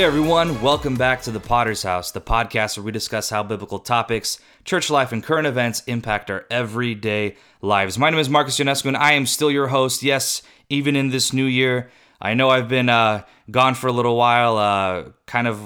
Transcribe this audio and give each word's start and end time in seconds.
Hey 0.00 0.06
everyone, 0.06 0.62
welcome 0.62 0.94
back 0.94 1.20
to 1.24 1.30
the 1.30 1.40
Podder's 1.40 1.82
House, 1.82 2.10
the 2.10 2.22
podcast 2.22 2.78
where 2.78 2.84
we 2.84 2.90
discuss 2.90 3.28
how 3.28 3.42
biblical 3.42 3.78
topics, 3.78 4.38
church 4.64 4.88
life, 4.88 5.12
and 5.12 5.22
current 5.22 5.46
events 5.46 5.82
impact 5.86 6.30
our 6.30 6.46
everyday 6.50 7.36
lives. 7.60 7.98
My 7.98 8.08
name 8.08 8.18
is 8.18 8.30
Marcus 8.30 8.58
Ionescu, 8.58 8.86
and 8.86 8.96
I 8.96 9.12
am 9.12 9.26
still 9.26 9.50
your 9.50 9.66
host. 9.66 10.02
Yes, 10.02 10.40
even 10.70 10.96
in 10.96 11.10
this 11.10 11.34
new 11.34 11.44
year, 11.44 11.90
I 12.18 12.32
know 12.32 12.48
I've 12.48 12.66
been 12.66 12.88
uh, 12.88 13.24
gone 13.50 13.74
for 13.74 13.88
a 13.88 13.92
little 13.92 14.16
while, 14.16 14.56
uh, 14.56 15.10
kind 15.26 15.46
of 15.46 15.60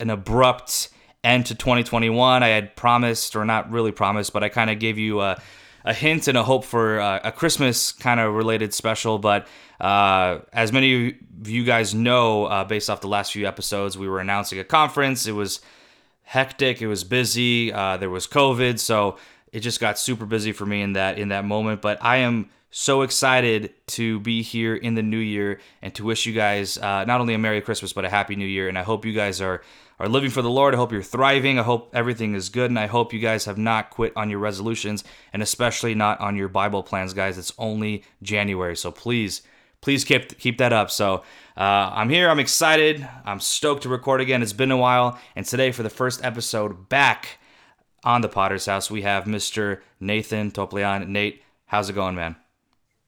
an 0.00 0.10
abrupt 0.10 0.88
end 1.22 1.46
to 1.46 1.54
2021. 1.54 2.42
I 2.42 2.48
had 2.48 2.74
promised, 2.74 3.36
or 3.36 3.44
not 3.44 3.70
really 3.70 3.92
promised, 3.92 4.32
but 4.32 4.42
I 4.42 4.48
kind 4.48 4.70
of 4.70 4.80
gave 4.80 4.98
you 4.98 5.20
a, 5.20 5.40
a, 5.84 5.94
hint 5.94 6.28
and 6.28 6.36
a 6.36 6.42
hope 6.42 6.64
for 6.64 7.00
uh, 7.00 7.20
a 7.24 7.32
Christmas 7.32 7.92
kind 7.92 8.20
of 8.20 8.34
related 8.34 8.74
special, 8.74 9.18
but 9.18 9.46
uh, 9.80 10.40
as 10.52 10.72
many 10.72 11.08
of 11.08 11.48
you 11.48 11.64
guys 11.64 11.94
know, 11.94 12.44
uh, 12.46 12.64
based 12.64 12.90
off 12.90 13.00
the 13.00 13.08
last 13.08 13.32
few 13.32 13.46
episodes, 13.46 13.96
we 13.96 14.08
were 14.08 14.20
announcing 14.20 14.58
a 14.58 14.64
conference. 14.64 15.26
It 15.26 15.32
was 15.32 15.60
hectic. 16.22 16.82
It 16.82 16.88
was 16.88 17.04
busy. 17.04 17.72
Uh, 17.72 17.96
there 17.96 18.10
was 18.10 18.26
COVID, 18.26 18.78
so 18.78 19.16
it 19.52 19.60
just 19.60 19.80
got 19.80 19.98
super 19.98 20.26
busy 20.26 20.52
for 20.52 20.66
me 20.66 20.82
in 20.82 20.92
that 20.94 21.18
in 21.18 21.28
that 21.28 21.44
moment. 21.44 21.80
But 21.80 21.98
I 22.02 22.18
am 22.18 22.50
so 22.70 23.02
excited 23.02 23.72
to 23.86 24.20
be 24.20 24.42
here 24.42 24.74
in 24.74 24.94
the 24.94 25.02
new 25.02 25.18
year 25.18 25.58
and 25.80 25.94
to 25.94 26.04
wish 26.04 26.26
you 26.26 26.34
guys 26.34 26.76
uh, 26.76 27.04
not 27.04 27.20
only 27.20 27.34
a 27.34 27.38
Merry 27.38 27.60
Christmas 27.62 27.92
but 27.92 28.04
a 28.04 28.10
Happy 28.10 28.36
New 28.36 28.46
Year. 28.46 28.68
And 28.68 28.78
I 28.78 28.82
hope 28.82 29.04
you 29.04 29.12
guys 29.12 29.40
are 29.40 29.62
are 29.98 30.08
living 30.08 30.30
for 30.30 30.42
the 30.42 30.50
Lord. 30.50 30.74
I 30.74 30.76
hope 30.76 30.92
you're 30.92 31.02
thriving. 31.02 31.58
I 31.58 31.62
hope 31.62 31.90
everything 31.94 32.34
is 32.34 32.48
good, 32.48 32.70
and 32.70 32.78
I 32.78 32.86
hope 32.86 33.12
you 33.12 33.18
guys 33.18 33.46
have 33.46 33.58
not 33.58 33.90
quit 33.90 34.12
on 34.16 34.30
your 34.30 34.38
resolutions 34.38 35.04
and 35.32 35.42
especially 35.42 35.94
not 35.94 36.20
on 36.20 36.36
your 36.36 36.48
Bible 36.48 36.82
plans, 36.82 37.14
guys. 37.14 37.38
It's 37.38 37.52
only 37.58 38.04
January, 38.22 38.76
so 38.76 38.90
please 38.90 39.42
please 39.80 40.04
keep 40.04 40.38
keep 40.38 40.58
that 40.58 40.72
up. 40.72 40.90
So 40.90 41.22
uh, 41.56 41.90
I'm 41.94 42.08
here. 42.08 42.28
I'm 42.28 42.40
excited. 42.40 43.06
I'm 43.24 43.40
stoked 43.40 43.82
to 43.82 43.88
record 43.88 44.20
again. 44.20 44.42
It's 44.42 44.52
been 44.52 44.70
a 44.70 44.76
while, 44.76 45.18
and 45.34 45.44
today 45.44 45.72
for 45.72 45.82
the 45.82 45.90
first 45.90 46.24
episode 46.24 46.88
back 46.88 47.38
on 48.04 48.20
the 48.20 48.28
Podder's 48.28 48.66
House, 48.66 48.90
we 48.90 49.02
have 49.02 49.24
Mr. 49.24 49.80
Nathan 50.00 50.50
Toplean. 50.50 51.08
Nate, 51.08 51.42
how's 51.66 51.90
it 51.90 51.94
going, 51.94 52.14
man? 52.14 52.36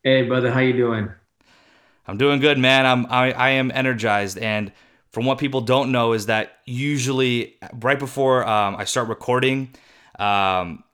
Hey, 0.02 0.22
brother. 0.22 0.50
How 0.50 0.60
you 0.60 0.72
doing? 0.72 1.10
I'm 2.06 2.18
doing 2.18 2.40
good, 2.40 2.58
man. 2.58 2.86
I'm 2.86 3.06
I, 3.06 3.32
I 3.32 3.50
am 3.50 3.70
energized, 3.72 4.38
and 4.38 4.72
from 5.10 5.24
what 5.26 5.38
people 5.38 5.60
don't 5.60 5.90
know 5.92 6.12
is 6.12 6.26
that 6.26 6.58
usually 6.66 7.56
right 7.74 7.98
before 7.98 8.46
um, 8.46 8.76
I 8.76 8.84
start 8.84 9.08
recording. 9.08 9.70
Um, 10.18 10.84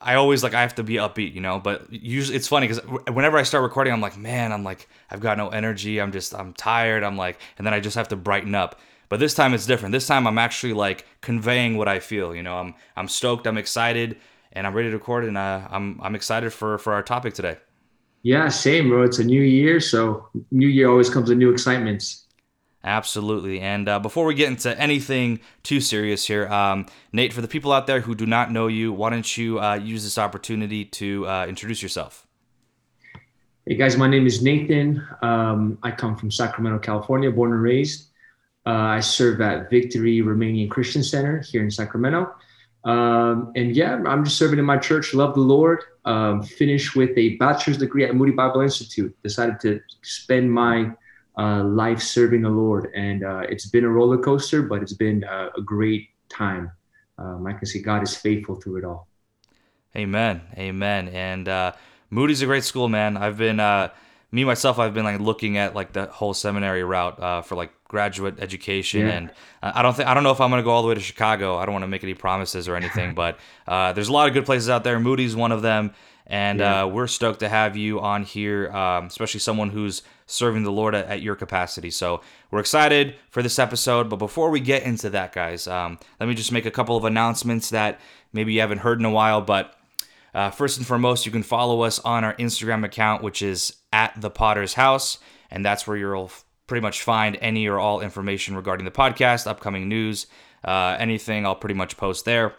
I 0.00 0.14
always 0.14 0.42
like 0.42 0.54
I 0.54 0.62
have 0.62 0.76
to 0.76 0.82
be 0.82 0.94
upbeat, 0.94 1.34
you 1.34 1.42
know. 1.42 1.60
But 1.60 1.92
usually 1.92 2.36
it's 2.36 2.48
funny 2.48 2.66
because 2.66 2.82
whenever 3.12 3.36
I 3.36 3.42
start 3.42 3.62
recording, 3.62 3.92
I'm 3.92 4.00
like, 4.00 4.16
man, 4.16 4.52
I'm 4.52 4.64
like 4.64 4.88
I've 5.10 5.20
got 5.20 5.36
no 5.36 5.50
energy. 5.50 6.00
I'm 6.00 6.12
just 6.12 6.34
I'm 6.34 6.54
tired. 6.54 7.04
I'm 7.04 7.16
like, 7.18 7.38
and 7.58 7.66
then 7.66 7.74
I 7.74 7.80
just 7.80 7.96
have 7.96 8.08
to 8.08 8.16
brighten 8.16 8.54
up. 8.54 8.80
But 9.10 9.20
this 9.20 9.34
time 9.34 9.52
it's 9.52 9.66
different. 9.66 9.92
This 9.92 10.06
time 10.06 10.26
I'm 10.26 10.38
actually 10.38 10.72
like 10.72 11.04
conveying 11.20 11.76
what 11.76 11.88
I 11.88 11.98
feel. 11.98 12.34
You 12.34 12.42
know, 12.42 12.56
I'm 12.56 12.74
I'm 12.96 13.08
stoked. 13.08 13.46
I'm 13.46 13.58
excited, 13.58 14.16
and 14.52 14.66
I'm 14.66 14.72
ready 14.72 14.88
to 14.88 14.96
record. 14.96 15.26
And 15.26 15.36
uh, 15.36 15.68
I'm 15.70 16.00
I'm 16.02 16.14
excited 16.14 16.52
for 16.52 16.78
for 16.78 16.94
our 16.94 17.02
topic 17.02 17.34
today. 17.34 17.58
Yeah, 18.22 18.48
same, 18.48 18.88
bro. 18.88 19.02
It's 19.02 19.18
a 19.18 19.24
new 19.24 19.42
year, 19.42 19.80
so 19.80 20.28
new 20.50 20.68
year 20.68 20.88
always 20.90 21.10
comes 21.10 21.28
with 21.28 21.38
new 21.38 21.50
excitements. 21.50 22.26
Absolutely. 22.82 23.60
And 23.60 23.88
uh, 23.88 23.98
before 23.98 24.24
we 24.24 24.34
get 24.34 24.48
into 24.48 24.78
anything 24.80 25.40
too 25.62 25.80
serious 25.80 26.26
here, 26.26 26.48
um, 26.48 26.86
Nate, 27.12 27.32
for 27.32 27.42
the 27.42 27.48
people 27.48 27.72
out 27.72 27.86
there 27.86 28.00
who 28.00 28.14
do 28.14 28.24
not 28.24 28.50
know 28.50 28.68
you, 28.68 28.92
why 28.92 29.10
don't 29.10 29.36
you 29.36 29.60
uh, 29.60 29.74
use 29.74 30.02
this 30.02 30.16
opportunity 30.16 30.86
to 30.86 31.26
uh, 31.28 31.46
introduce 31.46 31.82
yourself? 31.82 32.26
Hey 33.66 33.76
guys, 33.76 33.98
my 33.98 34.08
name 34.08 34.26
is 34.26 34.42
Nathan. 34.42 35.06
Um, 35.20 35.78
I 35.82 35.90
come 35.90 36.16
from 36.16 36.30
Sacramento, 36.30 36.78
California, 36.78 37.30
born 37.30 37.52
and 37.52 37.62
raised. 37.62 38.08
Uh, 38.66 38.70
I 38.70 39.00
serve 39.00 39.42
at 39.42 39.68
Victory 39.68 40.20
Romanian 40.20 40.70
Christian 40.70 41.02
Center 41.02 41.40
here 41.40 41.62
in 41.62 41.70
Sacramento. 41.70 42.34
Um, 42.84 43.52
and 43.56 43.76
yeah, 43.76 44.02
I'm 44.06 44.24
just 44.24 44.38
serving 44.38 44.58
in 44.58 44.64
my 44.64 44.78
church, 44.78 45.12
love 45.12 45.34
the 45.34 45.40
Lord. 45.40 45.82
Um, 46.06 46.42
finished 46.42 46.96
with 46.96 47.16
a 47.18 47.36
bachelor's 47.36 47.76
degree 47.76 48.04
at 48.04 48.14
Moody 48.14 48.32
Bible 48.32 48.62
Institute. 48.62 49.14
Decided 49.22 49.60
to 49.60 49.80
spend 50.02 50.50
my 50.50 50.90
uh, 51.38 51.64
life 51.64 52.00
serving 52.00 52.42
the 52.42 52.50
Lord. 52.50 52.90
And 52.94 53.24
uh, 53.24 53.42
it's 53.48 53.68
been 53.68 53.84
a 53.84 53.88
roller 53.88 54.18
coaster, 54.18 54.62
but 54.62 54.82
it's 54.82 54.92
been 54.92 55.24
a, 55.24 55.50
a 55.56 55.62
great 55.62 56.08
time. 56.28 56.70
Um, 57.18 57.46
I 57.46 57.52
can 57.52 57.66
see 57.66 57.82
God 57.82 58.02
is 58.02 58.16
faithful 58.16 58.56
through 58.56 58.78
it 58.78 58.84
all. 58.84 59.08
Amen. 59.96 60.42
Amen. 60.56 61.08
And 61.08 61.48
uh, 61.48 61.72
Moody's 62.10 62.42
a 62.42 62.46
great 62.46 62.64
school, 62.64 62.88
man. 62.88 63.16
I've 63.16 63.36
been, 63.36 63.60
uh, 63.60 63.90
me 64.32 64.44
myself, 64.44 64.78
I've 64.78 64.94
been 64.94 65.04
like 65.04 65.20
looking 65.20 65.56
at 65.56 65.74
like 65.74 65.92
the 65.92 66.06
whole 66.06 66.34
seminary 66.34 66.84
route 66.84 67.18
uh, 67.20 67.42
for 67.42 67.56
like 67.56 67.72
graduate 67.84 68.36
education, 68.38 69.06
yeah. 69.06 69.12
and 69.12 69.30
I 69.62 69.82
don't 69.82 69.94
think 69.94 70.08
I 70.08 70.14
don't 70.14 70.22
know 70.22 70.30
if 70.30 70.40
I'm 70.40 70.50
gonna 70.50 70.62
go 70.62 70.70
all 70.70 70.82
the 70.82 70.88
way 70.88 70.94
to 70.94 71.00
Chicago. 71.00 71.56
I 71.56 71.66
don't 71.66 71.72
want 71.72 71.82
to 71.82 71.88
make 71.88 72.04
any 72.04 72.14
promises 72.14 72.68
or 72.68 72.76
anything, 72.76 73.14
but 73.16 73.38
uh, 73.66 73.92
there's 73.92 74.08
a 74.08 74.12
lot 74.12 74.28
of 74.28 74.34
good 74.34 74.46
places 74.46 74.68
out 74.68 74.84
there. 74.84 75.00
Moody's 75.00 75.34
one 75.34 75.50
of 75.50 75.62
them, 75.62 75.92
and 76.26 76.60
yeah. 76.60 76.82
uh, 76.82 76.86
we're 76.86 77.08
stoked 77.08 77.40
to 77.40 77.48
have 77.48 77.76
you 77.76 78.00
on 78.00 78.22
here, 78.22 78.70
um, 78.70 79.06
especially 79.06 79.40
someone 79.40 79.70
who's 79.70 80.02
serving 80.26 80.62
the 80.62 80.70
Lord 80.70 80.94
at, 80.94 81.06
at, 81.06 81.22
your 81.22 81.34
capacity. 81.34 81.90
So 81.90 82.20
we're 82.52 82.60
excited 82.60 83.16
for 83.30 83.42
this 83.42 83.58
episode. 83.58 84.08
But 84.08 84.16
before 84.16 84.50
we 84.50 84.60
get 84.60 84.84
into 84.84 85.10
that, 85.10 85.32
guys, 85.32 85.66
um, 85.66 85.98
let 86.20 86.28
me 86.28 86.36
just 86.36 86.52
make 86.52 86.66
a 86.66 86.70
couple 86.70 86.96
of 86.96 87.04
announcements 87.04 87.70
that 87.70 88.00
maybe 88.32 88.52
you 88.52 88.60
haven't 88.60 88.78
heard 88.78 89.00
in 89.00 89.04
a 89.04 89.10
while. 89.10 89.40
But 89.40 89.74
uh, 90.34 90.50
first 90.50 90.78
and 90.78 90.86
foremost, 90.86 91.26
you 91.26 91.32
can 91.32 91.42
follow 91.42 91.82
us 91.82 91.98
on 92.00 92.24
our 92.24 92.34
Instagram 92.34 92.84
account, 92.84 93.22
which 93.22 93.42
is 93.42 93.74
at 93.92 94.20
the 94.20 94.30
Podder's 94.30 94.74
House, 94.74 95.18
and 95.50 95.64
that's 95.64 95.86
where 95.86 95.96
you'll 95.96 96.30
pretty 96.66 96.82
much 96.82 97.02
find 97.02 97.36
any 97.40 97.66
or 97.66 97.78
all 97.78 98.00
information 98.00 98.54
regarding 98.54 98.84
the 98.84 98.92
podcast, 98.92 99.46
upcoming 99.46 99.88
news, 99.88 100.26
uh, 100.64 100.96
anything. 100.98 101.44
I'll 101.44 101.56
pretty 101.56 101.74
much 101.74 101.96
post 101.96 102.24
there. 102.24 102.54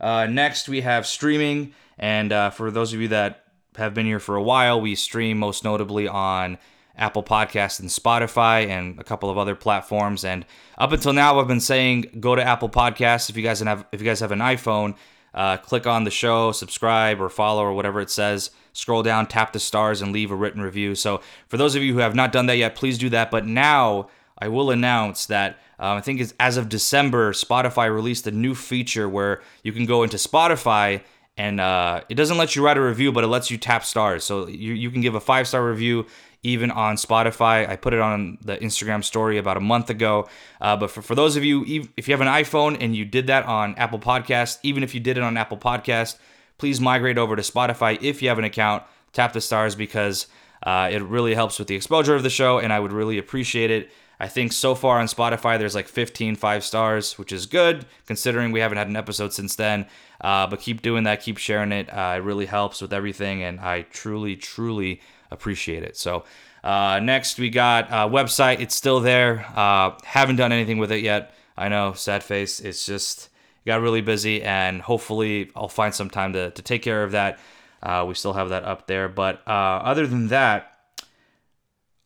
Uh, 0.00 0.26
next, 0.26 0.68
we 0.68 0.80
have 0.80 1.06
streaming. 1.06 1.74
And 1.98 2.32
uh, 2.32 2.50
for 2.50 2.70
those 2.70 2.92
of 2.92 3.00
you 3.00 3.08
that 3.08 3.44
have 3.76 3.94
been 3.94 4.06
here 4.06 4.20
for 4.20 4.36
a 4.36 4.42
while, 4.42 4.80
we 4.80 4.94
stream 4.94 5.38
most 5.38 5.64
notably 5.64 6.08
on 6.08 6.58
Apple 6.96 7.22
Podcasts 7.22 7.80
and 7.80 7.88
Spotify 7.88 8.68
and 8.68 8.98
a 8.98 9.04
couple 9.04 9.30
of 9.30 9.38
other 9.38 9.54
platforms. 9.54 10.24
And 10.24 10.44
up 10.76 10.92
until 10.92 11.12
now, 11.12 11.38
I've 11.38 11.48
been 11.48 11.60
saying 11.60 12.18
go 12.20 12.34
to 12.34 12.42
Apple 12.42 12.68
Podcasts 12.68 13.30
if 13.30 13.36
you 13.36 13.42
guys 13.42 13.60
have 13.60 13.86
if 13.92 14.00
you 14.00 14.06
guys 14.06 14.20
have 14.20 14.32
an 14.32 14.40
iPhone. 14.40 14.96
Uh, 15.38 15.56
click 15.56 15.86
on 15.86 16.02
the 16.02 16.10
show, 16.10 16.50
subscribe 16.50 17.20
or 17.20 17.28
follow 17.28 17.62
or 17.62 17.72
whatever 17.72 18.00
it 18.00 18.10
says. 18.10 18.50
Scroll 18.72 19.04
down, 19.04 19.28
tap 19.28 19.52
the 19.52 19.60
stars, 19.60 20.02
and 20.02 20.12
leave 20.12 20.32
a 20.32 20.34
written 20.34 20.60
review. 20.60 20.96
So, 20.96 21.20
for 21.46 21.56
those 21.56 21.76
of 21.76 21.82
you 21.84 21.92
who 21.92 22.00
have 22.00 22.16
not 22.16 22.32
done 22.32 22.46
that 22.46 22.56
yet, 22.56 22.74
please 22.74 22.98
do 22.98 23.08
that. 23.10 23.30
But 23.30 23.46
now 23.46 24.08
I 24.36 24.48
will 24.48 24.72
announce 24.72 25.26
that 25.26 25.60
um, 25.78 25.96
I 25.96 26.00
think 26.00 26.20
it's, 26.20 26.34
as 26.40 26.56
of 26.56 26.68
December, 26.68 27.32
Spotify 27.32 27.92
released 27.92 28.26
a 28.26 28.32
new 28.32 28.56
feature 28.56 29.08
where 29.08 29.40
you 29.62 29.72
can 29.72 29.86
go 29.86 30.02
into 30.02 30.16
Spotify 30.16 31.02
and 31.36 31.60
uh, 31.60 32.00
it 32.08 32.16
doesn't 32.16 32.36
let 32.36 32.56
you 32.56 32.64
write 32.64 32.76
a 32.76 32.82
review, 32.82 33.12
but 33.12 33.22
it 33.22 33.28
lets 33.28 33.48
you 33.48 33.58
tap 33.58 33.84
stars. 33.84 34.24
So 34.24 34.48
you, 34.48 34.74
you 34.74 34.90
can 34.90 35.00
give 35.00 35.14
a 35.14 35.20
five 35.20 35.46
star 35.46 35.64
review 35.64 36.06
even 36.42 36.70
on 36.70 36.96
Spotify. 36.96 37.68
I 37.68 37.76
put 37.76 37.92
it 37.92 38.00
on 38.00 38.38
the 38.42 38.56
Instagram 38.58 39.02
story 39.02 39.38
about 39.38 39.56
a 39.56 39.60
month 39.60 39.90
ago. 39.90 40.28
Uh, 40.60 40.76
but 40.76 40.90
for, 40.90 41.02
for 41.02 41.14
those 41.14 41.36
of 41.36 41.44
you, 41.44 41.88
if 41.96 42.08
you 42.08 42.14
have 42.14 42.20
an 42.20 42.28
iPhone 42.28 42.76
and 42.80 42.94
you 42.94 43.04
did 43.04 43.26
that 43.26 43.44
on 43.46 43.74
Apple 43.74 43.98
Podcast, 43.98 44.58
even 44.62 44.82
if 44.82 44.94
you 44.94 45.00
did 45.00 45.16
it 45.16 45.22
on 45.22 45.36
Apple 45.36 45.58
Podcast, 45.58 46.16
please 46.58 46.80
migrate 46.80 47.18
over 47.18 47.36
to 47.36 47.42
Spotify 47.42 48.00
if 48.02 48.22
you 48.22 48.28
have 48.28 48.38
an 48.38 48.44
account. 48.44 48.82
Tap 49.12 49.32
the 49.32 49.40
stars 49.40 49.74
because 49.74 50.26
uh, 50.62 50.88
it 50.92 51.02
really 51.02 51.34
helps 51.34 51.58
with 51.58 51.68
the 51.68 51.74
exposure 51.74 52.14
of 52.14 52.22
the 52.22 52.30
show, 52.30 52.58
and 52.58 52.72
I 52.72 52.80
would 52.80 52.92
really 52.92 53.18
appreciate 53.18 53.70
it. 53.70 53.90
I 54.20 54.28
think 54.28 54.52
so 54.52 54.74
far 54.74 54.98
on 54.98 55.06
Spotify, 55.06 55.58
there's 55.58 55.74
like 55.74 55.88
15 55.88 56.36
five 56.36 56.64
stars, 56.64 57.18
which 57.18 57.32
is 57.32 57.46
good 57.46 57.86
considering 58.06 58.50
we 58.50 58.60
haven't 58.60 58.78
had 58.78 58.88
an 58.88 58.96
episode 58.96 59.32
since 59.32 59.54
then. 59.54 59.86
Uh, 60.20 60.46
but 60.48 60.60
keep 60.60 60.82
doing 60.82 61.04
that, 61.04 61.22
keep 61.22 61.38
sharing 61.38 61.70
it. 61.70 61.88
Uh, 61.88 62.14
it 62.16 62.22
really 62.22 62.46
helps 62.46 62.80
with 62.82 62.92
everything, 62.92 63.42
and 63.42 63.60
I 63.60 63.82
truly, 63.82 64.34
truly 64.34 65.00
appreciate 65.30 65.84
it. 65.84 65.96
So, 65.96 66.24
uh, 66.64 66.98
next 67.00 67.38
we 67.38 67.50
got 67.50 67.88
a 67.90 68.10
website. 68.10 68.60
It's 68.60 68.74
still 68.74 69.00
there. 69.00 69.46
Uh, 69.54 69.92
haven't 70.02 70.36
done 70.36 70.50
anything 70.50 70.78
with 70.78 70.90
it 70.90 71.02
yet. 71.02 71.32
I 71.56 71.68
know, 71.68 71.92
sad 71.92 72.24
face. 72.24 72.58
It's 72.58 72.84
just 72.84 73.28
got 73.66 73.80
really 73.80 74.00
busy, 74.00 74.42
and 74.42 74.82
hopefully 74.82 75.50
I'll 75.54 75.68
find 75.68 75.94
some 75.94 76.10
time 76.10 76.32
to, 76.32 76.50
to 76.50 76.62
take 76.62 76.82
care 76.82 77.04
of 77.04 77.12
that. 77.12 77.38
Uh, 77.82 78.04
we 78.08 78.14
still 78.14 78.32
have 78.32 78.48
that 78.48 78.64
up 78.64 78.88
there. 78.88 79.08
But 79.08 79.42
uh, 79.46 79.50
other 79.50 80.06
than 80.06 80.28
that, 80.28 80.77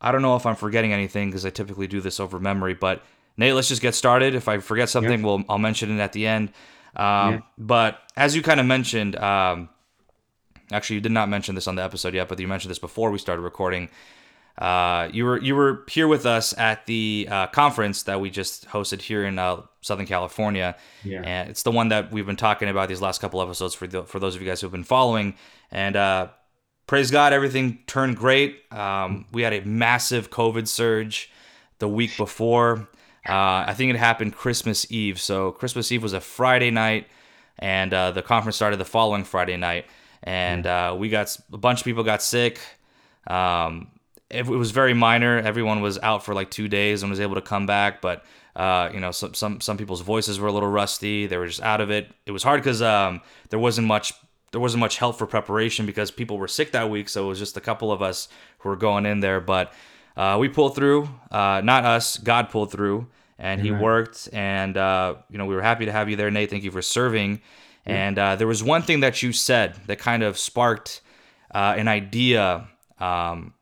I 0.03 0.13
don't 0.13 0.21
know 0.21 0.37
if 0.37 0.45
I'm 0.45 0.57
forgetting 0.57 0.93
anything 0.93 1.31
because 1.31 1.47
I 1.47 1.51
typically 1.51 1.87
do 1.87 2.01
this 2.01 2.19
over 2.19 2.41
memory, 2.41 2.75
but 2.75 3.03
Nate, 3.37 3.55
let's 3.55 3.69
just 3.69 3.81
get 3.81 3.95
started. 3.95 4.35
If 4.35 4.49
I 4.49 4.59
forget 4.59 4.89
something, 4.89 5.21
yeah. 5.21 5.25
we'll 5.25 5.45
I'll 5.49 5.59
mention 5.59 5.97
it 5.97 6.03
at 6.03 6.13
the 6.13 6.27
end. 6.27 6.49
Um, 6.97 7.35
yeah. 7.35 7.41
But 7.57 8.01
as 8.17 8.37
you 8.37 8.43
kind 8.43 8.61
of 8.61 8.67
mentioned, 8.67 9.17
um, 9.17 9.71
actually, 10.73 10.97
you 10.97 11.01
did 11.01 11.13
not 11.13 11.29
mention 11.29 11.55
this 11.55 11.69
on 11.69 11.77
the 11.77 11.83
episode 11.83 12.15
yet, 12.15 12.29
but 12.29 12.39
you 12.41 12.49
mentioned 12.49 12.71
this 12.71 12.79
before 12.79 13.11
we 13.11 13.19
started 13.19 13.43
recording. 13.43 13.89
Uh, 14.59 15.09
you 15.13 15.25
were 15.25 15.41
you 15.41 15.57
were 15.57 15.85
here 15.89 16.07
with 16.07 16.27
us 16.27 16.57
at 16.59 16.85
the 16.87 17.27
uh, 17.31 17.47
conference 17.47 18.03
that 18.03 18.21
we 18.21 18.29
just 18.29 18.69
hosted 18.69 19.01
here 19.01 19.25
in 19.25 19.39
uh, 19.39 19.63
Southern 19.81 20.07
California, 20.07 20.77
yeah. 21.05 21.23
and 21.23 21.49
it's 21.49 21.63
the 21.63 21.71
one 21.71 21.89
that 21.89 22.13
we've 22.13 22.27
been 22.27 22.37
talking 22.37 22.69
about 22.69 22.89
these 22.89 23.01
last 23.01 23.21
couple 23.21 23.41
episodes 23.41 23.75
for 23.75 23.87
the, 23.87 24.03
for 24.03 24.19
those 24.19 24.35
of 24.35 24.43
you 24.43 24.49
guys 24.49 24.61
who've 24.61 24.71
been 24.71 24.85
following. 24.85 25.35
And 25.71 25.97
uh, 25.97 26.29
praise 26.93 27.11
God, 27.11 27.33
everything 27.33 27.79
turned 27.87 28.19
great. 28.19 28.71
Um, 28.71 29.25
we 29.33 29.41
had 29.41 29.55
a 29.55 29.63
massive 29.63 30.29
COVID 30.29 30.69
surge 30.69 31.31
the 31.79 31.89
week 31.89 32.15
before. 32.19 32.87
Uh, 33.27 33.65
I 33.67 33.73
think 33.73 33.95
it 33.95 33.97
happened 33.97 34.37
Christmas 34.37 34.85
Eve. 34.93 35.19
So 35.19 35.53
Christmas 35.53 35.91
Eve 35.91 36.03
was 36.03 36.13
a 36.13 36.21
Friday 36.21 36.71
night, 36.71 37.07
and 37.59 37.95
uh, 37.95 38.11
the 38.11 38.21
conference 38.21 38.57
started 38.57 38.77
the 38.77 38.85
following 38.85 39.25
Friday 39.25 39.57
night. 39.57 39.87
And 40.23 40.67
uh, 40.67 40.95
we 40.99 41.09
got 41.09 41.35
a 41.51 41.57
bunch 41.57 41.81
of 41.81 41.87
people 41.87 42.05
got 42.05 42.21
sick. 42.21 42.61
Um, 43.27 43.91
it, 44.29 44.47
it, 44.47 44.51
was 44.51 44.71
very 44.71 44.93
minor. 44.93 45.39
Everyone 45.39 45.81
was 45.81 45.99
out 46.01 46.27
for 46.27 46.35
like 46.35 46.51
two 46.51 46.69
days 46.69 47.03
and 47.03 47.09
was 47.09 47.21
able 47.21 47.37
to 47.37 47.41
come 47.41 47.65
back, 47.65 48.03
but 48.03 48.23
uh, 48.55 48.91
you 48.93 49.01
know, 49.01 49.13
some 49.13 49.33
some 49.33 49.63
some 49.63 49.79
people's 49.79 50.03
voices 50.03 50.39
were 50.39 50.49
a 50.49 50.53
little 50.53 50.69
rusty. 50.69 51.27
They 51.27 51.39
were 51.39 51.47
just 51.47 51.63
out 51.63 51.81
of 51.81 51.91
it. 51.91 52.11
It 52.27 52.33
was 52.33 52.43
hard 52.43 52.61
because 52.61 52.83
um, 52.83 53.23
there 53.49 53.59
wasn't 53.59 53.87
much 53.87 54.13
there 54.53 54.61
wasn't 54.61 54.81
much 54.81 54.99
help 54.99 55.19
for 55.19 55.27
preparation 55.27 55.87
because 55.87 56.11
people 56.11 56.39
were 56.39 56.47
sick 56.47 56.73
that 56.73 56.89
week. 56.89 57.09
So 57.09 57.25
it 57.25 57.29
was 57.29 57.39
just 57.39 57.57
a 57.57 57.61
couple 57.61 57.91
of 57.91 58.01
us 58.01 58.29
who 58.59 58.69
were 58.69 58.77
going 58.77 59.07
in 59.07 59.21
there, 59.21 59.41
but 59.41 59.73
uh, 60.17 60.37
we 60.39 60.49
pulled 60.49 60.77
through. 60.77 61.09
Uh, 61.31 61.63
not 61.65 61.85
us, 61.85 62.19
God 62.19 62.51
pulled 62.51 62.71
through, 62.71 63.09
and 63.39 63.61
He 63.61 63.71
worked. 63.73 64.29
And 64.33 64.77
uh, 64.77 65.17
you 65.31 65.39
know, 65.39 65.47
we 65.47 65.55
were 65.55 65.63
happy 65.63 65.87
to 65.87 65.93
have 65.93 66.09
you 66.09 66.17
there, 66.17 66.31
Nate. 66.31 66.51
Thank 66.51 66.65
you 66.65 66.71
for 66.71 66.83
serving. 66.83 67.41
And 67.85 68.19
uh, 68.19 68.37
there 68.37 68.47
was 68.47 68.63
one 68.63 68.83
thing 68.83 69.01
that 69.01 69.23
you 69.23 69.33
said 69.33 69.75
that 69.87 69.99
kind 69.99 70.23
of 70.23 70.39
sparked 70.39 71.01
uh, 71.53 71.75
an 71.77 71.89
idea 71.89 72.69
um, 73.01 73.55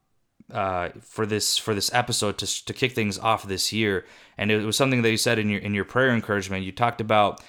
uh, 0.53 0.91
for 1.01 1.25
this 1.25 1.57
for 1.57 1.73
this 1.73 1.91
episode 1.95 2.37
to 2.39 2.65
to 2.65 2.75
kick 2.75 2.93
things 2.93 3.17
off 3.17 3.47
this 3.47 3.73
year. 3.73 4.05
And 4.37 4.51
it 4.51 4.65
was 4.65 4.77
something 4.77 5.03
that 5.03 5.11
you 5.11 5.17
said 5.17 5.39
in 5.39 5.49
your 5.49 5.61
in 5.61 5.73
your 5.73 5.85
prayer 5.85 6.11
encouragement. 6.11 6.65
You 6.65 6.73
talked 6.73 7.01
about 7.01 7.41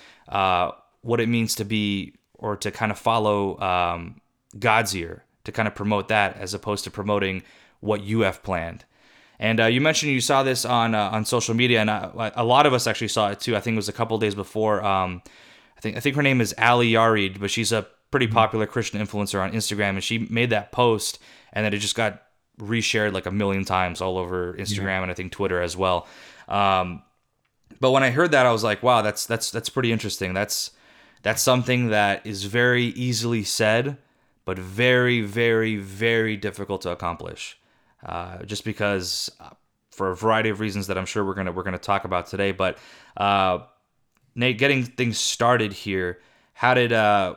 what 1.01 1.19
it 1.19 1.27
means 1.27 1.55
to 1.55 1.65
be 1.65 2.13
or 2.41 2.57
to 2.57 2.71
kind 2.71 2.91
of 2.91 2.99
follow 2.99 3.57
um, 3.59 4.19
God's 4.59 4.93
year 4.93 5.23
to 5.43 5.51
kind 5.51 5.67
of 5.67 5.75
promote 5.75 6.09
that 6.09 6.37
as 6.37 6.53
opposed 6.53 6.83
to 6.83 6.91
promoting 6.91 7.43
what 7.79 8.03
you 8.03 8.21
have 8.21 8.43
planned. 8.43 8.85
And 9.39 9.59
uh, 9.59 9.65
you 9.65 9.81
mentioned 9.81 10.11
you 10.11 10.21
saw 10.21 10.43
this 10.43 10.65
on 10.65 10.93
uh, 10.93 11.09
on 11.09 11.25
social 11.25 11.55
media, 11.55 11.81
and 11.81 11.89
I, 11.89 12.31
a 12.35 12.43
lot 12.43 12.67
of 12.67 12.73
us 12.73 12.85
actually 12.85 13.07
saw 13.07 13.29
it 13.29 13.39
too. 13.39 13.55
I 13.55 13.59
think 13.59 13.73
it 13.73 13.77
was 13.77 13.89
a 13.89 13.93
couple 13.93 14.17
days 14.19 14.35
before. 14.35 14.83
Um, 14.85 15.23
I 15.75 15.81
think 15.81 15.97
I 15.97 15.99
think 15.99 16.15
her 16.15 16.21
name 16.21 16.41
is 16.41 16.53
Ali 16.59 16.91
Yarid, 16.91 17.39
but 17.39 17.49
she's 17.49 17.71
a 17.71 17.87
pretty 18.11 18.27
mm-hmm. 18.27 18.35
popular 18.35 18.67
Christian 18.67 19.03
influencer 19.03 19.41
on 19.41 19.51
Instagram, 19.51 19.91
and 19.91 20.03
she 20.03 20.27
made 20.29 20.51
that 20.51 20.71
post, 20.71 21.17
and 21.53 21.65
then 21.65 21.73
it 21.73 21.79
just 21.79 21.95
got 21.95 22.21
reshared 22.59 23.13
like 23.13 23.25
a 23.25 23.31
million 23.31 23.65
times 23.65 23.99
all 23.99 24.19
over 24.19 24.53
Instagram 24.53 24.83
yeah. 24.83 25.01
and 25.01 25.11
I 25.11 25.15
think 25.15 25.31
Twitter 25.31 25.59
as 25.59 25.75
well. 25.75 26.07
Um, 26.47 27.01
but 27.79 27.91
when 27.91 28.03
I 28.03 28.11
heard 28.11 28.31
that, 28.33 28.45
I 28.45 28.51
was 28.51 28.63
like, 28.63 28.83
wow, 28.83 29.01
that's 29.01 29.25
that's 29.25 29.49
that's 29.49 29.69
pretty 29.69 29.91
interesting. 29.91 30.35
That's 30.35 30.69
that's 31.21 31.41
something 31.41 31.87
that 31.89 32.25
is 32.25 32.45
very 32.45 32.85
easily 32.85 33.43
said, 33.43 33.97
but 34.45 34.57
very, 34.57 35.21
very, 35.21 35.77
very 35.77 36.35
difficult 36.37 36.81
to 36.81 36.89
accomplish 36.89 37.59
uh, 38.05 38.43
just 38.43 38.65
because 38.65 39.29
uh, 39.39 39.49
for 39.91 40.11
a 40.11 40.15
variety 40.15 40.49
of 40.49 40.59
reasons 40.59 40.87
that 40.87 40.97
I'm 40.97 41.05
sure 41.05 41.23
we're 41.23 41.35
gonna 41.35 41.51
we're 41.51 41.63
gonna 41.63 41.77
talk 41.77 42.05
about 42.05 42.27
today. 42.27 42.51
But 42.51 42.77
uh, 43.17 43.59
Nate, 44.35 44.57
getting 44.57 44.83
things 44.83 45.17
started 45.17 45.73
here, 45.73 46.19
how 46.53 46.73
did 46.73 46.93
uh, 46.93 47.35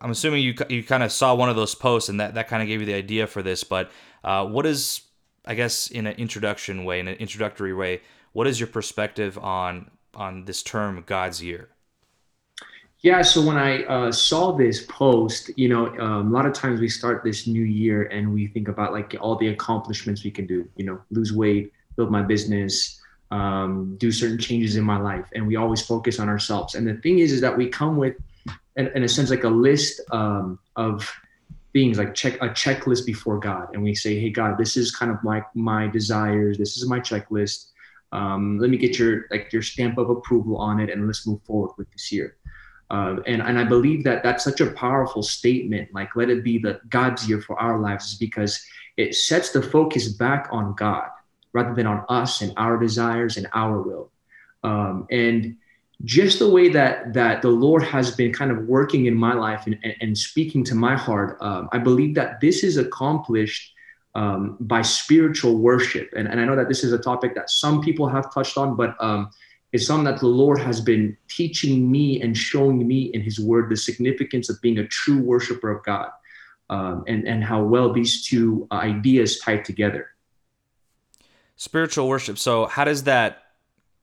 I'm 0.00 0.10
assuming 0.10 0.42
you 0.42 0.54
you 0.68 0.82
kind 0.84 1.02
of 1.02 1.12
saw 1.12 1.34
one 1.34 1.48
of 1.48 1.56
those 1.56 1.74
posts 1.74 2.08
and 2.08 2.20
that 2.20 2.34
that 2.34 2.48
kind 2.48 2.62
of 2.62 2.68
gave 2.68 2.80
you 2.80 2.86
the 2.86 2.94
idea 2.94 3.26
for 3.26 3.42
this. 3.42 3.64
But 3.64 3.90
uh, 4.24 4.46
what 4.46 4.66
is 4.66 5.02
I 5.46 5.54
guess 5.54 5.88
in 5.88 6.06
an 6.06 6.16
introduction 6.16 6.84
way, 6.84 7.00
in 7.00 7.08
an 7.08 7.16
introductory 7.16 7.72
way, 7.72 8.02
what 8.32 8.46
is 8.46 8.60
your 8.60 8.66
perspective 8.66 9.38
on 9.38 9.90
on 10.14 10.44
this 10.44 10.62
term 10.62 11.02
God's 11.06 11.42
year? 11.42 11.68
Yeah, 13.02 13.22
so 13.22 13.40
when 13.46 13.56
I 13.56 13.84
uh, 13.84 14.10
saw 14.10 14.50
this 14.50 14.84
post, 14.86 15.50
you 15.56 15.68
know, 15.68 15.86
um, 15.98 16.28
a 16.28 16.34
lot 16.34 16.46
of 16.46 16.52
times 16.52 16.80
we 16.80 16.88
start 16.88 17.22
this 17.22 17.46
new 17.46 17.62
year 17.62 18.04
and 18.06 18.34
we 18.34 18.48
think 18.48 18.66
about 18.66 18.92
like 18.92 19.14
all 19.20 19.36
the 19.36 19.48
accomplishments 19.48 20.24
we 20.24 20.32
can 20.32 20.48
do, 20.48 20.68
you 20.74 20.84
know, 20.84 21.00
lose 21.12 21.32
weight, 21.32 21.72
build 21.96 22.10
my 22.10 22.22
business, 22.22 23.00
um, 23.30 23.96
do 23.98 24.10
certain 24.10 24.38
changes 24.38 24.74
in 24.74 24.82
my 24.82 24.98
life, 24.98 25.26
and 25.32 25.46
we 25.46 25.54
always 25.54 25.80
focus 25.80 26.18
on 26.18 26.28
ourselves. 26.28 26.74
And 26.74 26.88
the 26.88 26.94
thing 26.94 27.20
is, 27.20 27.30
is 27.30 27.40
that 27.40 27.56
we 27.56 27.68
come 27.68 27.96
with, 27.96 28.16
in, 28.76 28.88
in 28.88 29.04
a 29.04 29.08
sense, 29.08 29.30
like 29.30 29.44
a 29.44 29.48
list 29.48 30.00
um, 30.10 30.58
of 30.74 31.08
things, 31.72 31.98
like 31.98 32.16
check 32.16 32.34
a 32.42 32.48
checklist 32.48 33.06
before 33.06 33.38
God, 33.38 33.68
and 33.74 33.82
we 33.82 33.94
say, 33.94 34.18
"Hey, 34.18 34.30
God, 34.30 34.58
this 34.58 34.76
is 34.76 34.90
kind 34.90 35.12
of 35.12 35.22
like 35.22 35.44
my 35.54 35.86
desires. 35.86 36.58
This 36.58 36.76
is 36.76 36.88
my 36.88 36.98
checklist. 36.98 37.66
Um, 38.10 38.58
let 38.58 38.70
me 38.70 38.76
get 38.76 38.98
your 38.98 39.26
like 39.30 39.52
your 39.52 39.62
stamp 39.62 39.98
of 39.98 40.10
approval 40.10 40.56
on 40.56 40.80
it, 40.80 40.90
and 40.90 41.06
let's 41.06 41.26
move 41.26 41.42
forward 41.42 41.72
with 41.76 41.90
this 41.92 42.10
year." 42.10 42.34
Uh, 42.90 43.16
and, 43.26 43.42
and 43.42 43.58
I 43.58 43.64
believe 43.64 44.04
that 44.04 44.22
that's 44.22 44.44
such 44.44 44.60
a 44.60 44.72
powerful 44.72 45.22
statement. 45.22 45.88
Like, 45.92 46.16
let 46.16 46.30
it 46.30 46.42
be 46.42 46.58
the 46.58 46.80
God's 46.88 47.28
year 47.28 47.40
for 47.40 47.58
our 47.60 47.78
lives, 47.78 48.16
because 48.16 48.64
it 48.96 49.14
sets 49.14 49.50
the 49.50 49.62
focus 49.62 50.08
back 50.08 50.48
on 50.50 50.74
God 50.74 51.08
rather 51.52 51.74
than 51.74 51.86
on 51.86 52.04
us 52.08 52.40
and 52.40 52.52
our 52.56 52.78
desires 52.78 53.36
and 53.36 53.46
our 53.52 53.80
will. 53.82 54.10
Um, 54.64 55.06
and 55.10 55.56
just 56.04 56.38
the 56.38 56.48
way 56.48 56.68
that 56.68 57.12
that 57.14 57.42
the 57.42 57.48
Lord 57.48 57.82
has 57.82 58.14
been 58.14 58.32
kind 58.32 58.50
of 58.50 58.58
working 58.66 59.06
in 59.06 59.14
my 59.14 59.34
life 59.34 59.66
and, 59.66 59.78
and, 59.82 59.94
and 60.00 60.18
speaking 60.18 60.64
to 60.64 60.74
my 60.74 60.96
heart, 60.96 61.36
um, 61.40 61.68
I 61.72 61.78
believe 61.78 62.14
that 62.14 62.40
this 62.40 62.62
is 62.62 62.76
accomplished 62.76 63.72
um, 64.14 64.56
by 64.60 64.82
spiritual 64.82 65.58
worship. 65.58 66.08
And, 66.16 66.28
and 66.28 66.40
I 66.40 66.44
know 66.44 66.56
that 66.56 66.68
this 66.68 66.84
is 66.84 66.92
a 66.92 66.98
topic 66.98 67.34
that 67.34 67.50
some 67.50 67.80
people 67.80 68.08
have 68.08 68.32
touched 68.32 68.56
on, 68.56 68.76
but 68.76 68.96
um, 69.00 69.30
is 69.72 69.86
something 69.86 70.04
that 70.04 70.20
the 70.20 70.26
Lord 70.26 70.58
has 70.60 70.80
been 70.80 71.16
teaching 71.28 71.90
me 71.90 72.20
and 72.22 72.36
showing 72.36 72.86
me 72.86 73.10
in 73.12 73.20
His 73.20 73.38
Word 73.38 73.70
the 73.70 73.76
significance 73.76 74.48
of 74.48 74.60
being 74.62 74.78
a 74.78 74.86
true 74.86 75.20
worshiper 75.20 75.70
of 75.70 75.84
God, 75.84 76.10
um, 76.70 77.04
and 77.06 77.26
and 77.28 77.44
how 77.44 77.62
well 77.62 77.92
these 77.92 78.26
two 78.26 78.66
ideas 78.72 79.38
tie 79.38 79.58
together. 79.58 80.08
Spiritual 81.56 82.08
worship. 82.08 82.38
So 82.38 82.66
how 82.66 82.84
does 82.84 83.04
that? 83.04 83.42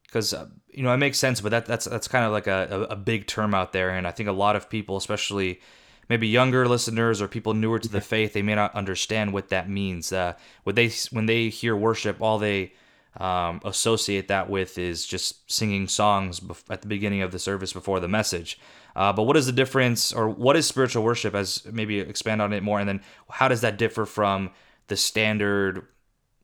Because 0.03 0.34
uh, 0.34 0.48
you 0.69 0.84
know 0.84 0.93
it 0.93 0.98
makes 0.98 1.17
sense, 1.17 1.41
but 1.41 1.50
that 1.50 1.65
that's 1.65 1.86
that's 1.86 2.07
kind 2.07 2.25
of 2.25 2.31
like 2.31 2.48
a, 2.48 2.88
a 2.89 2.95
big 2.95 3.27
term 3.27 3.53
out 3.53 3.74
there, 3.74 3.89
and 3.89 4.07
I 4.07 4.12
think 4.12 4.29
a 4.29 4.34
lot 4.34 4.55
of 4.55 4.69
people, 4.69 4.98
especially 4.98 5.62
maybe 6.10 6.27
younger 6.27 6.67
listeners 6.67 7.22
or 7.22 7.27
people 7.27 7.55
newer 7.55 7.79
to 7.79 7.89
the 7.89 8.01
faith, 8.01 8.34
they 8.34 8.43
may 8.43 8.53
not 8.53 8.75
understand 8.75 9.34
what 9.34 9.50
that 9.50 9.67
means. 9.67 10.12
Uh, 10.12 10.34
when 10.63 10.75
they 10.75 10.91
when 11.12 11.25
they 11.25 11.50
hear 11.50 11.75
worship, 11.75 12.22
all 12.22 12.38
they 12.38 12.74
um, 13.17 13.62
associate 13.63 14.27
that 14.27 14.50
with 14.50 14.77
is 14.77 15.05
just 15.05 15.50
singing 15.51 15.88
songs 15.88 16.41
at 16.69 16.81
the 16.81 16.88
beginning 16.88 17.22
of 17.22 17.31
the 17.31 17.39
service 17.39 17.74
before 17.74 18.00
the 18.00 18.07
message. 18.07 18.60
Uh, 18.95 19.12
but 19.12 19.24
what 19.24 19.38
is 19.38 19.45
the 19.45 19.51
difference, 19.51 20.13
or 20.13 20.29
what 20.29 20.55
is 20.55 20.65
spiritual 20.65 21.03
worship? 21.03 21.36
As 21.36 21.65
maybe 21.72 22.00
expand 22.00 22.41
on 22.41 22.53
it 22.53 22.63
more, 22.63 22.79
and 22.79 22.88
then 22.88 23.01
how 23.29 23.48
does 23.48 23.62
that 23.62 23.77
differ 23.77 24.05
from 24.05 24.51
the 24.88 24.95
standard 24.95 25.86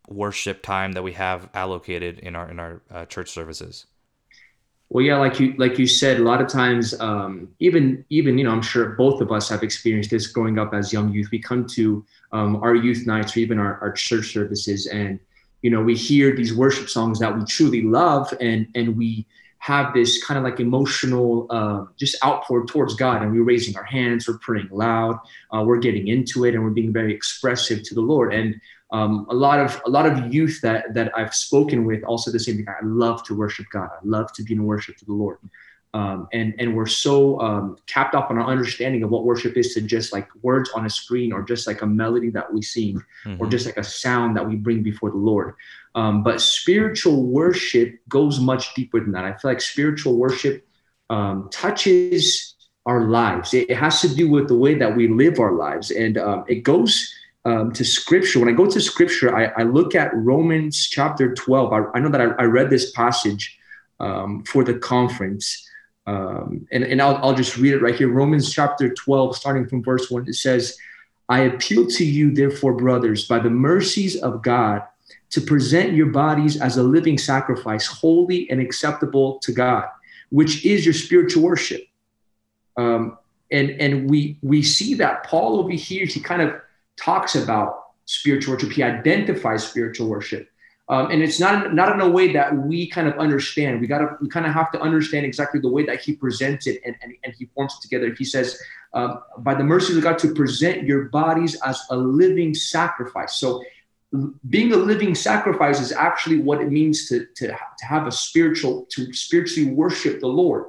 worship 0.08 0.62
time 0.62 0.92
that 0.94 1.04
we 1.04 1.14
have 1.14 1.50
allocated 1.54 2.20
in 2.20 2.36
our 2.36 2.50
in 2.50 2.60
our 2.60 2.82
uh, 2.92 3.06
church 3.06 3.30
services? 3.30 3.86
Well, 4.90 5.06
yeah, 5.06 5.16
like 5.16 5.40
you 5.40 5.54
like 5.58 5.80
you 5.80 5.88
said, 5.88 6.20
a 6.20 6.24
lot 6.24 6.42
of 6.42 6.50
times, 6.50 6.94
um, 7.00 7.48
even 7.60 8.04
even 8.10 8.38
you 8.38 8.44
know, 8.44 8.52
I'm 8.52 8.62
sure 8.62 8.90
both 8.90 9.22
of 9.22 9.32
us 9.32 9.48
have 9.48 9.64
experienced 9.64 10.10
this 10.10 10.28
growing 10.28 10.60
up 10.60 10.74
as 10.74 10.92
young 10.92 11.14
youth. 11.14 11.30
We 11.32 11.40
come 11.40 11.66
to 11.68 12.06
um, 12.34 12.58
our 12.58 12.76
youth 12.76 13.08
nights 13.08 13.38
or 13.38 13.40
even 13.40 13.58
our, 13.58 13.80
our 13.80 13.94
church 13.94 14.34
services, 14.34 14.88
and 14.88 15.18
you 15.62 15.70
know 15.70 15.82
we 15.82 15.96
hear 15.96 16.36
these 16.36 16.54
worship 16.54 16.90
songs 16.90 17.20
that 17.20 17.38
we 17.38 17.44
truly 17.46 17.82
love 17.84 18.34
and 18.40 18.68
and 18.76 18.98
we 18.98 19.26
have 19.60 19.94
this 19.94 20.24
kind 20.24 20.40
of 20.40 20.44
like 20.44 20.60
emotional 20.60 21.46
uh, 21.52 21.86
just 21.96 22.16
outpour 22.26 22.66
towards 22.66 22.96
god 22.96 23.22
and 23.22 23.32
we're 23.32 23.44
raising 23.44 23.76
our 23.78 23.84
hands 23.84 24.28
we're 24.28 24.38
praying 24.40 24.68
loud 24.72 25.20
uh, 25.54 25.64
we're 25.64 25.78
getting 25.78 26.08
into 26.08 26.46
it 26.46 26.56
and 26.56 26.64
we're 26.64 26.72
being 26.72 26.92
very 26.92 27.14
expressive 27.14 27.84
to 27.84 27.94
the 27.94 28.02
lord. 28.02 28.34
And 28.34 28.60
um, 28.92 29.26
a 29.30 29.34
lot 29.34 29.60
of 29.60 29.82
a 29.86 29.90
lot 29.90 30.06
of 30.06 30.34
youth 30.34 30.60
that 30.62 30.94
that 30.94 31.18
i've 31.18 31.34
spoken 31.34 31.86
with 31.86 32.04
also 32.04 32.30
the 32.32 32.40
same 32.40 32.58
thing. 32.58 32.68
I 32.68 32.84
love 32.84 33.24
to 33.26 33.38
worship 33.38 33.68
god. 33.72 33.90
I 33.94 34.00
love 34.04 34.34
to 34.34 34.44
be 34.44 34.54
in 34.54 34.66
worship 34.66 34.98
to 34.98 35.06
the 35.06 35.14
lord 35.14 35.38
um, 35.94 36.28
and 36.32 36.54
and 36.58 36.76
we're 36.76 36.86
so 36.86 37.40
um, 37.42 37.78
capped 37.86 38.16
up 38.16 38.32
on 38.32 38.38
our 38.38 38.46
understanding 38.46 39.04
of 39.04 39.10
what 39.10 39.26
worship 39.26 39.58
is 39.58 39.74
to 39.74 39.82
just 39.82 40.14
like 40.14 40.28
words 40.42 40.70
on 40.74 40.86
a 40.86 40.90
screen 40.90 41.34
or 41.34 41.44
just 41.44 41.68
like 41.68 41.82
a 41.82 41.86
melody 41.86 42.30
that 42.30 42.52
we 42.52 42.62
sing 42.62 43.02
mm-hmm. 43.26 43.42
or 43.42 43.48
just 43.48 43.66
like 43.66 43.78
a 43.78 43.84
sound 43.84 44.38
that 44.38 44.48
we 44.48 44.56
bring 44.56 44.84
before 44.84 45.12
the 45.12 45.18
Lord. 45.18 45.56
Um, 45.96 46.24
but 46.24 46.40
spiritual 46.40 47.26
worship 47.26 48.00
goes 48.08 48.40
much 48.40 48.74
deeper 48.74 49.02
than 49.02 49.12
that. 49.12 49.26
I 49.26 49.34
feel 49.34 49.52
like 49.52 49.60
spiritual 49.60 50.16
worship 50.16 50.66
um, 51.10 51.50
touches 51.52 52.56
our 52.86 53.10
lives. 53.10 53.54
It, 53.54 53.70
it, 53.70 53.76
has 53.76 54.00
to 54.02 54.16
do 54.16 54.30
with 54.30 54.48
the 54.48 54.58
way 54.58 54.76
that 54.76 54.96
we 54.96 55.10
live 55.10 55.40
our 55.40 55.52
lives, 55.52 55.92
and 55.92 56.18
um, 56.18 56.46
it 56.48 56.64
goes. 56.64 57.14
Um, 57.44 57.72
to 57.72 57.84
scripture. 57.84 58.40
When 58.40 58.50
I 58.50 58.52
go 58.52 58.68
to 58.68 58.80
scripture, 58.80 59.36
I, 59.36 59.46
I 59.58 59.64
look 59.64 59.96
at 59.96 60.16
Romans 60.16 60.88
chapter 60.88 61.34
12. 61.34 61.74
I, 61.74 61.82
I 61.96 62.00
know 62.00 62.10
that 62.10 62.22
I, 62.22 62.26
I 62.38 62.44
read 62.44 62.70
this 62.70 62.92
passage 62.92 63.58
for 63.98 64.64
the 64.64 64.78
conference, 64.78 65.68
um, 66.08 66.68
and 66.72 66.84
and 66.84 67.02
I'll, 67.02 67.18
I'll 67.18 67.36
just 67.36 67.58
read 67.58 67.74
it 67.74 67.82
right 67.82 67.96
here 67.96 68.10
Romans 68.10 68.52
chapter 68.52 68.94
12, 68.94 69.36
starting 69.36 69.68
from 69.68 69.84
verse 69.84 70.10
1. 70.10 70.28
It 70.28 70.36
says, 70.36 70.78
I 71.30 71.42
appeal 71.42 71.88
to 71.88 72.06
you, 72.06 72.34
therefore, 72.34 72.74
brothers, 72.74 73.28
by 73.28 73.40
the 73.40 73.50
mercies 73.50 74.18
of 74.18 74.42
God, 74.42 74.84
to 75.30 75.42
present 75.42 75.94
your 75.94 76.08
bodies 76.08 76.60
as 76.60 76.78
a 76.78 76.84
living 76.84 77.18
sacrifice, 77.18 77.88
holy 77.88 78.50
and 78.50 78.60
acceptable 78.60 79.40
to 79.40 79.52
God, 79.52 79.86
which 80.30 80.66
is 80.66 80.86
your 80.86 80.94
spiritual 80.94 81.44
worship. 81.44 81.84
Um, 82.78 83.18
and 83.52 83.70
and 83.72 84.10
we 84.10 84.38
we 84.42 84.64
see 84.64 84.94
that 84.96 85.26
Paul 85.26 85.60
over 85.60 85.72
here, 85.72 86.06
he 86.06 86.20
kind 86.20 86.42
of 86.42 86.56
talks 86.98 87.36
about 87.36 87.84
spiritual 88.06 88.56
worship. 88.56 88.72
He 88.72 88.84
identifies 88.84 89.68
spiritual 89.68 90.08
worship. 90.08 90.50
Um, 90.92 91.10
and 91.10 91.24
it's 91.24 91.40
not 91.40 91.74
not 91.74 91.94
in 91.96 92.02
a 92.02 92.10
way 92.10 92.34
that 92.34 92.54
we 92.54 92.90
kind 92.96 93.08
of 93.08 93.18
understand. 93.18 93.80
We 93.80 93.88
gotta 93.88 94.18
we 94.22 94.28
kind 94.28 94.46
of 94.46 94.52
have 94.52 94.72
to 94.74 94.80
understand 94.82 95.26
exactly 95.26 95.62
the 95.62 95.70
way 95.70 95.86
that 95.86 96.02
he 96.02 96.12
presents 96.14 96.68
it 96.68 96.82
and, 96.86 96.96
and, 97.02 97.14
and 97.24 97.34
he 97.34 97.46
forms 97.56 97.74
it 97.78 97.82
together. 97.82 98.14
He 98.14 98.26
says, 98.26 98.62
um, 98.94 99.22
by 99.38 99.56
the 99.56 99.64
mercies 99.64 99.96
of 99.96 100.04
God, 100.04 100.20
to 100.20 100.34
present 100.34 100.84
your 100.84 101.06
bodies 101.06 101.58
as 101.66 101.82
a 101.92 101.96
living 101.96 102.54
sacrifice. 102.54 103.36
So 103.36 103.64
being 104.50 104.74
a 104.74 104.78
living 104.78 105.16
sacrifice 105.16 105.80
is 105.80 105.94
actually 105.94 106.40
what 106.40 106.62
it 106.62 106.70
means 106.70 107.08
to, 107.08 107.26
to, 107.36 107.48
to 107.48 107.86
have 107.86 108.08
a 108.08 108.12
spiritual, 108.12 108.86
to 108.92 109.14
spiritually 109.14 109.72
worship 109.72 110.20
the 110.20 110.28
Lord, 110.28 110.66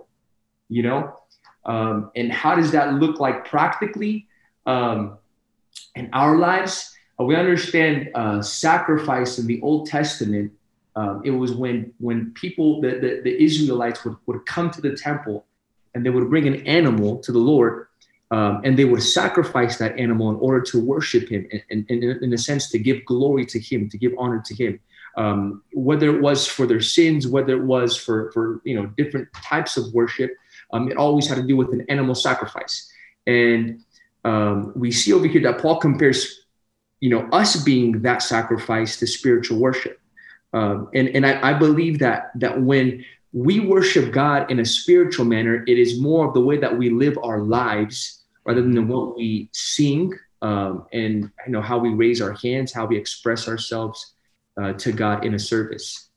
you 0.69 0.83
know? 0.85 1.19
Um, 1.65 2.13
and 2.15 2.33
how 2.33 2.55
does 2.55 2.71
that 2.73 2.95
look 2.95 3.19
like 3.19 3.45
practically 3.45 4.29
um, 4.67 5.19
in 5.97 6.09
our 6.13 6.37
lives? 6.37 6.95
Uh, 7.19 7.25
we 7.25 7.37
understand 7.37 8.11
uh, 8.15 8.41
sacrifice 8.43 9.39
in 9.39 9.47
the 9.47 9.61
Old 9.63 9.87
Testament. 9.87 10.53
Um, 10.95 11.23
it 11.25 11.31
was 11.31 11.53
when 11.53 11.93
when 11.99 12.33
people, 12.33 12.81
the, 12.81 12.91
the, 12.91 13.21
the, 13.25 13.43
Israelites 13.43 14.05
would, 14.05 14.17
would 14.27 14.45
come 14.45 14.71
to 14.71 14.81
the 14.81 14.95
temple 14.95 15.47
and 15.95 16.05
they 16.05 16.11
would 16.11 16.29
bring 16.29 16.47
an 16.47 16.67
animal 16.67 17.19
to 17.21 17.33
the 17.33 17.39
Lord 17.39 17.87
um, 18.31 18.63
and 18.65 18.79
they 18.79 18.87
would 18.87 19.03
sacrifice 19.03 19.77
that 19.79 19.99
animal 19.99 20.31
in 20.31 20.37
order 20.37 20.61
to 20.63 20.81
worship 20.81 21.29
him 21.29 21.47
and, 21.53 21.63
and, 21.71 21.87
and, 21.91 22.23
in 22.23 22.33
a 22.33 22.39
sense 22.39 22.71
to 22.71 22.79
give 22.79 23.05
glory 23.05 23.45
to 23.47 23.61
him, 23.61 23.91
to 23.91 23.99
give 23.99 24.13
honor 24.19 24.43
to 24.47 24.55
him. 24.55 24.81
Um, 25.19 25.63
whether 25.75 26.15
it 26.15 26.23
was 26.23 26.47
for 26.47 26.67
their 26.67 26.81
sins, 26.81 27.27
whether 27.27 27.55
it 27.55 27.65
was 27.65 27.95
for, 27.97 28.33
for 28.33 28.63
you 28.65 28.75
know 28.75 28.87
different 28.97 29.29
types 29.35 29.77
of 29.77 29.93
worship, 29.93 30.33
um, 30.73 30.91
it 30.91 30.97
always 30.97 31.27
had 31.27 31.37
to 31.37 31.43
do 31.43 31.57
with 31.57 31.73
an 31.75 31.85
animal 31.91 32.15
sacrifice. 32.15 32.91
And 33.27 33.85
um, 34.25 34.73
we 34.75 34.91
see 34.91 35.13
over 35.13 35.27
here 35.27 35.43
that 35.43 35.61
Paul 35.61 35.77
compares 35.77 36.42
you 37.03 37.11
know, 37.11 37.29
us 37.33 37.57
being 37.57 38.01
that 38.03 38.23
sacrifice 38.23 38.97
to 38.97 39.09
spiritual 39.09 39.59
worship. 39.59 39.99
Um, 40.53 40.89
and 40.95 41.09
and 41.09 41.27
I, 41.27 41.51
I 41.51 41.53
believe 41.53 41.99
that 41.99 42.31
that 42.37 42.63
when 42.63 43.05
we 43.33 43.59
worship 43.59 44.13
God 44.13 44.49
in 44.53 44.61
a 44.61 44.65
spiritual 44.65 45.25
manner, 45.25 45.65
it 45.67 45.79
is 45.79 46.01
more 46.01 46.29
of 46.29 46.35
the 46.35 46.41
way 46.41 46.59
that 46.59 46.79
we 46.79 46.91
live 46.91 47.19
our 47.25 47.41
lives 47.41 48.23
rather 48.45 48.63
than 48.63 48.87
what 48.87 49.17
we 49.17 49.51
sing 49.53 50.13
um, 50.43 50.87
and 50.93 51.31
you 51.45 51.53
know 51.53 51.61
how 51.61 51.77
we 51.77 51.91
raise 51.91 52.23
our 52.23 52.35
hands, 52.35 52.73
how 52.73 52.87
we 52.87 52.97
express 52.97 53.49
ourselves 53.49 54.15
uh, 54.57 54.73
to 54.75 54.93
God 54.93 55.25
in 55.25 55.35
a 55.35 55.41
service. 55.41 56.09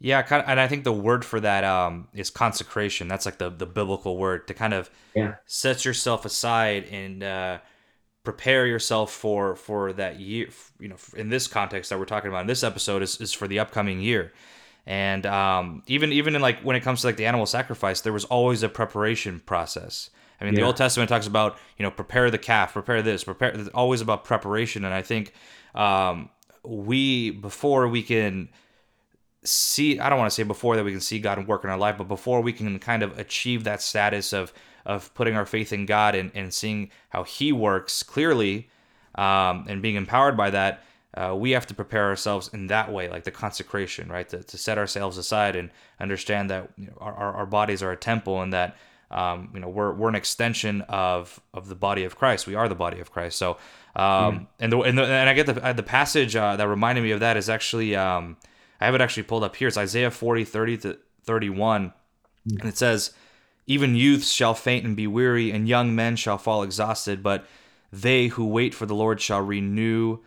Yeah, 0.00 0.22
kind 0.22 0.42
of, 0.42 0.48
and 0.48 0.58
I 0.58 0.66
think 0.66 0.82
the 0.82 0.92
word 0.92 1.24
for 1.24 1.38
that 1.38 1.62
um, 1.62 2.08
is 2.14 2.30
consecration. 2.30 3.06
That's 3.06 3.26
like 3.26 3.38
the 3.38 3.50
the 3.50 3.66
biblical 3.66 4.16
word 4.16 4.48
to 4.48 4.54
kind 4.54 4.74
of 4.74 4.90
yeah. 5.14 5.34
set 5.46 5.84
yourself 5.84 6.24
aside 6.24 6.86
and 6.90 7.22
uh, 7.22 7.58
prepare 8.22 8.66
yourself 8.66 9.12
for 9.12 9.56
for 9.56 9.92
that 9.94 10.20
year 10.20 10.48
you 10.78 10.88
know 10.88 10.96
in 11.16 11.30
this 11.30 11.46
context 11.46 11.90
that 11.90 11.98
we're 11.98 12.04
talking 12.04 12.28
about 12.28 12.42
in 12.42 12.46
this 12.46 12.62
episode 12.62 13.02
is, 13.02 13.20
is 13.20 13.32
for 13.32 13.48
the 13.48 13.58
upcoming 13.58 14.00
year. 14.00 14.32
And 14.86 15.26
um, 15.26 15.82
even 15.86 16.12
even 16.12 16.34
in 16.34 16.42
like 16.42 16.60
when 16.62 16.74
it 16.74 16.80
comes 16.80 17.02
to 17.02 17.06
like 17.06 17.16
the 17.16 17.26
animal 17.26 17.46
sacrifice 17.46 18.00
there 18.00 18.12
was 18.12 18.24
always 18.26 18.62
a 18.62 18.68
preparation 18.68 19.40
process. 19.40 20.10
I 20.40 20.44
mean 20.44 20.54
yeah. 20.54 20.60
the 20.60 20.66
old 20.66 20.76
testament 20.76 21.08
talks 21.08 21.26
about 21.26 21.58
you 21.78 21.82
know 21.82 21.90
prepare 21.90 22.30
the 22.30 22.38
calf 22.38 22.72
prepare 22.72 23.02
this 23.02 23.24
prepare 23.24 23.50
it's 23.50 23.68
always 23.70 24.00
about 24.00 24.24
preparation. 24.24 24.84
And 24.84 24.92
i 24.92 25.02
think 25.02 25.32
um, 25.74 26.30
we 26.62 27.30
before 27.30 27.88
we 27.88 28.02
can 28.02 28.48
see 29.42 29.98
i 29.98 30.10
don't 30.10 30.18
want 30.18 30.30
to 30.30 30.34
say 30.34 30.42
before 30.42 30.76
that 30.76 30.84
we 30.84 30.90
can 30.90 31.00
see 31.00 31.18
god 31.18 31.46
work 31.48 31.64
in 31.64 31.70
our 31.70 31.78
life 31.78 31.96
but 31.96 32.06
before 32.06 32.42
we 32.42 32.52
can 32.52 32.78
kind 32.78 33.02
of 33.02 33.18
achieve 33.18 33.64
that 33.64 33.80
status 33.80 34.34
of 34.34 34.52
of 34.90 35.12
putting 35.14 35.36
our 35.36 35.46
faith 35.46 35.72
in 35.72 35.86
God 35.86 36.14
and, 36.14 36.30
and 36.34 36.52
seeing 36.52 36.90
how 37.10 37.22
He 37.22 37.52
works 37.52 38.02
clearly 38.02 38.68
um, 39.14 39.66
and 39.68 39.82
being 39.82 39.96
empowered 39.96 40.36
by 40.36 40.50
that, 40.50 40.82
uh, 41.14 41.34
we 41.36 41.52
have 41.52 41.66
to 41.66 41.74
prepare 41.74 42.08
ourselves 42.08 42.48
in 42.52 42.68
that 42.68 42.92
way, 42.92 43.08
like 43.08 43.24
the 43.24 43.30
consecration, 43.30 44.08
right? 44.08 44.28
To, 44.28 44.42
to 44.42 44.58
set 44.58 44.78
ourselves 44.78 45.18
aside 45.18 45.56
and 45.56 45.70
understand 45.98 46.50
that 46.50 46.70
you 46.76 46.86
know, 46.86 46.96
our, 47.00 47.34
our 47.34 47.46
bodies 47.46 47.82
are 47.82 47.92
a 47.92 47.96
temple 47.96 48.42
and 48.42 48.52
that 48.52 48.76
um, 49.10 49.50
you 49.52 49.60
know 49.60 49.68
we're, 49.68 49.92
we're 49.92 50.08
an 50.08 50.14
extension 50.14 50.82
of 50.82 51.40
of 51.52 51.68
the 51.68 51.74
body 51.74 52.04
of 52.04 52.16
Christ. 52.16 52.46
We 52.46 52.54
are 52.54 52.68
the 52.68 52.76
body 52.76 53.00
of 53.00 53.10
Christ. 53.10 53.38
So 53.38 53.58
um, 53.96 54.46
and 54.60 54.72
the, 54.72 54.78
and, 54.80 54.96
the, 54.96 55.04
and 55.04 55.28
I 55.28 55.34
get 55.34 55.46
the 55.46 55.72
the 55.72 55.82
passage 55.82 56.36
uh, 56.36 56.56
that 56.56 56.68
reminded 56.68 57.02
me 57.02 57.10
of 57.10 57.20
that 57.20 57.36
is 57.36 57.48
actually 57.48 57.96
um, 57.96 58.36
I 58.80 58.86
have 58.86 58.94
it 58.94 59.00
actually 59.00 59.24
pulled 59.24 59.44
up 59.44 59.56
here. 59.56 59.68
It's 59.68 59.76
Isaiah 59.76 60.10
40, 60.10 60.44
30 60.44 60.76
to 60.78 60.98
31. 61.24 61.92
And 62.48 62.64
it 62.64 62.78
says, 62.78 63.12
even 63.70 63.94
youths 63.94 64.32
shall 64.32 64.54
faint 64.54 64.84
and 64.84 64.96
be 64.96 65.06
weary, 65.06 65.52
and 65.52 65.68
young 65.68 65.94
men 65.94 66.16
shall 66.16 66.38
fall 66.38 66.64
exhausted, 66.64 67.22
but 67.22 67.46
they 67.92 68.26
who 68.26 68.44
wait 68.44 68.74
for 68.74 68.84
the 68.84 68.96
Lord 68.96 69.20
shall 69.20 69.40
renew 69.40 70.18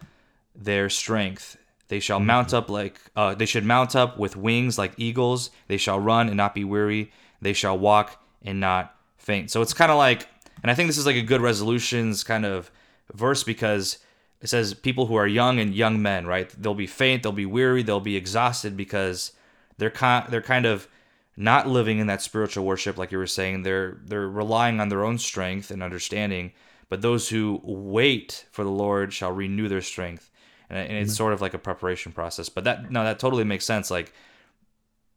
their 0.55 0.89
strength. 0.89 1.57
They 1.89 1.99
shall 1.99 2.19
mm-hmm. 2.19 2.27
mount 2.27 2.53
up 2.53 2.69
like 2.69 3.01
uh, 3.17 3.35
they 3.35 3.45
should 3.45 3.65
mount 3.65 3.97
up 3.97 4.17
with 4.17 4.37
wings 4.37 4.77
like 4.77 4.93
eagles. 4.95 5.51
They 5.67 5.75
shall 5.75 5.99
run 5.99 6.29
and 6.29 6.37
not 6.37 6.55
be 6.55 6.63
weary. 6.63 7.11
They 7.41 7.51
shall 7.51 7.77
walk 7.77 8.23
and 8.41 8.61
not 8.61 8.95
faint. 9.17 9.51
So 9.51 9.61
it's 9.61 9.73
kind 9.73 9.91
of 9.91 9.97
like, 9.97 10.25
and 10.61 10.71
I 10.71 10.73
think 10.73 10.87
this 10.87 10.97
is 10.97 11.05
like 11.05 11.17
a 11.17 11.21
good 11.21 11.41
resolutions 11.41 12.23
kind 12.23 12.45
of 12.45 12.71
verse 13.13 13.43
because 13.43 13.97
it 14.39 14.47
says 14.47 14.73
people 14.73 15.07
who 15.07 15.15
are 15.15 15.27
young 15.27 15.59
and 15.59 15.75
young 15.75 16.01
men, 16.01 16.25
right? 16.25 16.49
They'll 16.49 16.75
be 16.75 16.87
faint, 16.87 17.23
they'll 17.23 17.33
be 17.33 17.45
weary, 17.45 17.83
they'll 17.83 17.99
be 17.99 18.15
exhausted 18.15 18.77
because 18.77 19.33
they're 19.77 19.91
kind 19.91 20.31
they're 20.31 20.41
kind 20.41 20.65
of 20.65 20.87
not 21.35 21.67
living 21.67 21.99
in 21.99 22.07
that 22.07 22.21
spiritual 22.21 22.65
worship 22.65 22.97
like 22.97 23.11
you 23.11 23.17
were 23.17 23.27
saying 23.27 23.63
they're 23.63 23.97
they're 24.05 24.29
relying 24.29 24.79
on 24.79 24.89
their 24.89 25.03
own 25.03 25.17
strength 25.17 25.71
and 25.71 25.81
understanding 25.81 26.51
but 26.89 27.01
those 27.01 27.29
who 27.29 27.59
wait 27.63 28.45
for 28.51 28.63
the 28.63 28.69
lord 28.69 29.11
shall 29.13 29.31
renew 29.31 29.67
their 29.67 29.81
strength. 29.81 30.29
And, 30.69 30.77
and 30.77 30.97
it's 30.97 31.11
mm-hmm. 31.11 31.17
sort 31.17 31.33
of 31.33 31.41
like 31.41 31.53
a 31.53 31.59
preparation 31.59 32.11
process 32.11 32.49
but 32.49 32.65
that 32.65 32.91
no 32.91 33.03
that 33.03 33.19
totally 33.19 33.43
makes 33.43 33.65
sense. 33.65 33.89
Like 33.89 34.13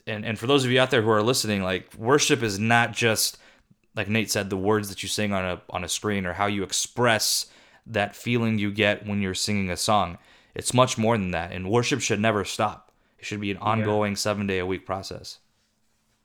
and 0.06 0.25
and 0.25 0.38
for 0.38 0.46
those 0.46 0.64
of 0.64 0.70
you 0.70 0.80
out 0.80 0.90
there 0.90 1.02
who 1.02 1.11
are 1.11 1.23
listening 1.23 1.62
like 1.62 1.92
worship 1.94 2.42
is 2.42 2.58
not 2.58 2.92
just 2.92 3.38
like 3.94 4.08
Nate 4.08 4.30
said 4.30 4.49
the 4.49 4.56
words 4.56 4.88
that 4.88 5.02
you 5.02 5.08
sing 5.08 5.32
on 5.32 5.44
a 5.44 5.61
on 5.68 5.85
a 5.85 5.88
screen 5.88 6.25
or 6.25 6.32
how 6.32 6.46
you 6.46 6.62
express 6.62 7.46
that 7.87 8.16
feeling 8.16 8.58
you 8.58 8.73
get 8.73 9.06
when 9.06 9.20
you're 9.20 9.35
singing 9.35 9.70
a 9.70 9.76
song. 9.76 10.18
It's 10.54 10.73
much 10.73 10.96
more 10.96 11.18
than 11.18 11.32
that 11.32 11.52
and 11.52 11.70
worship 11.70 12.00
should 12.00 12.20
never 12.20 12.44
stop. 12.44 12.90
It 13.18 13.26
should 13.26 13.40
be 13.40 13.50
an 13.50 13.58
ongoing 13.58 14.12
yeah. 14.12 14.16
7 14.16 14.46
day 14.46 14.58
a 14.61 14.66
week 14.66 14.87
process 14.87 15.40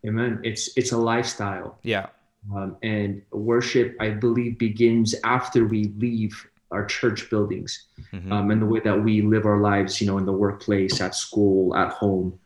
Amen. 0.06 0.40
It's 0.44 0.76
it's 0.78 0.92
a 0.92 0.98
lifestyle. 0.98 1.78
Yeah. 1.84 2.08
Um, 2.56 2.78
and 2.82 3.22
worship, 3.32 3.96
I 4.00 4.10
believe, 4.10 4.58
begins 4.58 5.14
after 5.24 5.66
we 5.66 5.94
leave 5.98 6.48
our 6.72 6.86
church 6.86 7.30
buildings, 7.30 7.86
mm-hmm. 8.12 8.32
um, 8.32 8.50
and 8.50 8.62
the 8.62 8.66
way 8.66 8.80
that 8.80 9.04
we 9.04 9.22
live 9.22 9.46
our 9.46 9.60
lives. 9.60 10.02
You 10.02 10.08
know, 10.08 10.18
in 10.18 10.26
the 10.26 10.34
workplace, 10.34 11.02
at 11.02 11.14
school, 11.16 11.76
at 11.76 11.92
home. 11.92 12.40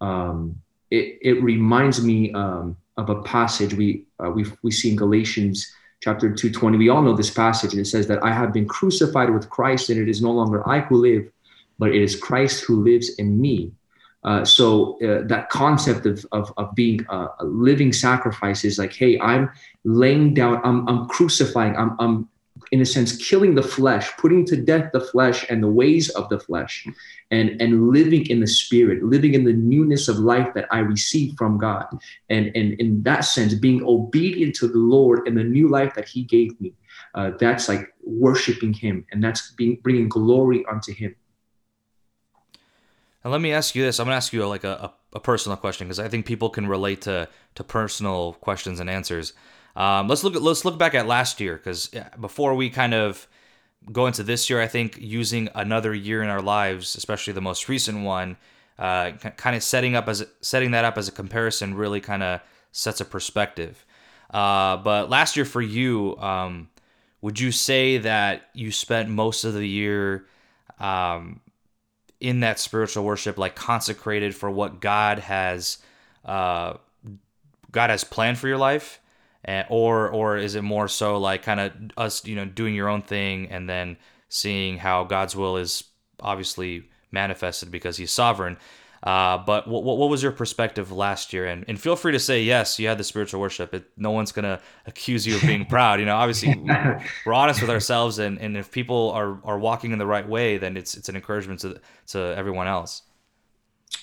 Um, 0.00 0.60
it 0.90 1.18
it 1.20 1.42
reminds 1.42 2.02
me 2.02 2.32
um, 2.32 2.76
of 2.96 3.10
a 3.10 3.22
passage 3.22 3.74
we 3.74 4.04
uh, 4.24 4.30
we 4.30 4.46
we 4.62 4.70
see 4.70 4.90
in 4.90 4.96
Galatians 4.96 5.70
chapter 6.00 6.32
two 6.32 6.50
twenty. 6.50 6.78
We 6.78 6.88
all 6.88 7.02
know 7.02 7.14
this 7.14 7.30
passage, 7.30 7.72
and 7.72 7.80
it 7.80 7.86
says 7.86 8.06
that 8.06 8.22
I 8.24 8.32
have 8.32 8.52
been 8.52 8.66
crucified 8.66 9.30
with 9.30 9.50
Christ, 9.50 9.90
and 9.90 10.00
it 10.00 10.08
is 10.08 10.22
no 10.22 10.30
longer 10.30 10.66
I 10.68 10.80
who 10.80 10.96
live, 10.96 11.30
but 11.78 11.90
it 11.90 12.02
is 12.02 12.16
Christ 12.16 12.64
who 12.64 12.82
lives 12.82 13.10
in 13.16 13.40
me. 13.40 13.72
Uh, 14.24 14.44
so 14.44 14.98
uh, 15.02 15.26
that 15.26 15.50
concept 15.50 16.06
of, 16.06 16.24
of, 16.32 16.52
of 16.56 16.74
being 16.74 17.04
a, 17.08 17.26
a, 17.40 17.44
living 17.44 17.92
sacrifice 17.92 18.64
is 18.64 18.78
like, 18.78 18.92
hey, 18.92 19.18
I'm 19.18 19.50
laying 19.84 20.32
down, 20.32 20.60
I'm, 20.62 20.88
I'm 20.88 21.08
crucifying, 21.08 21.76
I'm, 21.76 21.96
I'm 21.98 22.28
in 22.70 22.80
a 22.80 22.86
sense 22.86 23.16
killing 23.16 23.54
the 23.54 23.62
flesh, 23.62 24.10
putting 24.18 24.46
to 24.46 24.56
death 24.56 24.90
the 24.92 25.00
flesh 25.00 25.44
and 25.50 25.62
the 25.62 25.68
ways 25.68 26.08
of 26.10 26.28
the 26.28 26.38
flesh, 26.38 26.86
and 27.30 27.60
and 27.60 27.88
living 27.88 28.26
in 28.26 28.40
the 28.40 28.46
spirit, 28.46 29.02
living 29.02 29.34
in 29.34 29.44
the 29.44 29.52
newness 29.52 30.08
of 30.08 30.18
life 30.18 30.52
that 30.54 30.66
I 30.70 30.78
receive 30.78 31.34
from 31.36 31.58
God, 31.58 31.86
and 32.30 32.46
and 32.54 32.74
in 32.74 33.02
that 33.02 33.20
sense, 33.20 33.54
being 33.54 33.82
obedient 33.84 34.54
to 34.56 34.68
the 34.68 34.78
Lord 34.78 35.26
and 35.26 35.36
the 35.36 35.44
new 35.44 35.68
life 35.68 35.94
that 35.94 36.08
He 36.08 36.22
gave 36.22 36.58
me. 36.60 36.74
Uh, 37.14 37.32
that's 37.38 37.68
like 37.68 37.92
worshiping 38.04 38.72
Him, 38.72 39.04
and 39.12 39.22
that's 39.22 39.52
being 39.52 39.78
bringing 39.82 40.08
glory 40.08 40.64
unto 40.70 40.94
Him. 40.94 41.14
And 43.24 43.32
let 43.32 43.40
me 43.40 43.52
ask 43.52 43.74
you 43.74 43.82
this: 43.82 43.98
I'm 43.98 44.06
gonna 44.06 44.16
ask 44.16 44.32
you 44.32 44.46
like 44.46 44.64
a, 44.64 44.92
a, 45.12 45.16
a 45.16 45.20
personal 45.20 45.56
question 45.56 45.86
because 45.86 46.00
I 46.00 46.08
think 46.08 46.26
people 46.26 46.50
can 46.50 46.66
relate 46.66 47.02
to 47.02 47.28
to 47.54 47.64
personal 47.64 48.34
questions 48.34 48.80
and 48.80 48.90
answers. 48.90 49.32
Um, 49.76 50.08
let's 50.08 50.24
look 50.24 50.36
at 50.36 50.42
let's 50.42 50.64
look 50.64 50.78
back 50.78 50.94
at 50.94 51.06
last 51.06 51.40
year 51.40 51.56
because 51.56 51.90
before 52.20 52.54
we 52.54 52.70
kind 52.70 52.94
of 52.94 53.26
go 53.90 54.06
into 54.06 54.22
this 54.22 54.50
year, 54.50 54.60
I 54.60 54.66
think 54.66 54.98
using 55.00 55.48
another 55.54 55.94
year 55.94 56.22
in 56.22 56.28
our 56.28 56.42
lives, 56.42 56.94
especially 56.94 57.32
the 57.32 57.40
most 57.40 57.68
recent 57.68 58.04
one, 58.04 58.36
uh, 58.78 59.12
kind 59.12 59.56
of 59.56 59.62
setting 59.62 59.96
up 59.96 60.08
as 60.08 60.26
setting 60.40 60.72
that 60.72 60.84
up 60.84 60.98
as 60.98 61.08
a 61.08 61.12
comparison 61.12 61.74
really 61.74 62.00
kind 62.00 62.22
of 62.22 62.40
sets 62.70 63.00
a 63.00 63.04
perspective. 63.04 63.84
Uh, 64.30 64.76
but 64.78 65.10
last 65.10 65.36
year 65.36 65.44
for 65.44 65.60
you, 65.60 66.16
um, 66.18 66.68
would 67.20 67.38
you 67.38 67.52
say 67.52 67.98
that 67.98 68.48
you 68.54 68.72
spent 68.72 69.08
most 69.08 69.44
of 69.44 69.54
the 69.54 69.66
year 69.68 70.26
um, 70.80 71.40
in 72.22 72.40
that 72.40 72.60
spiritual 72.60 73.04
worship, 73.04 73.36
like 73.36 73.56
consecrated 73.56 74.34
for 74.34 74.48
what 74.48 74.80
God 74.80 75.18
has 75.18 75.78
uh, 76.24 76.74
God 77.72 77.90
has 77.90 78.04
planned 78.04 78.38
for 78.38 78.46
your 78.46 78.58
life, 78.58 79.00
or 79.68 80.08
or 80.08 80.36
is 80.36 80.54
it 80.54 80.62
more 80.62 80.86
so 80.86 81.18
like 81.18 81.42
kind 81.42 81.58
of 81.58 81.72
us, 81.96 82.24
you 82.24 82.36
know, 82.36 82.44
doing 82.44 82.74
your 82.76 82.88
own 82.88 83.02
thing 83.02 83.50
and 83.50 83.68
then 83.68 83.96
seeing 84.28 84.78
how 84.78 85.02
God's 85.02 85.34
will 85.34 85.56
is 85.56 85.82
obviously 86.20 86.88
manifested 87.10 87.72
because 87.72 87.96
He's 87.96 88.12
sovereign. 88.12 88.56
Uh, 89.02 89.36
but 89.38 89.66
what, 89.66 89.82
what 89.82 90.08
was 90.08 90.22
your 90.22 90.30
perspective 90.30 90.92
last 90.92 91.32
year? 91.32 91.46
And, 91.46 91.64
and 91.66 91.80
feel 91.80 91.96
free 91.96 92.12
to 92.12 92.20
say 92.20 92.42
yes, 92.42 92.78
you 92.78 92.86
had 92.86 92.98
the 92.98 93.04
spiritual 93.04 93.40
worship. 93.40 93.74
It, 93.74 93.84
no 93.96 94.12
one's 94.12 94.30
gonna 94.30 94.60
accuse 94.86 95.26
you 95.26 95.36
of 95.36 95.42
being 95.42 95.64
proud. 95.68 95.98
You 95.98 96.06
know, 96.06 96.16
obviously 96.16 96.54
we're 97.26 97.34
honest 97.34 97.60
with 97.60 97.70
ourselves, 97.70 98.18
and, 98.18 98.38
and 98.38 98.56
if 98.56 98.70
people 98.70 99.10
are, 99.10 99.38
are 99.44 99.58
walking 99.58 99.92
in 99.92 99.98
the 99.98 100.06
right 100.06 100.28
way, 100.28 100.56
then 100.58 100.76
it's 100.76 100.96
it's 100.96 101.08
an 101.08 101.16
encouragement 101.16 101.60
to 101.60 101.80
to 102.08 102.18
everyone 102.36 102.68
else. 102.68 103.02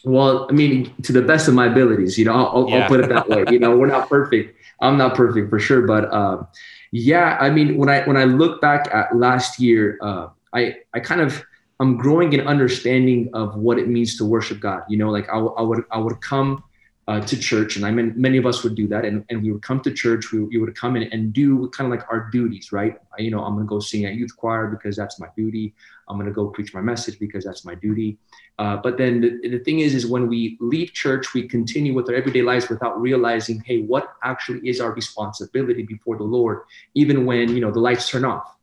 Well, 0.04 0.48
I 0.50 0.54
mean, 0.54 0.94
to 1.04 1.12
the 1.12 1.22
best 1.22 1.48
of 1.48 1.54
my 1.54 1.66
abilities, 1.66 2.18
you 2.18 2.26
know, 2.26 2.34
I'll, 2.34 2.70
yeah. 2.70 2.78
I'll 2.78 2.88
put 2.88 3.00
it 3.00 3.10
that 3.10 3.28
way. 3.28 3.44
You 3.50 3.60
know, 3.60 3.76
we're 3.76 3.88
not 3.88 4.08
perfect. 4.08 4.56
I'm 4.82 4.98
not 4.98 5.16
perfect 5.16 5.50
for 5.50 5.60
sure, 5.60 5.82
but 5.82 6.06
uh, 6.14 6.44
yeah, 6.92 7.38
I 7.40 7.50
mean, 7.50 7.78
when 7.78 7.90
I 7.90 8.04
when 8.04 8.18
I 8.18 8.26
look 8.26 8.62
back 8.62 8.94
at 8.94 9.16
last 9.16 9.60
year, 9.60 9.98
uh, 10.02 10.28
I 10.54 10.76
I 10.94 11.00
kind 11.00 11.22
of 11.22 11.44
I'm 11.80 11.96
growing 11.96 12.34
in 12.34 12.42
understanding 12.42 13.30
of 13.34 13.56
what 13.56 13.80
it 13.80 13.88
means 13.88 14.18
to 14.18 14.26
worship 14.26 14.60
God. 14.60 14.84
You 14.90 14.98
know, 14.98 15.10
like 15.10 15.30
I, 15.30 15.38
I 15.38 15.62
would 15.62 15.84
I 15.92 15.98
would 15.98 16.20
come 16.22 16.64
uh, 17.08 17.22
to 17.22 17.40
church, 17.40 17.78
and 17.78 17.86
I 17.86 17.92
mean 17.92 18.14
many 18.18 18.38
of 18.38 18.46
us 18.46 18.64
would 18.64 18.76
do 18.76 18.86
that, 18.90 19.06
and, 19.06 19.24
and 19.30 19.42
we 19.42 19.52
would 19.52 19.62
come 19.62 19.80
to 19.82 19.94
church. 19.94 20.32
We, 20.34 20.42
we 20.42 20.58
would 20.58 20.76
come 20.76 20.98
in 20.98 21.04
and 21.14 21.32
do 21.32 21.70
kind 21.70 21.92
of 21.92 21.98
like 21.98 22.06
our 22.12 22.30
duties, 22.32 22.74
right? 22.74 22.98
You 23.18 23.32
know, 23.32 23.44
I'm 23.44 23.56
gonna 23.56 23.66
go 23.66 23.80
sing 23.80 24.04
at 24.06 24.16
youth 24.16 24.36
choir 24.36 24.68
because 24.68 24.98
that's 24.98 25.22
my 25.22 25.28
duty. 25.38 25.74
I'm 26.10 26.18
gonna 26.18 26.32
go 26.32 26.48
preach 26.48 26.74
my 26.74 26.82
message 26.82 27.18
because 27.18 27.46
that's 27.46 27.64
my 27.64 27.76
duty. 27.76 28.18
Uh, 28.58 28.76
but 28.76 28.98
then 28.98 29.22
the, 29.22 29.50
the 29.50 29.60
thing 29.60 29.80
is, 29.80 29.96
is 29.96 30.06
when 30.06 30.28
we 30.28 30.58
leave 30.60 30.92
church, 30.92 31.34
we 31.34 31.48
continue 31.48 31.94
with 31.94 32.10
our 32.10 32.16
everyday 32.16 32.42
lives 32.42 32.68
without 32.68 33.00
realizing, 33.00 33.64
hey, 33.66 33.84
what 33.84 34.16
actually 34.22 34.68
is 34.68 34.82
our 34.82 34.92
responsibility 34.94 35.84
before 35.84 36.18
the 36.18 36.26
Lord, 36.26 36.64
even 36.94 37.26
when 37.26 37.56
you 37.56 37.62
know 37.62 37.72
the 37.72 37.80
lights 37.80 38.10
turn 38.10 38.26
off 38.26 38.59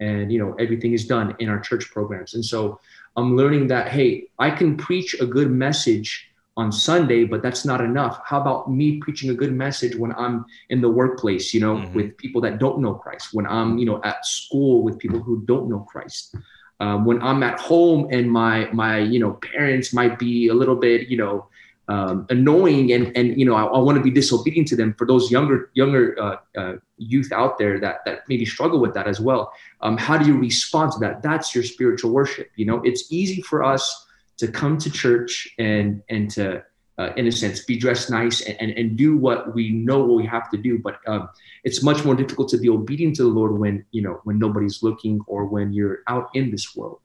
and 0.00 0.32
you 0.32 0.38
know 0.38 0.54
everything 0.54 0.92
is 0.92 1.06
done 1.06 1.34
in 1.38 1.48
our 1.48 1.60
church 1.60 1.90
programs. 1.90 2.34
And 2.34 2.44
so 2.44 2.80
i'm 3.18 3.36
learning 3.36 3.66
that 3.66 3.88
hey 3.88 4.28
i 4.38 4.48
can 4.48 4.76
preach 4.76 5.14
a 5.20 5.26
good 5.26 5.50
message 5.50 6.30
on 6.56 6.70
sunday 6.72 7.24
but 7.24 7.42
that's 7.42 7.64
not 7.64 7.80
enough. 7.80 8.20
How 8.24 8.40
about 8.40 8.70
me 8.70 8.98
preaching 8.98 9.30
a 9.30 9.34
good 9.34 9.52
message 9.52 9.94
when 9.96 10.12
i'm 10.12 10.46
in 10.70 10.80
the 10.80 10.88
workplace 10.88 11.52
you 11.52 11.60
know 11.60 11.76
mm-hmm. 11.76 11.94
with 11.94 12.16
people 12.16 12.40
that 12.42 12.58
don't 12.58 12.78
know 12.80 12.94
christ 12.94 13.28
when 13.32 13.46
i'm 13.46 13.78
you 13.78 13.86
know 13.86 14.00
at 14.04 14.24
school 14.24 14.82
with 14.82 14.98
people 14.98 15.20
who 15.20 15.42
don't 15.46 15.68
know 15.68 15.80
christ? 15.80 16.34
Um, 16.80 17.04
when 17.04 17.20
i'm 17.22 17.42
at 17.42 17.58
home 17.58 18.08
and 18.12 18.30
my 18.30 18.68
my 18.72 18.98
you 18.98 19.18
know 19.18 19.32
parents 19.52 19.92
might 19.92 20.18
be 20.18 20.48
a 20.48 20.54
little 20.54 20.76
bit 20.76 21.08
you 21.08 21.16
know 21.16 21.48
um, 21.88 22.26
annoying 22.28 22.92
and 22.92 23.16
and 23.16 23.38
you 23.38 23.46
know 23.46 23.54
I, 23.54 23.64
I 23.64 23.78
want 23.78 23.96
to 23.96 24.04
be 24.04 24.10
disobedient 24.10 24.68
to 24.68 24.76
them 24.76 24.94
for 24.94 25.06
those 25.06 25.30
younger 25.30 25.70
younger 25.74 26.16
uh, 26.20 26.36
uh, 26.56 26.72
youth 26.98 27.32
out 27.32 27.58
there 27.58 27.80
that 27.80 28.04
that 28.04 28.28
maybe 28.28 28.44
struggle 28.44 28.78
with 28.78 28.94
that 28.94 29.08
as 29.08 29.20
well. 29.20 29.52
Um, 29.80 29.96
how 29.96 30.18
do 30.18 30.26
you 30.26 30.36
respond 30.38 30.92
to 30.92 30.98
that? 31.00 31.22
That's 31.22 31.54
your 31.54 31.64
spiritual 31.64 32.10
worship 32.10 32.50
you 32.56 32.66
know? 32.66 32.82
It's 32.84 33.10
easy 33.10 33.40
for 33.42 33.64
us 33.64 34.06
to 34.36 34.48
come 34.48 34.78
to 34.78 34.90
church 34.90 35.48
and 35.58 36.02
and 36.10 36.30
to 36.32 36.62
uh, 36.98 37.12
in 37.16 37.26
a 37.26 37.32
sense 37.32 37.64
be 37.64 37.78
dressed 37.78 38.10
nice 38.10 38.40
and, 38.42 38.56
and, 38.60 38.70
and 38.72 38.96
do 38.96 39.16
what 39.16 39.54
we 39.54 39.70
know 39.70 40.00
what 40.00 40.16
we 40.16 40.26
have 40.26 40.50
to 40.50 40.56
do 40.56 40.78
but 40.78 40.98
um, 41.06 41.28
it's 41.62 41.82
much 41.82 42.04
more 42.04 42.16
difficult 42.16 42.48
to 42.48 42.58
be 42.58 42.68
obedient 42.68 43.14
to 43.14 43.22
the 43.22 43.28
lord 43.28 43.56
when 43.56 43.84
you 43.92 44.02
know 44.02 44.20
when 44.24 44.38
nobody's 44.38 44.82
looking 44.82 45.20
or 45.26 45.44
when 45.44 45.72
you're 45.72 46.00
out 46.08 46.28
in 46.34 46.50
this 46.50 46.74
world. 46.74 47.00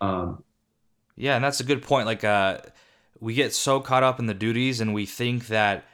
Um, 0.00 0.42
yeah 1.16 1.36
and 1.36 1.44
that's 1.44 1.60
a 1.60 1.64
good 1.64 1.82
point 1.82 2.06
like 2.06 2.24
uh 2.24 2.58
we 3.24 3.32
get 3.32 3.54
so 3.54 3.80
caught 3.80 4.02
up 4.02 4.20
in 4.20 4.26
the 4.26 4.34
duties 4.34 4.82
and 4.82 4.92
we 4.92 5.06
think 5.06 5.46
that 5.46 5.86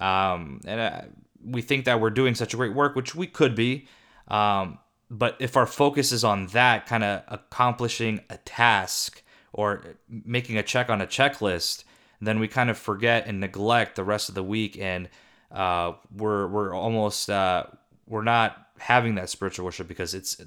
um, 0.00 0.60
and 0.64 0.80
uh, 0.80 1.02
we 1.44 1.60
think 1.60 1.84
that 1.84 2.00
we're 2.00 2.08
doing 2.08 2.34
such 2.34 2.54
a 2.54 2.56
great 2.56 2.74
work, 2.74 2.96
which 2.96 3.14
we 3.14 3.26
could 3.26 3.54
be. 3.54 3.86
Um, 4.28 4.78
but 5.10 5.36
if 5.38 5.54
our 5.54 5.66
focus 5.66 6.12
is 6.12 6.24
on 6.24 6.46
that, 6.48 6.86
kind 6.86 7.04
of 7.04 7.22
accomplishing 7.28 8.20
a 8.30 8.38
task 8.38 9.22
or 9.52 9.96
making 10.08 10.56
a 10.56 10.62
check 10.62 10.88
on 10.88 11.02
a 11.02 11.06
checklist, 11.06 11.84
then 12.22 12.40
we 12.40 12.48
kind 12.48 12.70
of 12.70 12.78
forget 12.78 13.26
and 13.26 13.38
neglect 13.38 13.94
the 13.94 14.04
rest 14.04 14.30
of 14.30 14.34
the 14.34 14.42
week, 14.42 14.78
and 14.78 15.10
uh, 15.52 15.92
we're 16.14 16.46
we're 16.48 16.74
almost 16.74 17.28
uh, 17.28 17.64
we're 18.06 18.24
not 18.24 18.56
having 18.78 19.14
that 19.16 19.28
spiritual 19.28 19.66
worship 19.66 19.88
because 19.88 20.14
it's 20.14 20.40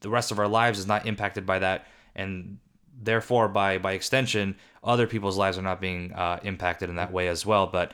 the 0.00 0.10
rest 0.10 0.30
of 0.30 0.38
our 0.38 0.48
lives 0.48 0.78
is 0.78 0.86
not 0.86 1.06
impacted 1.06 1.44
by 1.44 1.58
that, 1.58 1.86
and 2.14 2.58
therefore 3.00 3.48
by 3.48 3.78
by 3.78 3.92
extension 3.92 4.56
other 4.88 5.06
people's 5.06 5.36
lives 5.36 5.58
are 5.58 5.62
not 5.62 5.80
being 5.80 6.12
uh, 6.12 6.40
impacted 6.42 6.90
in 6.90 6.96
that 6.96 7.12
way 7.12 7.28
as 7.28 7.46
well. 7.46 7.68
But 7.68 7.92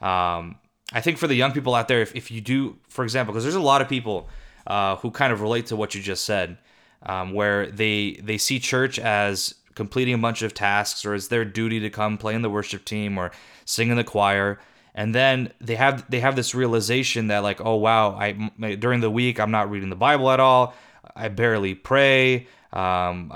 um, 0.00 0.56
i 0.94 1.00
think 1.00 1.16
for 1.16 1.26
the 1.26 1.34
young 1.34 1.52
people 1.52 1.74
out 1.74 1.88
there 1.88 2.02
if, 2.02 2.14
if 2.14 2.30
you 2.30 2.40
do 2.40 2.76
for 2.88 3.02
example 3.02 3.32
because 3.32 3.44
there's 3.44 3.54
a 3.54 3.60
lot 3.60 3.80
of 3.80 3.88
people 3.88 4.28
uh, 4.66 4.96
who 4.96 5.10
kind 5.10 5.32
of 5.32 5.40
relate 5.40 5.64
to 5.66 5.76
what 5.76 5.94
you 5.94 6.02
just 6.02 6.24
said 6.24 6.58
um, 7.04 7.32
where 7.32 7.66
they 7.66 8.20
they 8.22 8.38
see 8.38 8.58
church 8.58 8.98
as 8.98 9.54
completing 9.74 10.14
a 10.14 10.18
bunch 10.18 10.42
of 10.42 10.54
tasks 10.54 11.04
or 11.04 11.14
it's 11.14 11.28
their 11.28 11.44
duty 11.44 11.80
to 11.80 11.90
come 11.90 12.18
play 12.18 12.34
in 12.34 12.42
the 12.42 12.50
worship 12.50 12.84
team 12.84 13.18
or 13.18 13.30
sing 13.64 13.88
in 13.88 13.96
the 13.96 14.04
choir. 14.04 14.60
And 14.94 15.14
then 15.14 15.52
they 15.60 15.76
have 15.76 16.08
they 16.10 16.20
have 16.20 16.36
this 16.36 16.54
realization 16.54 17.28
that 17.28 17.38
like 17.38 17.60
oh 17.64 17.76
wow 17.76 18.14
i 18.14 18.32
during 18.76 19.00
the 19.00 19.10
week 19.10 19.40
i'm 19.40 19.50
not 19.50 19.70
reading 19.70 19.88
the 19.88 19.96
bible 19.96 20.30
at 20.30 20.40
all. 20.40 20.74
I 21.16 21.28
barely 21.28 21.74
pray. 21.74 22.46
Um, 22.72 23.32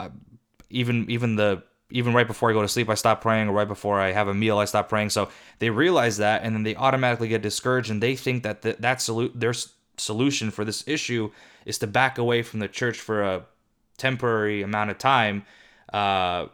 even 0.71 1.11
even 1.11 1.37
the 1.37 1.62
even 1.90 2.14
right 2.14 2.27
before 2.27 2.51
I 2.51 2.53
go 2.53 2.62
to 2.62 2.68
sleep, 2.68 2.88
I 2.88 2.94
stop 2.94 3.20
praying, 3.20 3.49
or 3.49 3.53
right 3.53 3.68
before 3.68 4.01
I 4.01 4.12
have 4.12 4.29
a 4.29 4.35
meal, 4.35 4.59
I 4.59 4.64
stop 4.64 4.88
praying. 4.88 5.11
So 5.11 5.29
they 5.59 5.70
realize 5.70 6.16
that, 6.16 6.42
and 6.42 6.55
then 6.55 6.62
they 6.64 6.75
automatically 6.75 7.29
get 7.29 7.42
discouraged, 7.42 7.90
and 7.90 8.03
they 8.03 8.16
think 8.16 8.42
that 8.42 8.62
the, 8.62 8.77
that 8.81 8.99
solu- 8.99 9.33
their 9.35 9.55
solution 9.96 10.51
for 10.51 10.64
this 10.64 10.87
issue 10.87 11.31
is 11.64 11.79
to 11.79 11.87
back 11.87 12.18
away 12.18 12.42
from 12.42 12.61
the 12.61 12.68
church 12.68 12.99
for 12.99 13.22
a 13.22 13.46
temporary 13.99 14.62
amount 14.62 14.90
of 14.90 14.99
time, 14.99 15.44
uh, 15.92 16.46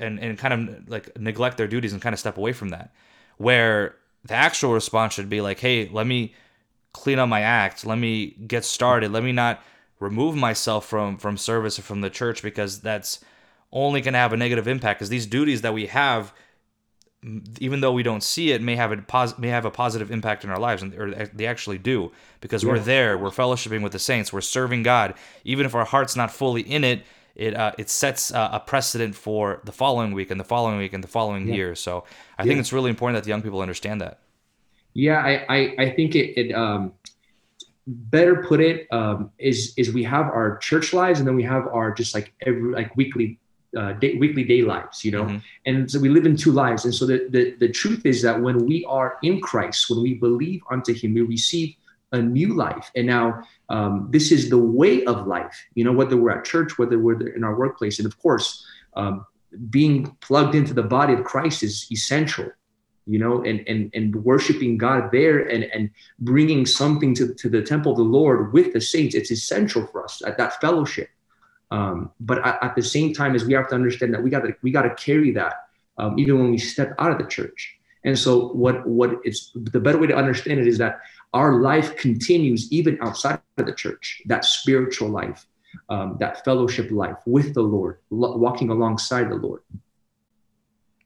and 0.00 0.18
and 0.18 0.38
kind 0.38 0.54
of 0.54 0.88
like 0.88 1.18
neglect 1.18 1.56
their 1.56 1.68
duties 1.68 1.92
and 1.92 2.02
kind 2.02 2.12
of 2.12 2.20
step 2.20 2.36
away 2.36 2.52
from 2.52 2.70
that. 2.70 2.92
Where 3.36 3.96
the 4.24 4.34
actual 4.34 4.72
response 4.72 5.14
should 5.14 5.30
be 5.30 5.40
like, 5.40 5.60
hey, 5.60 5.88
let 5.88 6.06
me 6.06 6.34
clean 6.92 7.18
up 7.18 7.28
my 7.28 7.42
act, 7.42 7.86
let 7.86 7.98
me 7.98 8.30
get 8.46 8.64
started, 8.64 9.12
let 9.12 9.22
me 9.22 9.32
not 9.32 9.62
remove 10.00 10.34
myself 10.34 10.86
from 10.86 11.16
from 11.16 11.36
service 11.36 11.78
or 11.78 11.82
from 11.82 12.00
the 12.00 12.10
church 12.10 12.42
because 12.42 12.80
that's 12.80 13.20
only 13.72 14.00
going 14.00 14.14
to 14.14 14.18
have 14.18 14.32
a 14.32 14.36
negative 14.36 14.66
impact 14.66 14.98
because 14.98 15.08
these 15.08 15.26
duties 15.26 15.62
that 15.62 15.74
we 15.74 15.86
have 15.86 16.32
even 17.58 17.80
though 17.80 17.92
we 17.92 18.02
don't 18.02 18.22
see 18.22 18.50
it 18.50 18.62
may 18.62 18.74
have 18.76 18.92
a 18.92 18.96
pos- 18.96 19.38
may 19.38 19.48
have 19.48 19.66
a 19.66 19.70
positive 19.70 20.10
impact 20.10 20.42
in 20.42 20.50
our 20.50 20.58
lives 20.58 20.82
and 20.82 20.94
or 20.94 21.28
they 21.34 21.46
actually 21.46 21.76
do 21.76 22.10
because 22.40 22.64
yeah. 22.64 22.70
we're 22.70 22.78
there 22.78 23.18
we're 23.18 23.28
fellowshipping 23.28 23.82
with 23.82 23.92
the 23.92 23.98
saints 23.98 24.32
we're 24.32 24.40
serving 24.40 24.82
God 24.82 25.14
even 25.44 25.66
if 25.66 25.74
our 25.74 25.84
heart's 25.84 26.16
not 26.16 26.30
fully 26.30 26.62
in 26.62 26.82
it 26.82 27.02
it 27.34 27.54
uh, 27.54 27.72
it 27.78 27.90
sets 27.90 28.32
uh, 28.32 28.48
a 28.52 28.60
precedent 28.60 29.14
for 29.14 29.60
the 29.64 29.72
following 29.72 30.12
week 30.12 30.30
and 30.30 30.40
the 30.40 30.44
following 30.44 30.78
week 30.78 30.94
and 30.94 31.04
the 31.04 31.08
following 31.08 31.46
yeah. 31.46 31.54
year 31.54 31.74
so 31.74 32.04
I 32.38 32.42
yeah. 32.42 32.48
think 32.48 32.60
it's 32.60 32.72
really 32.72 32.90
important 32.90 33.16
that 33.16 33.24
the 33.24 33.30
young 33.30 33.42
people 33.42 33.60
understand 33.60 34.00
that 34.00 34.20
yeah 34.94 35.20
I 35.20 35.44
I, 35.54 35.74
I 35.78 35.90
think 35.90 36.14
it, 36.14 36.40
it 36.40 36.54
um 36.54 36.94
better 37.86 38.44
put 38.44 38.60
it 38.60 38.86
um, 38.92 39.30
is 39.38 39.74
is 39.76 39.92
we 39.92 40.04
have 40.04 40.26
our 40.26 40.58
church 40.58 40.92
lives 40.92 41.18
and 41.18 41.26
then 41.26 41.34
we 41.34 41.42
have 41.42 41.66
our 41.68 41.92
just 41.92 42.14
like 42.14 42.32
every 42.46 42.72
like 42.72 42.96
weekly 42.96 43.39
uh, 43.76 43.92
day, 43.94 44.14
weekly 44.16 44.44
day 44.44 44.62
lives 44.62 45.04
you 45.04 45.10
know 45.10 45.24
mm-hmm. 45.24 45.38
and 45.66 45.90
so 45.90 45.98
we 45.98 46.08
live 46.08 46.26
in 46.26 46.36
two 46.36 46.52
lives 46.52 46.84
and 46.84 46.94
so 46.94 47.06
the, 47.06 47.26
the 47.30 47.54
the 47.60 47.68
truth 47.68 48.04
is 48.04 48.22
that 48.22 48.40
when 48.40 48.66
we 48.66 48.84
are 48.86 49.18
in 49.22 49.40
christ 49.40 49.88
when 49.88 50.02
we 50.02 50.14
believe 50.14 50.60
unto 50.70 50.92
him 50.92 51.14
we 51.14 51.22
receive 51.22 51.74
a 52.12 52.20
new 52.20 52.54
life 52.54 52.90
and 52.96 53.06
now 53.06 53.40
um, 53.68 54.08
this 54.10 54.32
is 54.32 54.50
the 54.50 54.58
way 54.58 55.04
of 55.04 55.26
life 55.26 55.64
you 55.74 55.84
know 55.84 55.92
whether 55.92 56.16
we're 56.16 56.36
at 56.36 56.44
church 56.44 56.78
whether 56.78 56.98
we're 56.98 57.28
in 57.28 57.44
our 57.44 57.56
workplace 57.56 57.98
and 57.98 58.06
of 58.06 58.18
course 58.18 58.66
um, 58.94 59.24
being 59.70 60.16
plugged 60.20 60.54
into 60.54 60.74
the 60.74 60.82
body 60.82 61.12
of 61.12 61.22
christ 61.22 61.62
is 61.62 61.86
essential 61.92 62.50
you 63.10 63.18
know, 63.18 63.42
and 63.42 63.66
and 63.66 63.90
and 63.92 64.14
worshiping 64.24 64.78
God 64.78 65.10
there 65.10 65.40
and 65.40 65.64
and 65.64 65.90
bringing 66.20 66.64
something 66.64 67.12
to, 67.16 67.34
to 67.34 67.48
the 67.48 67.60
temple 67.62 67.92
of 67.92 67.98
the 67.98 68.04
Lord 68.04 68.52
with 68.52 68.72
the 68.72 68.80
saints. 68.80 69.16
It's 69.16 69.32
essential 69.32 69.86
for 69.86 70.04
us 70.04 70.22
at 70.24 70.38
that 70.38 70.60
fellowship. 70.60 71.08
Um, 71.70 72.10
but 72.20 72.44
at, 72.44 72.62
at, 72.62 72.74
the 72.74 72.82
same 72.82 73.12
time, 73.12 73.34
as 73.34 73.44
we 73.44 73.52
have 73.52 73.68
to 73.68 73.74
understand 73.76 74.12
that 74.14 74.22
we 74.22 74.28
got 74.28 74.40
to 74.40 74.54
we 74.62 74.72
got 74.72 74.82
to 74.82 74.94
carry 74.96 75.30
that 75.32 75.54
um, 75.98 76.18
even 76.18 76.38
when 76.38 76.50
we 76.50 76.58
step 76.58 76.94
out 76.98 77.12
of 77.12 77.18
the 77.18 77.24
church. 77.24 77.76
And 78.04 78.18
so, 78.18 78.48
what 78.48 78.86
what 78.86 79.20
it's 79.24 79.52
the 79.54 79.78
better 79.78 79.98
way 79.98 80.06
to 80.06 80.16
understand 80.16 80.58
it 80.58 80.66
is 80.66 80.78
that 80.78 81.00
our 81.34 81.60
life 81.60 81.96
continues 81.96 82.72
even 82.72 82.98
outside 83.02 83.40
of 83.58 83.66
the 83.66 83.74
church. 83.74 84.22
That 84.26 84.44
spiritual 84.44 85.10
life, 85.10 85.46
um, 85.88 86.16
that 86.18 86.44
fellowship 86.44 86.90
life 86.90 87.18
with 87.26 87.54
the 87.54 87.62
Lord, 87.62 87.98
lo- 88.10 88.36
walking 88.36 88.70
alongside 88.70 89.28
the 89.30 89.36
Lord. 89.36 89.60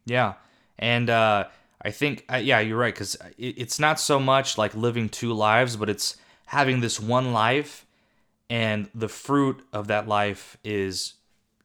Yeah, 0.07 0.35
and 0.79 1.11
uh, 1.11 1.49
I 1.83 1.91
think, 1.91 2.25
uh, 2.33 2.37
yeah, 2.37 2.61
you're 2.61 2.79
right, 2.79 2.95
because 2.95 3.17
it, 3.37 3.59
it's 3.59 3.79
not 3.79 3.99
so 3.99 4.21
much 4.21 4.57
like 4.57 4.75
living 4.75 5.09
two 5.09 5.33
lives, 5.33 5.77
but 5.77 5.91
it's 5.91 6.17
having 6.47 6.81
this 6.81 7.01
one 7.01 7.33
life, 7.33 7.87
and 8.51 8.91
the 8.95 9.09
fruit 9.09 9.63
of 9.73 9.89
that 9.89 10.07
life 10.07 10.57
is 10.65 11.15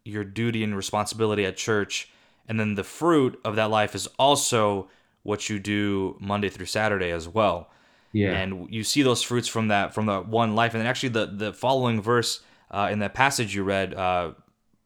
your 0.06 0.24
duty 0.24 0.64
and 0.64 0.76
responsibility 0.76 1.46
at 1.46 1.58
church. 1.58 2.10
And 2.48 2.60
then 2.60 2.76
the 2.76 2.84
fruit 2.84 3.40
of 3.44 3.56
that 3.58 3.70
life 3.70 3.96
is 3.96 4.08
also 4.18 4.90
what 5.24 5.50
you 5.50 5.60
do 5.60 6.18
Monday 6.20 6.50
through 6.50 6.66
Saturday 6.66 7.12
as 7.12 7.28
well. 7.28 7.70
Yeah. 8.12 8.32
And 8.32 8.74
you 8.74 8.84
see 8.84 9.04
those 9.04 9.22
fruits 9.22 9.48
from 9.48 9.68
that 9.68 9.94
from 9.94 10.08
that 10.08 10.28
one 10.28 10.56
life. 10.56 10.74
And 10.74 10.82
then 10.82 10.88
actually 10.88 11.10
the 11.10 11.28
the 11.28 11.54
following 11.54 12.02
verse 12.02 12.42
uh, 12.72 12.90
in 12.92 13.00
that 13.00 13.14
passage 13.14 13.54
you 13.54 13.64
read, 13.64 13.94
uh, 13.94 14.32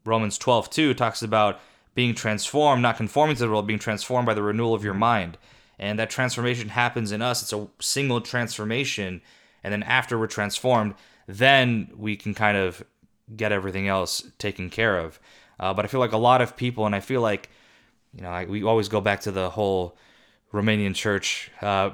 Romans 0.05 0.37
12 0.37 0.69
2, 0.69 0.93
talks 0.93 1.21
about 1.21 1.59
being 1.95 2.15
transformed, 2.15 2.81
not 2.81 2.97
conforming 2.97 3.35
to 3.35 3.43
the 3.43 3.49
world, 3.49 3.67
being 3.67 3.79
transformed 3.79 4.25
by 4.25 4.33
the 4.33 4.43
renewal 4.43 4.73
of 4.73 4.83
your 4.83 4.93
mind. 4.93 5.37
And 5.79 5.99
that 5.99 6.09
transformation 6.09 6.69
happens 6.69 7.11
in 7.11 7.21
us. 7.21 7.43
It's 7.43 7.53
a 7.53 7.67
single 7.79 8.21
transformation. 8.21 9.21
And 9.63 9.71
then 9.71 9.83
after 9.83 10.17
we're 10.17 10.27
transformed, 10.27 10.95
then 11.27 11.89
we 11.95 12.15
can 12.15 12.33
kind 12.33 12.57
of 12.57 12.83
get 13.35 13.51
everything 13.51 13.87
else 13.87 14.23
taken 14.37 14.69
care 14.69 14.97
of. 14.97 15.19
Uh, 15.59 15.73
but 15.73 15.85
I 15.85 15.87
feel 15.87 15.99
like 15.99 16.11
a 16.11 16.17
lot 16.17 16.41
of 16.41 16.55
people, 16.55 16.85
and 16.85 16.95
I 16.95 16.99
feel 16.99 17.21
like, 17.21 17.49
you 18.13 18.21
know, 18.21 18.29
I, 18.29 18.45
we 18.45 18.63
always 18.63 18.89
go 18.89 19.01
back 19.01 19.21
to 19.21 19.31
the 19.31 19.49
whole 19.49 19.97
Romanian 20.53 20.93
church, 20.93 21.51
uh, 21.61 21.91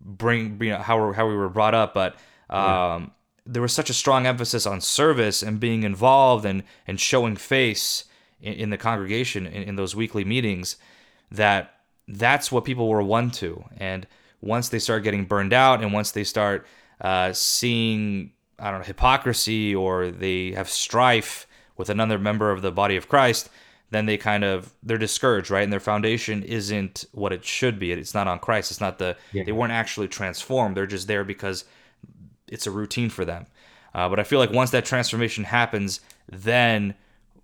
bring, 0.00 0.58
you 0.62 0.70
know, 0.70 0.78
how, 0.78 1.12
how 1.12 1.28
we 1.28 1.36
were 1.36 1.48
brought 1.48 1.74
up. 1.74 1.94
But 1.94 2.14
um, 2.48 2.58
yeah. 2.58 3.06
there 3.46 3.62
was 3.62 3.72
such 3.72 3.90
a 3.90 3.94
strong 3.94 4.26
emphasis 4.26 4.66
on 4.66 4.80
service 4.80 5.42
and 5.42 5.60
being 5.60 5.82
involved 5.82 6.44
and, 6.44 6.62
and 6.86 6.98
showing 6.98 7.36
face 7.36 8.04
in, 8.40 8.54
in 8.54 8.70
the 8.70 8.78
congregation 8.78 9.46
in, 9.46 9.62
in 9.62 9.76
those 9.76 9.94
weekly 9.94 10.24
meetings 10.24 10.76
that 11.30 11.74
that's 12.08 12.50
what 12.50 12.64
people 12.64 12.88
were 12.88 13.02
won 13.02 13.30
to. 13.30 13.64
And 13.76 14.06
once 14.40 14.68
they 14.68 14.78
start 14.78 15.04
getting 15.04 15.24
burned 15.24 15.52
out 15.52 15.82
and 15.82 15.92
once 15.92 16.10
they 16.12 16.24
start 16.24 16.66
uh, 17.00 17.32
seeing, 17.32 18.32
I 18.60 18.70
don't 18.70 18.80
know, 18.80 18.86
hypocrisy 18.86 19.74
or 19.74 20.10
they 20.10 20.52
have 20.52 20.68
strife 20.68 21.46
with 21.76 21.88
another 21.88 22.18
member 22.18 22.50
of 22.50 22.62
the 22.62 22.70
body 22.70 22.96
of 22.96 23.08
Christ, 23.08 23.48
then 23.90 24.06
they 24.06 24.16
kind 24.16 24.44
of 24.44 24.72
they're 24.82 24.98
discouraged, 24.98 25.50
right? 25.50 25.64
And 25.64 25.72
their 25.72 25.80
foundation 25.80 26.42
isn't 26.42 27.06
what 27.12 27.32
it 27.32 27.44
should 27.44 27.78
be. 27.78 27.92
It's 27.92 28.14
not 28.14 28.28
on 28.28 28.38
Christ. 28.38 28.70
It's 28.70 28.80
not 28.80 28.98
the 28.98 29.16
yeah. 29.32 29.44
they 29.44 29.52
weren't 29.52 29.72
actually 29.72 30.08
transformed. 30.08 30.76
They're 30.76 30.86
just 30.86 31.08
there 31.08 31.24
because 31.24 31.64
it's 32.48 32.66
a 32.66 32.70
routine 32.70 33.10
for 33.10 33.24
them. 33.24 33.46
Uh, 33.94 34.08
but 34.08 34.20
I 34.20 34.24
feel 34.24 34.38
like 34.38 34.52
once 34.52 34.70
that 34.70 34.84
transformation 34.84 35.44
happens, 35.44 36.00
then 36.28 36.94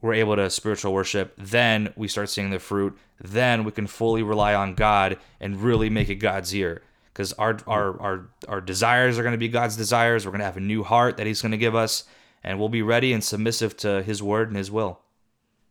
we're 0.01 0.15
able 0.15 0.37
to 0.37 0.49
spiritual 0.51 0.93
worship. 0.93 1.35
Then 1.37 1.93
we 1.97 2.07
start 2.07 2.29
seeing 2.29 2.51
the 2.51 2.59
fruit. 2.59 2.97
Then 3.21 3.65
we 3.65 3.73
can 3.73 3.87
fully 3.87 4.23
rely 4.23 4.55
on 4.55 4.75
God 4.75 5.19
and 5.41 5.61
really 5.61 5.91
make 5.91 6.09
it 6.09 6.17
God's 6.17 6.55
year. 6.55 6.83
Because 7.17 7.33
our, 7.33 7.57
our 7.67 7.99
our 7.99 8.29
our 8.47 8.61
desires 8.61 9.19
are 9.19 9.23
going 9.23 9.33
to 9.33 9.39
be 9.39 9.49
God's 9.49 9.75
desires. 9.75 10.27
We're 10.27 10.33
going 10.33 10.41
to 10.41 10.45
have 10.45 10.59
a 10.59 10.61
new 10.61 10.85
heart 10.85 11.17
that 11.17 11.27
He's 11.27 11.41
going 11.41 11.53
to 11.53 11.59
give 11.59 11.75
us, 11.75 12.05
and 12.45 12.59
we'll 12.59 12.69
be 12.69 12.83
ready 12.83 13.15
and 13.15 13.25
submissive 13.25 13.75
to 13.79 14.03
His 14.03 14.23
word 14.23 14.49
and 14.49 14.57
His 14.59 14.71
will. 14.71 15.01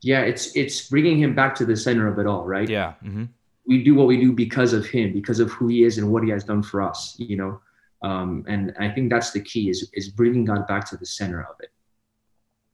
Yeah, 0.01 0.21
it's 0.21 0.55
it's 0.55 0.89
bringing 0.89 1.19
Him 1.19 1.36
back 1.36 1.53
to 1.55 1.65
the 1.65 1.75
center 1.75 2.08
of 2.08 2.17
it 2.17 2.25
all, 2.25 2.45
right? 2.45 2.67
Yeah. 2.67 2.93
Mm-hmm. 3.03 3.25
We 3.67 3.84
do 3.84 3.93
what 3.93 4.08
we 4.08 4.19
do 4.19 4.31
because 4.31 4.73
of 4.73 4.88
Him, 4.88 5.13
because 5.13 5.39
of 5.39 5.51
who 5.51 5.67
He 5.67 5.84
is 5.84 5.99
and 5.99 6.12
what 6.12 6.23
He 6.23 6.31
has 6.31 6.43
done 6.43 6.63
for 6.63 6.81
us. 6.81 7.13
You 7.19 7.38
know, 7.38 7.62
um, 8.01 8.43
and 8.47 8.73
I 8.79 8.89
think 8.89 9.12
that's 9.12 9.29
the 9.29 9.41
key 9.41 9.69
is 9.69 9.88
is 9.93 10.10
bringing 10.10 10.45
God 10.45 10.65
back 10.65 10.89
to 10.89 10.97
the 10.97 11.05
center 11.05 11.43
of 11.43 11.58
it. 11.60 11.69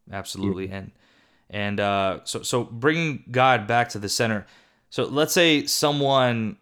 Absolutely, 0.09 0.69
yeah. 0.69 0.75
and 0.77 0.91
and 1.49 1.79
uh, 1.81 2.19
so 2.23 2.41
so 2.41 2.63
bringing 2.63 3.25
God 3.31 3.67
back 3.67 3.89
to 3.89 3.99
the 3.99 4.07
center. 4.07 4.45
So 4.89 5.03
let's 5.03 5.33
say 5.33 5.65
someone 5.65 6.57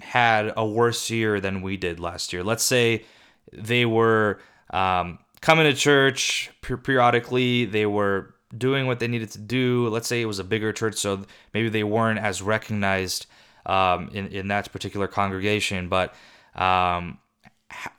had 0.00 0.52
a 0.56 0.66
worse 0.66 1.10
year 1.10 1.40
than 1.40 1.62
we 1.62 1.76
did 1.76 2.00
last 2.00 2.32
year. 2.32 2.42
Let's 2.42 2.64
say 2.64 3.04
they 3.52 3.84
were 3.84 4.40
um, 4.70 5.18
coming 5.40 5.64
to 5.66 5.74
church 5.74 6.50
periodically. 6.62 7.64
They 7.64 7.86
were 7.86 8.34
doing 8.56 8.86
what 8.86 8.98
they 8.98 9.08
needed 9.08 9.30
to 9.32 9.38
do. 9.38 9.88
Let's 9.88 10.08
say 10.08 10.20
it 10.20 10.26
was 10.26 10.38
a 10.38 10.44
bigger 10.44 10.72
church, 10.72 10.96
so 10.96 11.24
maybe 11.54 11.68
they 11.68 11.84
weren't 11.84 12.18
as 12.18 12.42
recognized 12.42 13.26
um, 13.66 14.10
in 14.12 14.28
in 14.28 14.48
that 14.48 14.72
particular 14.72 15.06
congregation. 15.06 15.88
But 15.88 16.14
um, 16.54 17.18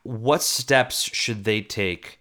what 0.03 0.41
steps 0.41 1.01
should 1.01 1.43
they 1.43 1.61
take 1.61 2.19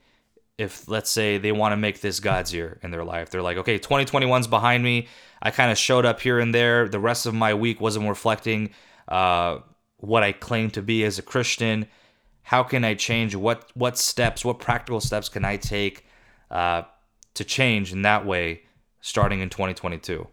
if 0.58 0.88
let's 0.88 1.10
say 1.10 1.38
they 1.38 1.52
want 1.52 1.72
to 1.72 1.76
make 1.76 2.00
this 2.00 2.20
God's 2.20 2.52
year 2.52 2.78
in 2.82 2.90
their 2.90 3.04
life? 3.04 3.30
They're 3.30 3.42
like, 3.42 3.56
okay, 3.58 3.78
2021's 3.78 4.46
behind 4.46 4.82
me. 4.82 5.08
I 5.42 5.50
kind 5.50 5.70
of 5.70 5.78
showed 5.78 6.04
up 6.04 6.20
here 6.20 6.38
and 6.38 6.54
there. 6.54 6.88
The 6.88 7.00
rest 7.00 7.26
of 7.26 7.34
my 7.34 7.54
week 7.54 7.80
wasn't 7.80 8.08
reflecting 8.08 8.70
uh, 9.08 9.58
what 10.00 10.22
I 10.22 10.32
claim 10.32 10.70
to 10.70 10.82
be 10.82 11.04
as 11.04 11.18
a 11.18 11.22
Christian. 11.22 11.86
How 12.42 12.62
can 12.62 12.84
I 12.84 12.94
change? 12.94 13.34
What 13.34 13.70
what 13.74 13.98
steps? 13.98 14.44
What 14.44 14.58
practical 14.58 15.00
steps 15.00 15.28
can 15.28 15.44
I 15.44 15.56
take 15.56 16.06
uh, 16.50 16.82
to 17.34 17.44
change 17.44 17.92
in 17.92 18.02
that 18.02 18.26
way, 18.26 18.62
starting 19.00 19.40
in 19.40 19.50
2022? 19.50 20.26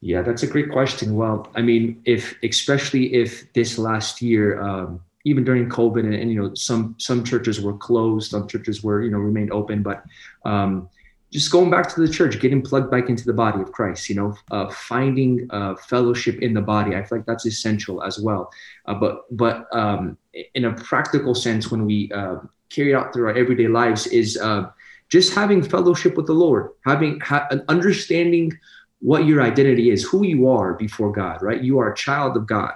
Yeah, 0.00 0.22
that's 0.22 0.42
a 0.42 0.46
great 0.46 0.70
question. 0.70 1.16
Well, 1.16 1.50
I 1.54 1.62
mean, 1.62 2.00
if 2.04 2.36
especially 2.42 3.14
if 3.14 3.52
this 3.52 3.78
last 3.78 4.22
year 4.22 4.60
um, 4.60 5.00
even 5.26 5.42
during 5.42 5.68
COVID, 5.68 6.00
and, 6.00 6.14
and, 6.14 6.30
you 6.30 6.40
know, 6.40 6.54
some 6.54 6.94
some 6.98 7.24
churches 7.24 7.60
were 7.60 7.76
closed, 7.76 8.30
some 8.30 8.46
churches 8.46 8.84
were 8.84 9.02
you 9.02 9.10
know 9.10 9.18
remained 9.18 9.52
open, 9.52 9.82
but 9.82 10.04
um, 10.44 10.88
just 11.36 11.52
going 11.52 11.68
back 11.68 11.86
to 11.86 12.00
the 12.00 12.08
church, 12.08 12.40
getting 12.40 12.62
plugged 12.62 12.90
back 12.90 13.10
into 13.10 13.26
the 13.26 13.32
body 13.34 13.60
of 13.60 13.70
Christ, 13.70 14.08
you 14.08 14.14
know, 14.14 14.34
uh, 14.50 14.70
finding 14.70 15.46
uh, 15.50 15.74
fellowship 15.74 16.40
in 16.40 16.54
the 16.54 16.62
body. 16.62 16.96
I 16.96 17.04
feel 17.04 17.18
like 17.18 17.26
that's 17.26 17.44
essential 17.44 18.02
as 18.02 18.18
well. 18.18 18.50
Uh, 18.86 18.94
but 18.94 19.36
but 19.36 19.66
um, 19.70 20.16
in 20.54 20.64
a 20.64 20.72
practical 20.72 21.34
sense, 21.34 21.70
when 21.70 21.84
we 21.84 22.10
uh, 22.10 22.36
carry 22.70 22.94
out 22.94 23.12
through 23.12 23.26
our 23.26 23.36
everyday 23.36 23.68
lives, 23.68 24.06
is 24.06 24.38
uh, 24.38 24.70
just 25.10 25.34
having 25.34 25.62
fellowship 25.62 26.16
with 26.16 26.26
the 26.26 26.32
Lord, 26.32 26.70
having 26.86 27.20
ha- 27.20 27.46
understanding 27.68 28.58
what 29.00 29.26
your 29.26 29.42
identity 29.42 29.90
is, 29.90 30.04
who 30.04 30.24
you 30.24 30.48
are 30.48 30.72
before 30.72 31.12
God. 31.12 31.42
Right, 31.42 31.60
you 31.60 31.78
are 31.80 31.92
a 31.92 31.96
child 31.96 32.38
of 32.38 32.46
God, 32.46 32.72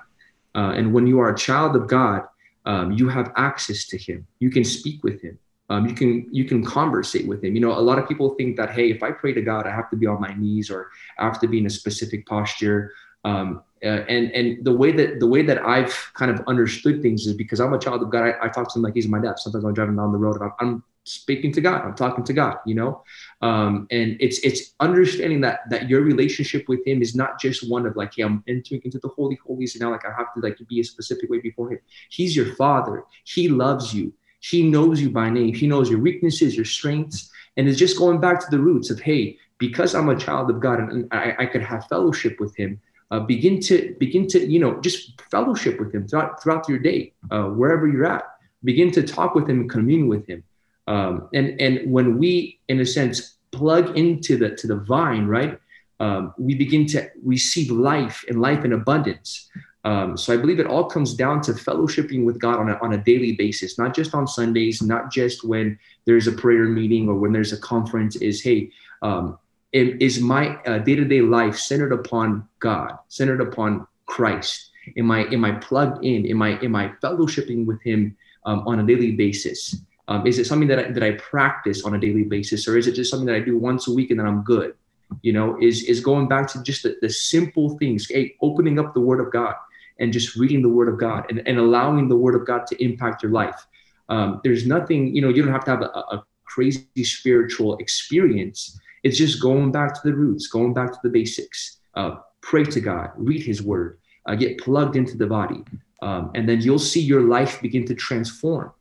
uh, 0.54 0.72
and 0.76 0.92
when 0.92 1.06
you 1.06 1.18
are 1.20 1.30
a 1.30 1.38
child 1.38 1.76
of 1.76 1.88
God, 1.88 2.24
um, 2.66 2.92
you 2.92 3.08
have 3.08 3.32
access 3.36 3.86
to 3.86 3.96
him 3.96 4.26
you 4.38 4.50
can 4.50 4.64
speak 4.64 5.02
with 5.02 5.22
him 5.22 5.38
um, 5.70 5.86
you 5.86 5.94
can 5.94 6.26
you 6.30 6.44
can 6.44 6.64
conversate 6.64 7.26
with 7.26 7.42
him 7.42 7.54
you 7.54 7.60
know 7.60 7.72
a 7.72 7.80
lot 7.80 7.98
of 7.98 8.06
people 8.06 8.34
think 8.34 8.56
that 8.56 8.70
hey 8.70 8.90
if 8.90 9.02
i 9.02 9.10
pray 9.10 9.32
to 9.32 9.40
god 9.40 9.66
i 9.66 9.70
have 9.70 9.88
to 9.88 9.96
be 9.96 10.06
on 10.06 10.20
my 10.20 10.34
knees 10.34 10.70
or 10.70 10.90
i 11.18 11.24
have 11.24 11.40
to 11.40 11.48
be 11.48 11.58
in 11.58 11.66
a 11.66 11.70
specific 11.70 12.26
posture 12.26 12.92
um, 13.24 13.62
uh, 13.82 14.04
and 14.08 14.30
and 14.32 14.64
the 14.64 14.72
way 14.72 14.92
that 14.92 15.20
the 15.20 15.26
way 15.26 15.42
that 15.42 15.64
I've 15.64 16.10
kind 16.14 16.30
of 16.30 16.42
understood 16.46 17.00
things 17.00 17.26
is 17.26 17.34
because 17.34 17.60
I'm 17.60 17.72
a 17.72 17.78
child 17.78 18.02
of 18.02 18.10
God. 18.10 18.24
I, 18.24 18.46
I 18.46 18.48
talk 18.48 18.72
to 18.72 18.78
him 18.78 18.82
like 18.82 18.94
he's 18.94 19.08
my 19.08 19.18
dad. 19.18 19.38
Sometimes 19.38 19.64
I'm 19.64 19.72
driving 19.72 19.96
down 19.96 20.12
the 20.12 20.18
road 20.18 20.36
and 20.36 20.44
I'm, 20.44 20.52
I'm 20.60 20.84
speaking 21.04 21.50
to 21.52 21.60
God. 21.62 21.82
I'm 21.84 21.94
talking 21.94 22.24
to 22.24 22.32
God. 22.34 22.56
You 22.66 22.74
know, 22.74 23.02
um, 23.40 23.86
and 23.90 24.16
it's 24.20 24.38
it's 24.40 24.74
understanding 24.80 25.40
that 25.42 25.60
that 25.70 25.88
your 25.88 26.02
relationship 26.02 26.68
with 26.68 26.86
Him 26.86 27.00
is 27.00 27.14
not 27.14 27.40
just 27.40 27.70
one 27.70 27.86
of 27.86 27.96
like, 27.96 28.14
hey, 28.14 28.22
I'm 28.22 28.44
entering 28.46 28.82
into 28.84 28.98
the 28.98 29.08
holy 29.08 29.38
holies 29.46 29.74
and 29.74 29.82
now 29.82 29.90
like 29.90 30.04
I 30.04 30.12
have 30.16 30.32
to 30.34 30.40
like 30.40 30.58
be 30.68 30.80
a 30.80 30.84
specific 30.84 31.30
way 31.30 31.40
before 31.40 31.72
Him. 31.72 31.80
He's 32.10 32.36
your 32.36 32.54
Father. 32.56 33.04
He 33.24 33.48
loves 33.48 33.94
you. 33.94 34.12
He 34.40 34.68
knows 34.68 35.00
you 35.00 35.10
by 35.10 35.30
name. 35.30 35.54
He 35.54 35.66
knows 35.66 35.88
your 35.90 36.00
weaknesses, 36.00 36.56
your 36.56 36.64
strengths, 36.64 37.30
and 37.56 37.68
it's 37.68 37.78
just 37.78 37.98
going 37.98 38.20
back 38.20 38.40
to 38.40 38.50
the 38.50 38.58
roots 38.58 38.90
of 38.90 39.00
hey, 39.00 39.38
because 39.58 39.94
I'm 39.94 40.08
a 40.08 40.16
child 40.16 40.50
of 40.50 40.60
God 40.60 40.80
and, 40.80 40.90
and 40.90 41.08
I, 41.12 41.34
I 41.40 41.46
could 41.46 41.62
have 41.62 41.86
fellowship 41.86 42.40
with 42.40 42.54
Him. 42.56 42.80
Uh, 43.12 43.18
begin 43.18 43.60
to 43.60 43.96
begin 43.98 44.26
to 44.28 44.46
you 44.46 44.60
know 44.60 44.80
just 44.80 45.20
fellowship 45.32 45.80
with 45.80 45.92
him 45.92 46.06
throughout 46.06 46.40
throughout 46.40 46.68
your 46.68 46.78
day 46.78 47.12
uh, 47.32 47.42
wherever 47.42 47.88
you're 47.88 48.06
at 48.06 48.22
begin 48.62 48.92
to 48.92 49.02
talk 49.02 49.34
with 49.34 49.50
him 49.50 49.62
and 49.62 49.68
commune 49.68 50.06
with 50.06 50.24
him 50.28 50.44
um, 50.90 51.28
and 51.32 51.60
and 51.60 51.90
when 51.90 52.18
we, 52.18 52.58
in 52.66 52.80
a 52.80 52.86
sense, 52.86 53.36
plug 53.52 53.96
into 53.96 54.36
the 54.36 54.50
to 54.56 54.66
the 54.66 54.76
vine, 54.76 55.26
right, 55.26 55.56
um, 56.00 56.34
we 56.36 56.54
begin 56.56 56.84
to 56.88 57.08
receive 57.24 57.70
life 57.70 58.24
and 58.28 58.40
life 58.40 58.64
in 58.64 58.72
abundance. 58.72 59.48
Um, 59.84 60.16
so 60.16 60.34
I 60.34 60.36
believe 60.36 60.60
it 60.60 60.66
all 60.66 60.84
comes 60.84 61.14
down 61.14 61.40
to 61.42 61.52
fellowshipping 61.52 62.24
with 62.24 62.38
God 62.38 62.58
on 62.58 62.68
a, 62.68 62.78
on 62.82 62.92
a 62.92 62.98
daily 62.98 63.32
basis, 63.32 63.78
not 63.78 63.94
just 63.94 64.14
on 64.14 64.26
Sundays, 64.26 64.82
not 64.82 65.10
just 65.10 65.42
when 65.42 65.78
there's 66.04 66.26
a 66.26 66.32
prayer 66.32 66.64
meeting 66.64 67.08
or 67.08 67.14
when 67.14 67.32
there's 67.32 67.52
a 67.52 67.58
conference. 67.58 68.16
Is 68.16 68.42
hey, 68.42 68.70
um, 69.00 69.38
is 69.72 70.20
my 70.20 70.58
day 70.84 70.96
to 70.96 71.04
day 71.04 71.22
life 71.22 71.56
centered 71.56 71.92
upon 71.92 72.46
God, 72.58 72.98
centered 73.08 73.40
upon 73.40 73.86
Christ? 74.04 74.70
Am 74.98 75.10
I 75.10 75.24
am 75.32 75.44
I 75.44 75.52
plugged 75.52 76.04
in? 76.04 76.26
Am 76.26 76.42
I 76.42 76.58
am 76.62 76.76
I 76.76 76.88
fellowshipping 77.02 77.64
with 77.64 77.80
Him 77.82 78.16
um, 78.44 78.66
on 78.66 78.80
a 78.80 78.86
daily 78.86 79.12
basis? 79.12 79.76
Um, 80.08 80.26
is 80.26 80.38
it 80.38 80.46
something 80.46 80.68
that 80.68 80.78
I, 80.78 80.90
that 80.90 81.02
I 81.02 81.12
practice 81.12 81.84
on 81.84 81.94
a 81.94 81.98
daily 81.98 82.24
basis, 82.24 82.68
or 82.68 82.76
is 82.76 82.86
it 82.86 82.96
just 82.96 83.10
something 83.10 83.26
that 83.26 83.36
I 83.36 83.40
do 83.40 83.56
once 83.56 83.88
a 83.88 83.94
week 83.94 84.10
and 84.10 84.20
then 84.20 84.26
I'm 84.26 84.42
good? 84.42 84.74
You 85.22 85.32
know, 85.32 85.56
is 85.58 85.84
is 85.84 86.00
going 86.00 86.28
back 86.28 86.48
to 86.48 86.62
just 86.62 86.82
the, 86.82 86.98
the 87.00 87.08
simple 87.08 87.78
things, 87.78 88.08
hey, 88.10 88.36
opening 88.42 88.78
up 88.78 88.92
the 88.92 89.00
Word 89.00 89.20
of 89.20 89.32
God 89.32 89.54
and 90.00 90.12
just 90.12 90.36
reading 90.36 90.62
the 90.62 90.68
Word 90.68 90.88
of 90.88 90.98
God 90.98 91.26
and, 91.28 91.46
and 91.46 91.58
allowing 91.58 92.08
the 92.08 92.16
Word 92.16 92.34
of 92.34 92.46
God 92.46 92.66
to 92.68 92.82
impact 92.82 93.22
your 93.22 93.32
life. 93.32 93.66
Um, 94.08 94.40
there's 94.42 94.66
nothing, 94.66 95.14
you 95.14 95.22
know, 95.22 95.28
you 95.28 95.42
don't 95.42 95.52
have 95.52 95.64
to 95.66 95.70
have 95.70 95.82
a, 95.82 96.16
a 96.16 96.24
crazy 96.44 97.04
spiritual 97.04 97.76
experience. 97.76 98.78
It's 99.04 99.16
just 99.16 99.40
going 99.40 99.70
back 99.70 99.94
to 99.94 100.00
the 100.04 100.14
roots, 100.14 100.48
going 100.48 100.74
back 100.74 100.92
to 100.92 100.98
the 101.02 101.10
basics. 101.10 101.78
Uh, 101.94 102.16
pray 102.40 102.64
to 102.64 102.80
God, 102.80 103.10
read 103.16 103.42
His 103.42 103.62
Word, 103.62 103.98
uh, 104.26 104.34
get 104.34 104.58
plugged 104.58 104.96
into 104.96 105.16
the 105.16 105.26
body, 105.26 105.62
um, 106.02 106.30
and 106.34 106.48
then 106.48 106.60
you'll 106.60 106.78
see 106.78 107.00
your 107.00 107.22
life 107.22 107.60
begin 107.60 107.84
to 107.86 107.94
transform 107.94 108.72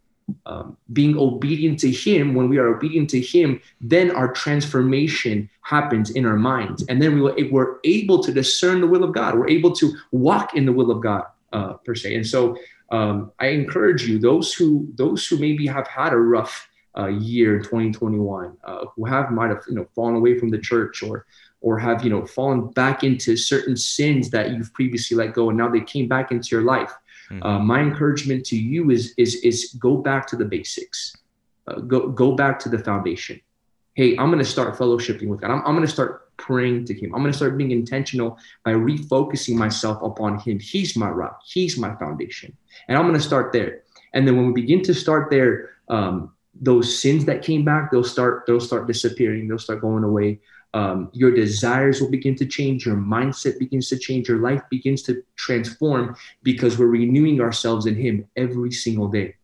um, 0.45 0.77
being 0.93 1.17
obedient 1.17 1.79
to 1.79 1.91
him 1.91 2.33
when 2.33 2.49
we 2.49 2.57
are 2.57 2.67
obedient 2.67 3.09
to 3.09 3.21
him 3.21 3.61
then 3.81 4.11
our 4.11 4.31
transformation 4.31 5.49
happens 5.61 6.09
in 6.09 6.25
our 6.25 6.35
minds. 6.35 6.83
And 6.89 6.99
then 6.99 7.13
we 7.13 7.21
will, 7.21 7.35
we're 7.51 7.75
able 7.83 8.23
to 8.23 8.31
discern 8.31 8.81
the 8.81 8.87
will 8.87 9.03
of 9.03 9.13
god. 9.13 9.37
We're 9.37 9.47
able 9.49 9.71
to 9.75 9.93
walk 10.11 10.55
in 10.55 10.65
the 10.65 10.73
will 10.73 10.89
of 10.89 10.99
god 10.99 11.25
uh, 11.53 11.73
per 11.73 11.93
se. 11.93 12.15
And 12.15 12.25
so 12.25 12.57
um, 12.91 13.31
i 13.39 13.47
encourage 13.47 14.07
you 14.07 14.19
those 14.19 14.53
who 14.53 14.87
those 14.95 15.25
who 15.27 15.37
maybe 15.37 15.67
have 15.67 15.87
had 15.87 16.13
a 16.13 16.17
rough 16.17 16.67
uh, 16.97 17.07
year 17.07 17.59
2021 17.59 18.57
uh, 18.63 18.85
who 18.95 19.05
have 19.05 19.31
might 19.31 19.49
have 19.49 19.63
you 19.67 19.75
know 19.75 19.87
fallen 19.95 20.15
away 20.15 20.37
from 20.37 20.49
the 20.49 20.57
church 20.57 21.03
or 21.03 21.25
or 21.61 21.77
have 21.77 22.03
you 22.03 22.09
know 22.09 22.25
fallen 22.25 22.67
back 22.71 23.03
into 23.03 23.37
certain 23.37 23.77
sins 23.77 24.29
that 24.29 24.51
you've 24.51 24.73
previously 24.73 25.15
let 25.15 25.33
go 25.33 25.49
and 25.49 25.57
now 25.57 25.69
they 25.69 25.81
came 25.81 26.07
back 26.07 26.31
into 26.31 26.49
your 26.51 26.63
life 26.63 26.93
mm-hmm. 27.31 27.43
uh, 27.43 27.59
my 27.59 27.79
encouragement 27.79 28.45
to 28.45 28.57
you 28.57 28.91
is 28.91 29.13
is 29.17 29.35
is 29.43 29.75
go 29.79 29.97
back 29.97 30.27
to 30.27 30.35
the 30.35 30.45
basics. 30.45 31.15
Uh, 31.67 31.79
go 31.79 32.09
go 32.09 32.33
back 32.33 32.59
to 32.59 32.69
the 32.69 32.79
foundation. 32.79 33.39
Hey 33.93 34.15
i'm 34.17 34.29
going 34.31 34.39
to 34.39 34.45
start 34.45 34.77
fellowshipping 34.77 35.27
with 35.27 35.41
god. 35.41 35.51
I'm, 35.51 35.59
I'm 35.65 35.75
going 35.75 35.85
to 35.85 35.91
start 35.91 36.35
praying 36.37 36.85
to 36.85 36.93
him. 36.93 37.13
I'm 37.13 37.21
going 37.21 37.31
to 37.31 37.37
start 37.37 37.57
being 37.57 37.71
intentional 37.71 38.37
by 38.63 38.71
refocusing 38.71 39.55
myself 39.55 40.01
upon 40.01 40.39
him. 40.39 40.57
He's 40.57 40.95
my 40.95 41.09
rock. 41.09 41.41
He's 41.45 41.77
my 41.77 41.95
foundation. 41.95 42.55
And 42.87 42.97
i'm 42.97 43.05
going 43.05 43.19
to 43.19 43.27
start 43.31 43.51
there. 43.51 43.83
And 44.13 44.27
then 44.27 44.37
when 44.37 44.47
we 44.47 44.53
begin 44.53 44.81
to 44.83 44.93
start 44.93 45.29
there 45.29 45.71
um, 45.89 46.33
those 46.61 46.99
sins 47.01 47.25
that 47.25 47.41
came 47.43 47.63
back 47.63 47.91
they'll 47.91 48.03
start 48.03 48.45
they'll 48.45 48.59
start 48.59 48.87
disappearing. 48.87 49.47
They'll 49.47 49.59
start 49.59 49.81
going 49.81 50.03
away 50.03 50.39
um, 50.73 51.09
your 51.13 51.31
desires 51.31 51.99
will 51.99 52.11
begin 52.11 52.35
to 52.35 52.45
change 52.45 52.85
your 52.85 52.95
mindset 52.95 53.57
begins 53.59 53.89
to 53.89 53.97
change 53.97 54.27
your 54.27 54.39
life 54.39 54.61
begins 54.69 55.01
to 55.03 55.23
transform 55.35 56.15
because 56.43 56.77
we're 56.77 56.87
renewing 56.87 57.41
ourselves 57.41 57.85
in 57.85 57.95
him 57.95 58.25
every 58.35 58.71
single 58.71 59.07
day 59.07 59.35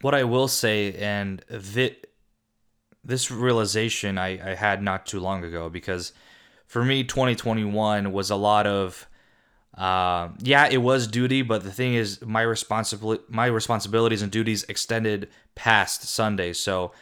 what 0.00 0.14
i 0.14 0.24
will 0.24 0.48
say 0.48 0.94
and 0.94 1.44
th- 1.74 2.04
this 3.04 3.30
realization 3.30 4.18
I, 4.18 4.52
I 4.52 4.54
had 4.54 4.82
not 4.82 5.06
too 5.06 5.20
long 5.20 5.44
ago 5.44 5.68
because 5.68 6.12
for 6.66 6.84
me 6.84 7.02
2021 7.02 8.12
was 8.12 8.30
a 8.30 8.36
lot 8.36 8.66
of 8.66 9.06
uh, 9.76 10.28
yeah, 10.40 10.68
it 10.68 10.78
was 10.78 11.06
duty, 11.06 11.42
but 11.42 11.62
the 11.62 11.70
thing 11.70 11.94
is, 11.94 12.20
my 12.22 12.42
responsibility, 12.42 13.22
my 13.28 13.46
responsibilities 13.46 14.20
and 14.20 14.30
duties 14.30 14.64
extended 14.68 15.28
past 15.54 16.02
Sunday. 16.02 16.52
So, 16.52 16.92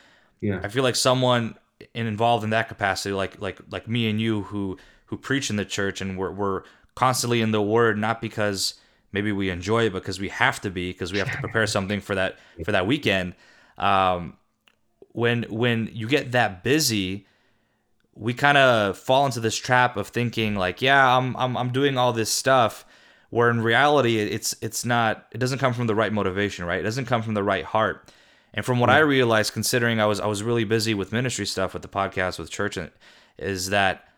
yeah, 0.41 0.61
I 0.63 0.69
feel 0.69 0.85
like 0.85 0.95
someone 0.95 1.57
involved 1.95 2.45
in 2.45 2.51
that 2.51 2.69
capacity, 2.69 3.13
like 3.13 3.41
like 3.41 3.61
like 3.71 3.89
me 3.89 4.09
and 4.09 4.21
you, 4.21 4.43
who 4.43 4.77
who 5.07 5.17
preach 5.17 5.51
in 5.51 5.57
the 5.57 5.65
church 5.65 6.01
and 6.01 6.19
we're 6.19 6.31
we're 6.31 6.63
constantly 6.95 7.41
in 7.41 7.53
the 7.53 7.63
Word, 7.63 7.99
not 7.99 8.21
because 8.21 8.75
maybe 9.13 9.33
we 9.33 9.51
enjoy 9.51 9.87
it, 9.87 9.93
but 9.93 10.03
because 10.03 10.21
we 10.21 10.29
have 10.29 10.61
to 10.61 10.71
be, 10.71 10.93
because 10.93 11.13
we 11.13 11.19
have 11.19 11.31
to 11.31 11.39
prepare 11.41 11.67
something 11.67 12.01
for 12.01 12.15
that 12.15 12.39
for 12.65 12.73
that 12.73 12.87
weekend. 12.87 13.35
Um, 13.77 14.37
when 15.13 15.45
when 15.45 15.91
you 15.93 16.09
get 16.09 16.33
that 16.33 16.63
busy, 16.63 17.27
we 18.15 18.35
kind 18.35 18.59
of 18.59 18.99
fall 18.99 19.27
into 19.27 19.41
this 19.41 19.57
trap 19.57 19.97
of 19.97 20.09
thinking 20.09 20.57
like, 20.57 20.83
yeah, 20.83 21.17
I'm 21.17 21.37
I'm 21.37 21.57
I'm 21.57 21.73
doing 21.73 21.97
all 21.97 22.13
this 22.13 22.31
stuff, 22.31 22.85
where 23.31 23.51
in 23.51 23.61
reality 23.61 24.19
it's 24.19 24.55
it's 24.61 24.85
not. 24.85 25.27
It 25.33 25.39
doesn't 25.39 25.59
come 25.59 25.73
from 25.73 25.87
the 25.87 25.95
right 25.95 26.13
motivation, 26.13 26.65
right? 26.65 26.81
It 26.81 26.85
doesn't 26.85 27.07
come 27.07 27.23
from 27.23 27.35
the 27.35 27.43
right 27.43 27.65
heart. 27.65 28.11
And 28.55 28.65
from 28.65 28.81
what 28.81 28.91
I 28.91 28.99
realized, 28.99 29.53
considering 29.53 30.01
I 30.01 30.07
was 30.07 30.21
I 30.21 30.27
was 30.27 30.43
really 30.43 30.65
busy 30.65 30.95
with 30.95 31.13
ministry 31.13 31.47
stuff, 31.47 31.75
with 31.75 31.83
the 31.83 31.89
podcast, 31.89 32.39
with 32.39 32.51
church, 32.51 32.79
is 33.39 33.71
that 33.71 34.09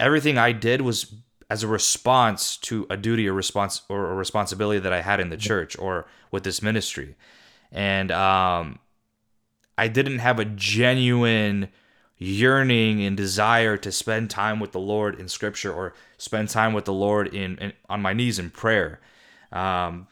everything 0.00 0.38
I 0.38 0.52
did 0.52 0.80
was 0.80 1.14
as 1.48 1.62
a 1.62 1.68
response 1.68 2.56
to 2.56 2.86
a 2.90 2.96
duty 2.96 3.28
or 3.28 3.32
response 3.32 3.82
or 3.88 4.10
a 4.10 4.14
responsibility 4.14 4.80
that 4.80 4.92
I 4.92 5.02
had 5.02 5.20
in 5.20 5.30
the 5.30 5.36
church 5.36 5.78
or 5.78 6.06
with 6.30 6.42
this 6.42 6.62
ministry, 6.62 7.16
and 7.70 8.10
um, 8.10 8.78
I 9.78 9.88
didn't 9.88 10.18
have 10.18 10.40
a 10.40 10.44
genuine 10.44 11.68
yearning 12.18 13.04
and 13.04 13.16
desire 13.16 13.76
to 13.76 13.92
spend 13.92 14.30
time 14.30 14.58
with 14.58 14.72
the 14.72 14.80
Lord 14.80 15.20
in 15.20 15.28
Scripture 15.28 15.72
or 15.72 15.92
spend 16.16 16.48
time 16.48 16.72
with 16.72 16.86
the 16.86 16.94
Lord 16.94 17.34
in, 17.34 17.58
in 17.58 17.72
on 17.88 18.00
my 18.00 18.14
knees 18.14 18.38
in 18.38 18.50
prayer. 18.50 19.00
Um, 19.52 20.08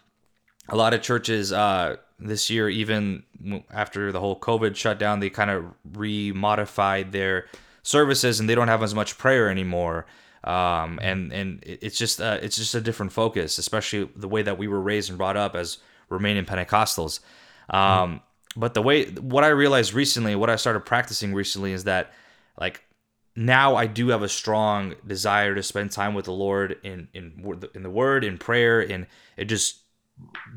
a 0.68 0.76
lot 0.76 0.94
of 0.94 1.02
churches 1.02 1.52
uh, 1.52 1.96
this 2.18 2.48
year, 2.50 2.68
even 2.68 3.24
after 3.70 4.12
the 4.12 4.20
whole 4.20 4.38
COVID 4.38 4.76
shutdown, 4.76 5.20
they 5.20 5.30
kind 5.30 5.50
of 5.50 5.64
remodified 5.92 7.12
their 7.12 7.46
services 7.82 8.40
and 8.40 8.48
they 8.48 8.54
don't 8.54 8.68
have 8.68 8.82
as 8.82 8.94
much 8.94 9.18
prayer 9.18 9.48
anymore. 9.48 10.06
Um, 10.44 10.98
and 11.02 11.32
and 11.32 11.62
it's 11.64 11.96
just 11.96 12.20
uh, 12.20 12.38
it's 12.42 12.56
just 12.56 12.74
a 12.74 12.80
different 12.80 13.12
focus, 13.12 13.58
especially 13.58 14.10
the 14.14 14.28
way 14.28 14.42
that 14.42 14.58
we 14.58 14.68
were 14.68 14.80
raised 14.80 15.08
and 15.08 15.16
brought 15.16 15.36
up 15.36 15.54
as 15.54 15.78
Romanian 16.10 16.46
Pentecostals. 16.46 17.20
Um, 17.70 18.20
but 18.54 18.74
the 18.74 18.82
way 18.82 19.06
what 19.06 19.42
I 19.42 19.48
realized 19.48 19.94
recently, 19.94 20.36
what 20.36 20.50
I 20.50 20.56
started 20.56 20.80
practicing 20.80 21.32
recently 21.32 21.72
is 21.72 21.84
that 21.84 22.12
like 22.60 22.82
now 23.34 23.74
I 23.74 23.86
do 23.86 24.08
have 24.08 24.22
a 24.22 24.28
strong 24.28 24.94
desire 25.06 25.54
to 25.54 25.62
spend 25.62 25.90
time 25.90 26.14
with 26.14 26.26
the 26.26 26.32
Lord 26.32 26.78
in 26.82 27.08
in 27.14 27.58
in 27.74 27.82
the 27.82 27.90
Word, 27.90 28.22
in 28.22 28.36
prayer, 28.38 28.80
in 28.80 29.06
it 29.36 29.46
just 29.46 29.83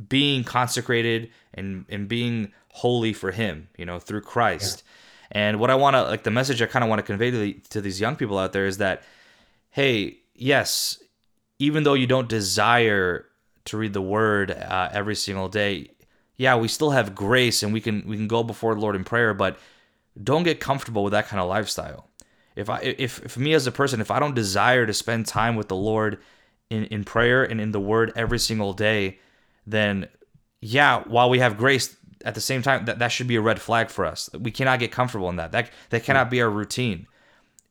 being 0.08 0.44
consecrated 0.44 1.32
and 1.54 1.86
and 1.90 2.08
being 2.08 2.52
holy 2.70 3.14
for 3.14 3.32
Him, 3.32 3.70
you 3.78 3.86
know, 3.86 4.00
through 4.00 4.22
Christ. 4.22 4.84
Yeah. 4.86 4.94
And 5.30 5.60
what 5.60 5.70
I 5.70 5.76
want 5.76 5.96
to 5.96 6.04
like 6.04 6.24
the 6.24 6.32
message 6.32 6.62
I 6.62 6.68
kind 6.68 6.84
of 6.84 6.90
want 6.90 7.00
to 7.00 7.04
convey 7.04 7.32
to, 7.32 7.38
the, 7.38 7.54
to 7.70 7.82
these 7.82 8.00
young 8.00 8.16
people 8.16 8.38
out 8.38 8.54
there 8.54 8.66
is 8.66 8.78
that, 8.78 9.04
hey, 9.72 10.20
yes, 10.36 11.02
even 11.60 11.84
though 11.84 11.96
you 11.96 12.08
don't 12.08 12.30
desire 12.30 13.26
to 13.66 13.78
read 13.78 13.94
the 13.94 14.02
Word 14.02 14.52
uh, 14.52 14.90
every 14.94 15.16
single 15.16 15.50
day, 15.50 15.92
yeah, 16.38 16.56
we 16.56 16.68
still 16.68 16.92
have 16.92 17.16
grace 17.16 17.64
and 17.64 17.74
we 17.74 17.82
can 17.82 18.08
we 18.08 18.16
can 18.16 18.28
go 18.28 18.44
before 18.44 18.76
the 18.76 18.82
Lord 18.82 18.96
in 18.96 19.04
prayer, 19.04 19.34
but 19.34 19.58
don't 20.22 20.44
get 20.44 20.60
comfortable 20.60 21.04
with 21.04 21.12
that 21.12 21.28
kind 21.28 21.42
of 21.42 21.50
lifestyle. 21.50 22.08
If 22.56 22.70
I 22.70 22.80
if, 22.80 23.24
if 23.26 23.38
me 23.38 23.54
as 23.54 23.68
a 23.68 23.72
person, 23.72 24.02
if 24.02 24.12
I 24.12 24.20
don't 24.20 24.36
desire 24.36 24.86
to 24.86 24.94
spend 24.94 25.26
time 25.26 25.56
with 25.56 25.68
the 25.68 25.76
Lord 25.76 26.20
in, 26.70 26.86
in 26.86 27.04
prayer 27.04 27.44
and 27.44 27.60
in 27.60 27.72
the 27.72 27.80
word 27.80 28.12
every 28.16 28.40
single 28.40 28.74
day, 28.74 29.20
then 29.68 30.08
yeah, 30.62 31.04
while 31.04 31.30
we 31.30 31.40
have 31.40 31.58
grace 31.58 31.96
at 32.26 32.34
the 32.34 32.42
same 32.42 32.64
time, 32.64 32.86
that, 32.86 33.00
that 33.00 33.10
should 33.10 33.28
be 33.28 33.36
a 33.36 33.42
red 33.42 33.62
flag 33.62 33.90
for 33.90 34.06
us. 34.06 34.30
We 34.34 34.50
cannot 34.50 34.80
get 34.80 34.92
comfortable 34.92 35.30
in 35.30 35.36
that. 35.36 35.52
That 35.52 35.70
that 35.92 36.04
cannot 36.04 36.32
be 36.32 36.42
our 36.42 36.50
routine. 36.50 37.08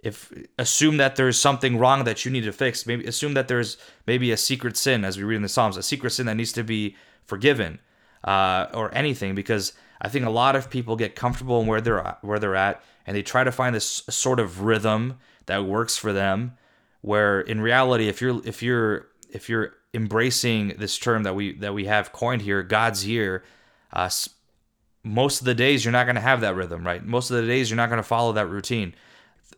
If 0.00 0.32
assume 0.58 0.98
that 0.98 1.16
there's 1.16 1.40
something 1.40 1.78
wrong 1.78 2.04
that 2.04 2.24
you 2.24 2.30
need 2.30 2.44
to 2.44 2.52
fix, 2.52 2.86
maybe 2.86 3.04
assume 3.06 3.34
that 3.34 3.48
there's 3.48 3.76
maybe 4.06 4.30
a 4.30 4.36
secret 4.36 4.76
sin, 4.76 5.04
as 5.04 5.16
we 5.16 5.24
read 5.24 5.36
in 5.36 5.42
the 5.42 5.48
Psalms, 5.48 5.76
a 5.76 5.82
secret 5.82 6.10
sin 6.10 6.26
that 6.26 6.36
needs 6.36 6.52
to 6.52 6.62
be 6.62 6.94
forgiven 7.24 7.80
uh, 8.22 8.66
or 8.72 8.94
anything 8.94 9.34
because 9.34 9.72
I 10.00 10.08
think 10.08 10.24
a 10.24 10.30
lot 10.30 10.54
of 10.54 10.70
people 10.70 10.94
get 10.94 11.16
comfortable 11.16 11.60
in 11.60 11.66
where 11.66 11.80
they're 11.80 12.00
at, 12.00 12.22
where 12.22 12.38
they're 12.38 12.54
at 12.54 12.84
and 13.06 13.16
they 13.16 13.22
try 13.22 13.42
to 13.42 13.50
find 13.50 13.74
this 13.74 14.02
sort 14.08 14.38
of 14.38 14.62
rhythm 14.62 15.18
that 15.46 15.64
works 15.64 15.96
for 15.96 16.12
them 16.12 16.56
where 17.00 17.40
in 17.40 17.60
reality 17.60 18.08
if 18.08 18.20
you're 18.20 18.40
if 18.44 18.62
you're 18.62 19.06
if 19.30 19.48
you're 19.48 19.74
embracing 19.96 20.68
this 20.78 20.96
term 20.98 21.24
that 21.24 21.34
we 21.34 21.54
that 21.54 21.74
we 21.74 21.86
have 21.86 22.12
coined 22.12 22.42
here 22.42 22.62
God's 22.62 23.04
year 23.04 23.42
uh, 23.92 24.08
most 25.02 25.40
of 25.40 25.46
the 25.46 25.54
days 25.54 25.84
you're 25.84 25.92
not 25.92 26.04
going 26.04 26.16
to 26.16 26.20
have 26.20 26.42
that 26.42 26.54
rhythm 26.54 26.86
right? 26.86 27.04
Most 27.04 27.30
of 27.30 27.36
the 27.36 27.46
days 27.46 27.70
you're 27.70 27.76
not 27.76 27.88
going 27.88 28.02
to 28.02 28.08
follow 28.08 28.32
that 28.32 28.46
routine. 28.46 28.94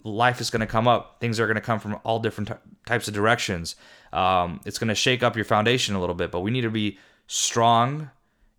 Life 0.05 0.41
is 0.41 0.49
going 0.49 0.61
to 0.61 0.67
come 0.67 0.87
up. 0.87 1.21
Things 1.21 1.41
are 1.41 1.47
going 1.47 1.57
to 1.57 1.61
come 1.61 1.81
from 1.81 1.99
all 2.05 2.21
different 2.21 2.49
t- 2.49 2.55
types 2.87 3.09
of 3.09 3.15
directions. 3.15 3.75
Um, 4.13 4.61
it's 4.65 4.79
going 4.79 4.89
to 4.89 4.95
shake 4.95 5.23
up 5.23 5.35
your 5.35 5.45
foundation 5.45 5.95
a 5.95 6.01
little 6.01 6.15
bit 6.15 6.31
but 6.31 6.41
we 6.41 6.51
need 6.51 6.63
to 6.63 6.71
be 6.71 6.99
strong 7.27 8.11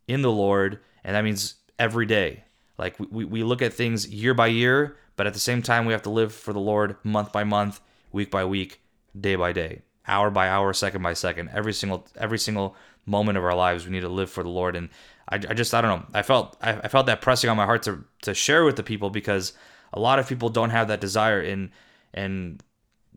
in 0.10 0.22
the 0.24 0.32
Lord, 0.32 0.80
and 1.04 1.16
that 1.16 1.24
means 1.24 1.56
every 1.78 2.06
day. 2.06 2.44
Like 2.78 2.96
we, 3.00 3.26
we 3.26 3.44
look 3.44 3.62
at 3.62 3.74
things 3.74 4.08
year 4.08 4.34
by 4.34 4.48
year, 4.48 4.98
but 5.16 5.28
at 5.28 5.34
the 5.34 5.40
same 5.40 5.62
time, 5.62 5.86
we 5.86 5.94
have 5.94 6.02
to 6.04 6.10
live 6.10 6.34
for 6.34 6.54
the 6.54 6.60
Lord 6.60 6.96
month 7.04 7.32
by 7.32 7.44
month, 7.44 7.82
week 8.12 8.32
by 8.32 8.46
week, 8.46 8.82
day 9.20 9.36
by 9.36 9.52
day, 9.52 9.82
hour 10.08 10.30
by 10.30 10.48
hour, 10.50 10.74
second 10.74 11.02
by 11.02 11.14
second. 11.14 11.50
Every 11.54 11.74
single 11.74 12.08
every 12.16 12.40
single 12.40 12.76
moment 13.06 13.38
of 13.38 13.44
our 13.44 13.56
lives, 13.56 13.86
we 13.86 13.92
need 13.92 14.02
to 14.02 14.10
live 14.10 14.30
for 14.30 14.44
the 14.44 14.50
Lord. 14.50 14.76
And 14.76 14.90
I, 15.30 15.36
I 15.36 15.54
just 15.54 15.74
I 15.74 15.82
don't 15.82 16.00
know. 16.00 16.08
I 16.14 16.22
felt 16.22 16.58
I, 16.62 16.74
I 16.74 16.88
felt 16.88 17.06
that 17.08 17.22
pressing 17.22 17.50
on 17.50 17.58
my 17.58 17.66
heart 17.66 17.84
to 17.84 18.04
to 18.24 18.34
share 18.34 18.64
with 18.64 18.76
the 18.76 18.84
people 18.84 19.10
because 19.10 19.54
a 19.94 20.00
lot 20.00 20.20
of 20.20 20.28
people 20.28 20.50
don't 20.50 20.70
have 20.70 20.88
that 20.90 21.02
desire 21.02 21.42
And 21.42 21.72
and 22.14 22.64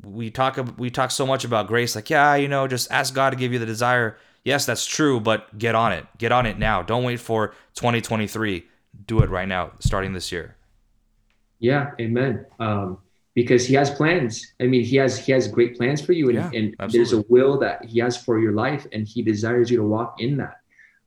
we 0.02 0.30
talk 0.30 0.58
we 0.78 0.90
talk 0.90 1.10
so 1.10 1.26
much 1.26 1.44
about 1.44 1.66
grace 1.68 1.94
like 1.94 2.08
yeah 2.08 2.34
you 2.34 2.48
know 2.48 2.66
just 2.66 2.90
ask 2.90 3.14
god 3.14 3.30
to 3.30 3.36
give 3.36 3.52
you 3.52 3.58
the 3.58 3.66
desire 3.66 4.16
yes, 4.44 4.66
that's 4.66 4.84
true, 4.84 5.20
but 5.20 5.56
get 5.58 5.74
on 5.74 5.92
it. 5.92 6.06
Get 6.18 6.32
on 6.32 6.46
it 6.46 6.58
now. 6.58 6.82
Don't 6.82 7.04
wait 7.04 7.20
for 7.20 7.48
2023. 7.74 8.66
Do 9.06 9.20
it 9.22 9.30
right 9.30 9.48
now, 9.48 9.72
starting 9.78 10.12
this 10.12 10.30
year. 10.32 10.56
Yeah, 11.58 11.92
amen. 12.00 12.44
Um, 12.58 12.98
because 13.34 13.66
he 13.66 13.74
has 13.74 13.90
plans. 13.90 14.52
I 14.60 14.66
mean, 14.66 14.84
he 14.84 14.96
has 14.96 15.18
he 15.18 15.32
has 15.32 15.48
great 15.48 15.76
plans 15.76 16.00
for 16.00 16.12
you, 16.12 16.28
and, 16.28 16.36
yeah, 16.36 16.50
and 16.52 16.92
there's 16.92 17.12
a 17.12 17.22
will 17.28 17.58
that 17.58 17.84
he 17.84 17.98
has 18.00 18.16
for 18.16 18.38
your 18.38 18.52
life, 18.52 18.86
and 18.92 19.06
he 19.06 19.22
desires 19.22 19.70
you 19.70 19.78
to 19.78 19.84
walk 19.84 20.20
in 20.20 20.36
that. 20.38 20.60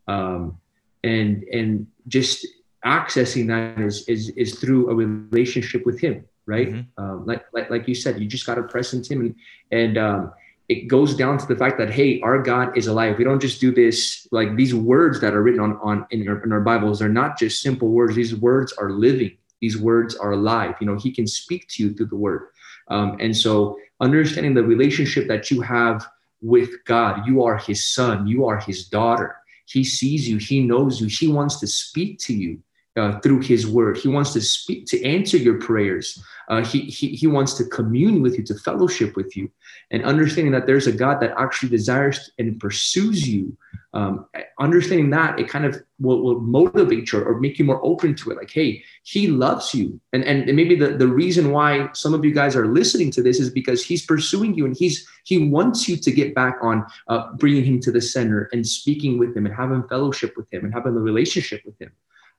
Um, 0.07 0.57
and 1.03 1.43
and 1.43 1.87
just 2.07 2.45
accessing 2.85 3.47
that 3.47 3.79
is 3.79 4.07
is 4.07 4.29
is 4.29 4.59
through 4.59 4.89
a 4.89 4.95
relationship 4.95 5.85
with 5.85 5.99
him, 5.99 6.25
right? 6.45 6.69
Mm-hmm. 6.69 7.03
Um, 7.03 7.25
like 7.25 7.45
like 7.53 7.69
like 7.69 7.87
you 7.87 7.95
said, 7.95 8.19
you 8.19 8.27
just 8.27 8.45
got 8.45 8.55
to 8.55 8.63
press 8.63 8.93
into 8.93 9.13
him, 9.13 9.21
and 9.21 9.35
and 9.71 9.97
um, 9.97 10.33
it 10.67 10.87
goes 10.87 11.15
down 11.15 11.37
to 11.37 11.45
the 11.45 11.55
fact 11.55 11.77
that 11.77 11.91
hey 11.91 12.19
our 12.21 12.41
god 12.41 12.75
is 12.75 12.87
alive 12.87 13.17
we 13.19 13.23
don't 13.23 13.39
just 13.39 13.61
do 13.61 13.71
this 13.71 14.27
like 14.31 14.55
these 14.55 14.73
words 14.73 15.21
that 15.21 15.33
are 15.33 15.43
written 15.43 15.59
on 15.59 15.77
on 15.83 16.05
in 16.09 16.27
our, 16.27 16.43
in 16.43 16.51
our 16.51 16.61
bibles 16.61 17.01
are 17.01 17.09
not 17.09 17.37
just 17.37 17.61
simple 17.61 17.89
words 17.89 18.15
these 18.15 18.35
words 18.35 18.73
are 18.73 18.89
living 18.89 19.37
these 19.61 19.77
words 19.77 20.15
are 20.15 20.31
alive 20.31 20.75
you 20.79 20.87
know 20.87 20.97
he 20.97 21.11
can 21.11 21.27
speak 21.27 21.67
to 21.69 21.83
you 21.83 21.93
through 21.93 22.07
the 22.07 22.15
word. 22.15 22.47
Um, 22.87 23.17
and 23.19 23.35
so 23.35 23.77
understanding 23.99 24.53
the 24.53 24.63
relationship 24.63 25.27
that 25.27 25.49
you 25.49 25.61
have 25.61 26.05
with 26.41 26.69
god 26.85 27.25
you 27.25 27.43
are 27.43 27.57
his 27.57 27.87
son 27.93 28.27
you 28.27 28.45
are 28.45 28.59
his 28.59 28.87
daughter. 28.87 29.35
He 29.67 29.83
sees 29.83 30.29
you 30.29 30.37
he 30.37 30.59
knows 30.61 31.01
you 31.01 31.07
he 31.07 31.27
wants 31.27 31.59
to 31.59 31.67
speak 31.67 32.19
to 32.19 32.33
you 32.33 32.61
uh, 32.95 33.19
through 33.19 33.41
his 33.41 33.67
word. 33.67 33.97
He 33.97 34.07
wants 34.07 34.33
to 34.33 34.41
speak, 34.41 34.85
to 34.87 35.03
answer 35.03 35.37
your 35.37 35.59
prayers. 35.59 36.23
Uh, 36.47 36.63
he, 36.63 36.81
he, 36.81 37.09
he 37.09 37.27
wants 37.27 37.53
to 37.55 37.65
commune 37.65 38.21
with 38.21 38.37
you, 38.37 38.43
to 38.45 38.55
fellowship 38.55 39.15
with 39.15 39.35
you. 39.35 39.51
And 39.91 40.03
understanding 40.05 40.53
that 40.53 40.65
there's 40.65 40.87
a 40.87 40.91
God 40.91 41.19
that 41.19 41.33
actually 41.37 41.69
desires 41.69 42.31
and 42.39 42.59
pursues 42.59 43.27
you, 43.27 43.57
um, 43.93 44.25
understanding 44.59 45.09
that 45.11 45.39
it 45.39 45.49
kind 45.49 45.65
of 45.65 45.81
will, 45.99 46.21
will 46.21 46.39
motivate 46.39 47.11
you 47.11 47.23
or 47.23 47.39
make 47.39 47.59
you 47.59 47.65
more 47.65 47.83
open 47.83 48.15
to 48.15 48.31
it. 48.31 48.37
Like, 48.37 48.51
hey, 48.51 48.83
he 49.03 49.27
loves 49.27 49.73
you. 49.73 49.99
And, 50.13 50.23
and, 50.23 50.47
and 50.47 50.55
maybe 50.55 50.75
the, 50.75 50.89
the 50.89 51.07
reason 51.07 51.51
why 51.51 51.89
some 51.93 52.13
of 52.13 52.23
you 52.23 52.33
guys 52.33 52.55
are 52.55 52.67
listening 52.67 53.11
to 53.11 53.21
this 53.21 53.39
is 53.39 53.49
because 53.49 53.83
he's 53.83 54.05
pursuing 54.05 54.53
you 54.53 54.65
and 54.65 54.75
he's 54.77 55.07
he 55.25 55.49
wants 55.49 55.89
you 55.89 55.97
to 55.97 56.11
get 56.11 56.35
back 56.35 56.57
on 56.61 56.85
uh, 57.07 57.33
bringing 57.33 57.65
him 57.65 57.79
to 57.81 57.91
the 57.91 58.01
center 58.01 58.47
and 58.53 58.65
speaking 58.65 59.17
with 59.17 59.35
him 59.35 59.47
and 59.47 59.55
having 59.55 59.81
fellowship 59.87 60.37
with 60.37 60.51
him 60.53 60.65
and 60.65 60.73
having 60.73 60.95
a 60.95 60.99
relationship 60.99 61.63
with 61.65 61.77
him. 61.81 61.91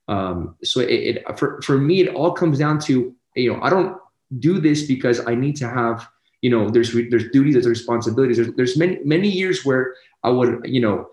Um, 0.09 0.57
so 0.63 0.81
it, 0.81 0.87
it, 0.91 1.39
for, 1.39 1.61
for 1.63 1.79
me, 1.79 2.01
it 2.01 2.15
all 2.15 2.33
comes 2.33 2.59
down 2.59 2.79
to, 2.81 3.15
you 3.35 3.53
know, 3.53 3.61
I 3.61 3.71
don't 3.71 3.99
do 4.39 4.61
this 4.61 4.87
because 4.87 5.27
I 5.27 5.35
need 5.35 5.57
to 5.57 5.69
have, 5.69 6.09
you 6.43 6.51
know, 6.51 6.69
there's, 6.69 6.93
there's 6.93 7.31
duties, 7.31 7.55
there's 7.55 7.67
responsibilities. 7.67 8.37
There's, 8.37 8.55
there's 8.55 8.77
many, 8.77 8.99
many 9.05 9.29
years 9.29 9.65
where 9.65 9.95
I 10.23 10.31
would, 10.31 10.63
you 10.65 10.81
know, 10.81 11.09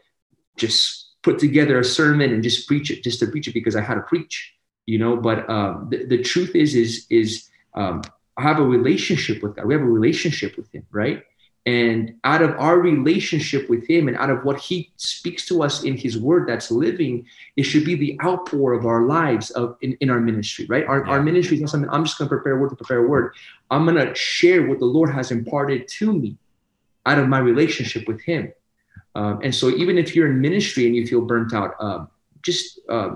just 0.58 1.12
put 1.23 1.39
together 1.39 1.79
a 1.79 1.84
sermon 1.84 2.32
and 2.32 2.43
just 2.43 2.67
preach 2.67 2.91
it, 2.91 3.03
just 3.03 3.19
to 3.19 3.27
preach 3.27 3.47
it 3.47 3.53
because 3.53 3.75
I 3.75 3.82
had 3.82 3.95
to 3.95 4.01
preach, 4.01 4.53
you 4.86 4.99
know, 4.99 5.15
but 5.15 5.49
um, 5.49 5.88
the, 5.89 6.06
the 6.06 6.21
truth 6.21 6.56
is, 6.56 6.75
is, 6.75 7.06
is 7.10 7.49
um, 7.73 8.01
I 8.38 8.41
have 8.43 8.60
a 8.60 8.63
relationship 8.63 9.41
with 9.41 9.56
God. 9.56 9.65
We 9.65 9.73
have 9.73 9.82
a 9.82 9.86
relationship 9.86 10.58
with 10.58 10.71
him, 10.71 10.86
right? 10.91 11.23
And 11.65 12.15
out 12.26 12.41
of 12.41 12.52
our 12.60 12.78
relationship 12.78 13.69
with 13.69 13.88
Him 13.88 14.10
and 14.10 14.17
out 14.17 14.30
of 14.30 14.43
what 14.43 14.60
He 14.60 14.91
speaks 14.97 15.45
to 15.47 15.63
us 15.63 15.84
in 15.84 15.95
His 15.95 16.17
Word 16.17 16.47
that's 16.47 16.69
living, 16.69 17.26
it 17.56 17.63
should 17.63 17.86
be 17.86 17.95
the 17.95 18.19
outpour 18.23 18.73
of 18.73 18.86
our 18.86 19.04
lives 19.04 19.49
of 19.52 19.78
in, 19.82 19.93
in 20.02 20.10
our 20.10 20.19
ministry, 20.19 20.65
right? 20.67 20.86
Our, 20.86 21.06
yeah. 21.06 21.12
our 21.12 21.23
ministry 21.23 21.56
is 21.56 21.62
not 21.62 21.69
something 21.69 21.89
I'm 21.89 22.04
just 22.04 22.17
going 22.17 22.28
to 22.28 22.36
prepare 22.36 22.58
a 22.58 22.60
word 22.60 22.69
to 22.69 22.76
prepare 22.76 23.06
a 23.06 23.08
word. 23.08 23.34
I'm 23.71 23.86
going 23.86 24.06
to 24.06 24.13
share 24.13 24.67
what 24.67 24.80
the 24.80 24.86
Lord 24.86 25.10
has 25.12 25.32
imparted 25.32 25.88
to 25.88 26.12
me 26.12 26.38
out 27.06 27.17
of 27.17 27.30
my 27.30 27.39
relationship 27.39 28.08
with 28.10 28.21
Him. 28.21 28.52
Um, 29.15 29.39
and 29.41 29.56
so, 29.56 29.69
even 29.69 29.97
if 29.97 30.15
you're 30.15 30.28
in 30.28 30.41
ministry 30.41 30.86
and 30.86 30.95
you 30.95 31.08
feel 31.08 31.21
burnt 31.21 31.54
out, 31.54 31.76
uh, 31.80 32.06
just 32.41 32.80
uh, 32.89 33.15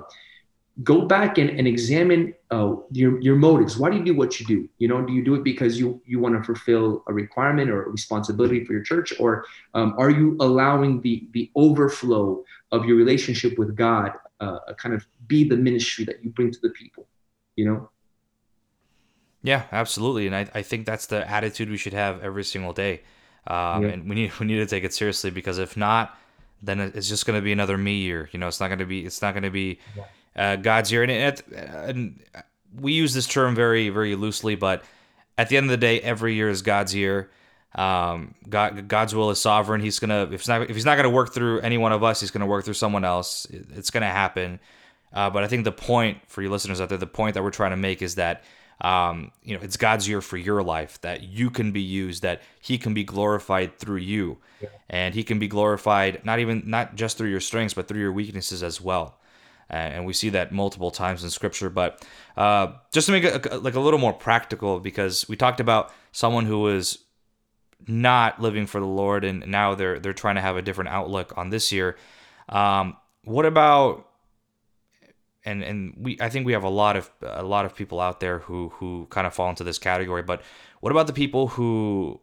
go 0.83 1.01
back 1.01 1.37
and, 1.37 1.49
and 1.49 1.67
examine 1.67 2.33
uh, 2.51 2.75
your, 2.91 3.19
your 3.21 3.35
motives. 3.35 3.77
Why 3.77 3.89
do 3.89 3.97
you 3.97 4.05
do 4.05 4.15
what 4.15 4.39
you 4.39 4.45
do? 4.45 4.69
You 4.77 4.87
know, 4.87 5.01
do 5.03 5.11
you 5.11 5.23
do 5.23 5.33
it 5.35 5.43
because 5.43 5.79
you, 5.79 6.01
you 6.05 6.19
want 6.19 6.35
to 6.35 6.43
fulfill 6.43 7.03
a 7.07 7.13
requirement 7.13 7.69
or 7.69 7.83
a 7.83 7.89
responsibility 7.89 8.63
for 8.63 8.73
your 8.73 8.83
church? 8.83 9.13
Or 9.19 9.45
um, 9.73 9.95
are 9.97 10.11
you 10.11 10.37
allowing 10.39 11.01
the, 11.01 11.27
the 11.31 11.49
overflow 11.55 12.43
of 12.71 12.85
your 12.85 12.95
relationship 12.95 13.57
with 13.57 13.75
God 13.75 14.11
uh, 14.39 14.59
kind 14.77 14.93
of 14.93 15.05
be 15.25 15.47
the 15.47 15.57
ministry 15.57 16.05
that 16.05 16.23
you 16.23 16.29
bring 16.29 16.51
to 16.51 16.59
the 16.61 16.69
people, 16.69 17.07
you 17.55 17.65
know? 17.65 17.89
Yeah, 19.41 19.63
absolutely. 19.71 20.27
And 20.27 20.35
I, 20.35 20.47
I 20.53 20.61
think 20.61 20.85
that's 20.85 21.07
the 21.07 21.27
attitude 21.29 21.69
we 21.69 21.77
should 21.77 21.93
have 21.93 22.23
every 22.23 22.43
single 22.43 22.73
day. 22.73 23.01
Um, 23.47 23.83
yeah. 23.83 23.89
And 23.89 24.09
we 24.09 24.15
need, 24.15 24.39
we 24.39 24.45
need 24.45 24.57
to 24.57 24.65
take 24.67 24.83
it 24.83 24.93
seriously 24.93 25.31
because 25.31 25.57
if 25.57 25.75
not, 25.75 26.15
then 26.61 26.79
it's 26.79 27.07
just 27.07 27.25
going 27.25 27.39
to 27.39 27.43
be 27.43 27.51
another 27.51 27.77
me 27.77 27.95
year. 27.95 28.29
You 28.31 28.39
know, 28.39 28.47
it's 28.47 28.59
not 28.59 28.67
going 28.67 28.79
to 28.79 28.85
be, 28.85 29.05
it's 29.05 29.21
not 29.21 29.33
going 29.33 29.43
to 29.43 29.49
be, 29.49 29.79
yeah 29.95 30.03
uh, 30.37 30.55
God's 30.57 30.91
year, 30.91 31.03
and, 31.03 31.11
it, 31.11 31.41
and 31.51 32.19
we 32.79 32.93
use 32.93 33.13
this 33.13 33.27
term 33.27 33.55
very 33.55 33.89
very 33.89 34.15
loosely, 34.15 34.55
but 34.55 34.83
at 35.37 35.49
the 35.49 35.57
end 35.57 35.65
of 35.65 35.69
the 35.69 35.77
day, 35.77 35.99
every 36.01 36.33
year 36.35 36.49
is 36.49 36.61
God's 36.61 36.95
year. 36.95 37.29
Um, 37.75 38.33
God, 38.49 38.87
God's 38.87 39.13
will 39.13 39.29
is 39.29 39.39
sovereign. 39.39 39.81
He's 39.81 39.99
gonna 39.99 40.23
if 40.23 40.41
he's 40.41 40.47
not 40.47 40.63
if 40.63 40.75
he's 40.75 40.85
not 40.85 40.95
gonna 40.95 41.09
work 41.09 41.33
through 41.33 41.59
any 41.61 41.77
one 41.77 41.91
of 41.91 42.03
us, 42.03 42.19
he's 42.19 42.31
gonna 42.31 42.47
work 42.47 42.65
through 42.65 42.73
someone 42.73 43.03
else. 43.03 43.45
It's 43.49 43.91
gonna 43.91 44.07
happen. 44.07 44.59
Uh, 45.13 45.29
but 45.29 45.43
I 45.43 45.47
think 45.47 45.63
the 45.63 45.71
point 45.71 46.17
for 46.27 46.41
you 46.41 46.49
listeners 46.49 46.81
out 46.81 46.89
there, 46.89 46.97
the 46.97 47.07
point 47.07 47.35
that 47.35 47.43
we're 47.43 47.51
trying 47.51 47.71
to 47.71 47.77
make 47.77 48.01
is 48.01 48.15
that 48.15 48.43
um, 48.81 49.31
you 49.43 49.55
know 49.55 49.61
it's 49.63 49.77
God's 49.77 50.07
year 50.07 50.21
for 50.21 50.37
your 50.37 50.63
life, 50.63 50.99
that 51.01 51.23
you 51.23 51.49
can 51.49 51.71
be 51.71 51.81
used, 51.81 52.23
that 52.23 52.41
He 52.61 52.77
can 52.77 52.93
be 52.93 53.03
glorified 53.03 53.77
through 53.77 53.97
you, 53.97 54.37
yeah. 54.61 54.69
and 54.89 55.13
He 55.13 55.23
can 55.23 55.37
be 55.37 55.47
glorified 55.47 56.23
not 56.25 56.39
even 56.39 56.63
not 56.65 56.95
just 56.95 57.17
through 57.17 57.29
your 57.29 57.39
strengths, 57.39 57.73
but 57.73 57.87
through 57.87 58.01
your 58.01 58.11
weaknesses 58.11 58.63
as 58.63 58.81
well 58.81 59.16
and 59.69 60.05
we 60.05 60.13
see 60.13 60.29
that 60.29 60.51
multiple 60.51 60.91
times 60.91 61.23
in 61.23 61.29
scripture 61.29 61.69
but 61.69 62.05
uh, 62.37 62.67
just 62.93 63.07
to 63.07 63.11
make 63.11 63.23
it 63.23 63.63
like 63.63 63.75
a 63.75 63.79
little 63.79 63.99
more 63.99 64.13
practical 64.13 64.79
because 64.79 65.27
we 65.27 65.35
talked 65.35 65.59
about 65.59 65.91
someone 66.11 66.45
who 66.45 66.59
was 66.59 66.99
not 67.87 68.41
living 68.41 68.65
for 68.65 68.79
the 68.79 68.87
lord 68.87 69.23
and 69.23 69.45
now 69.47 69.75
they're 69.75 69.99
they're 69.99 70.13
trying 70.13 70.35
to 70.35 70.41
have 70.41 70.57
a 70.57 70.61
different 70.61 70.89
outlook 70.89 71.33
on 71.37 71.49
this 71.49 71.71
year. 71.71 71.95
Um, 72.49 72.97
what 73.23 73.45
about 73.45 74.07
and 75.45 75.63
and 75.63 75.93
we 75.97 76.17
I 76.19 76.29
think 76.29 76.45
we 76.45 76.53
have 76.53 76.63
a 76.63 76.69
lot 76.69 76.95
of 76.95 77.11
a 77.21 77.43
lot 77.43 77.65
of 77.65 77.75
people 77.75 77.99
out 77.99 78.19
there 78.19 78.39
who 78.39 78.69
who 78.69 79.07
kind 79.09 79.27
of 79.27 79.33
fall 79.33 79.49
into 79.49 79.63
this 79.63 79.79
category 79.79 80.23
but 80.23 80.41
what 80.79 80.91
about 80.91 81.07
the 81.07 81.13
people 81.13 81.47
who 81.49 82.19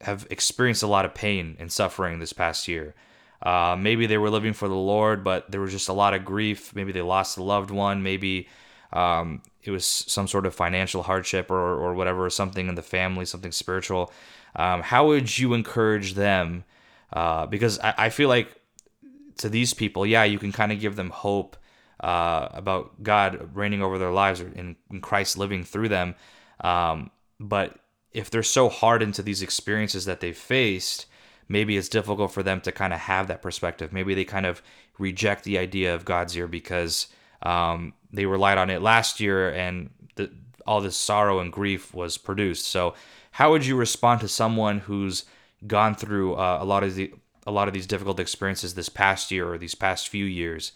have 0.00 0.26
experienced 0.30 0.82
a 0.82 0.86
lot 0.86 1.04
of 1.04 1.14
pain 1.14 1.56
and 1.58 1.72
suffering 1.72 2.18
this 2.18 2.32
past 2.32 2.68
year 2.68 2.94
uh, 3.42 3.76
maybe 3.78 4.06
they 4.06 4.18
were 4.18 4.30
living 4.30 4.52
for 4.52 4.68
the 4.68 4.74
Lord, 4.74 5.22
but 5.22 5.50
there 5.50 5.60
was 5.60 5.72
just 5.72 5.88
a 5.88 5.92
lot 5.92 6.14
of 6.14 6.24
grief. 6.24 6.74
Maybe 6.74 6.92
they 6.92 7.02
lost 7.02 7.38
a 7.38 7.42
loved 7.42 7.70
one. 7.70 8.02
Maybe 8.02 8.48
um, 8.92 9.42
it 9.62 9.70
was 9.70 9.84
some 9.84 10.26
sort 10.26 10.46
of 10.46 10.54
financial 10.54 11.02
hardship 11.02 11.50
or, 11.50 11.56
or 11.56 11.94
whatever, 11.94 12.28
something 12.30 12.68
in 12.68 12.74
the 12.74 12.82
family, 12.82 13.24
something 13.24 13.52
spiritual. 13.52 14.12
Um, 14.56 14.82
how 14.82 15.06
would 15.06 15.38
you 15.38 15.54
encourage 15.54 16.14
them? 16.14 16.64
Uh, 17.12 17.46
because 17.46 17.78
I, 17.78 17.94
I, 17.96 18.08
feel 18.10 18.28
like 18.28 18.60
to 19.38 19.48
these 19.48 19.72
people, 19.72 20.04
yeah, 20.04 20.24
you 20.24 20.38
can 20.38 20.52
kind 20.52 20.72
of 20.72 20.80
give 20.80 20.96
them 20.96 21.10
hope 21.10 21.56
uh, 22.00 22.48
about 22.52 23.02
God 23.02 23.50
reigning 23.54 23.82
over 23.82 23.98
their 23.98 24.10
lives 24.10 24.40
and, 24.40 24.76
and 24.90 25.02
Christ 25.02 25.38
living 25.38 25.64
through 25.64 25.88
them. 25.88 26.14
Um, 26.60 27.10
but 27.40 27.78
if 28.12 28.30
they're 28.30 28.42
so 28.42 28.68
hard 28.68 29.02
into 29.02 29.22
these 29.22 29.42
experiences 29.42 30.04
that 30.04 30.20
they've 30.20 30.36
faced, 30.36 31.06
maybe 31.48 31.76
it's 31.76 31.88
difficult 31.88 32.32
for 32.32 32.42
them 32.42 32.60
to 32.62 32.72
kind 32.72 32.92
of 32.92 33.00
have 33.00 33.28
that 33.28 33.42
perspective. 33.42 33.92
Maybe 33.92 34.14
they 34.14 34.24
kind 34.24 34.46
of 34.46 34.62
reject 34.98 35.44
the 35.44 35.58
idea 35.58 35.94
of 35.94 36.04
God's 36.04 36.36
year 36.36 36.46
because 36.46 37.08
um, 37.42 37.94
they 38.12 38.26
relied 38.26 38.58
on 38.58 38.70
it 38.70 38.82
last 38.82 39.20
year 39.20 39.50
and 39.50 39.90
the, 40.16 40.30
all 40.66 40.80
this 40.80 40.96
sorrow 40.96 41.40
and 41.40 41.52
grief 41.52 41.94
was 41.94 42.18
produced. 42.18 42.66
So, 42.66 42.94
how 43.32 43.50
would 43.52 43.64
you 43.64 43.76
respond 43.76 44.20
to 44.20 44.28
someone 44.28 44.80
who's 44.80 45.24
gone 45.66 45.94
through 45.94 46.34
uh, 46.34 46.58
a 46.60 46.64
lot 46.64 46.82
of 46.82 46.94
the 46.94 47.12
a 47.46 47.52
lot 47.52 47.68
of 47.68 47.72
these 47.72 47.86
difficult 47.86 48.20
experiences 48.20 48.74
this 48.74 48.90
past 48.90 49.30
year 49.30 49.50
or 49.50 49.56
these 49.56 49.74
past 49.74 50.08
few 50.08 50.24
years, 50.24 50.72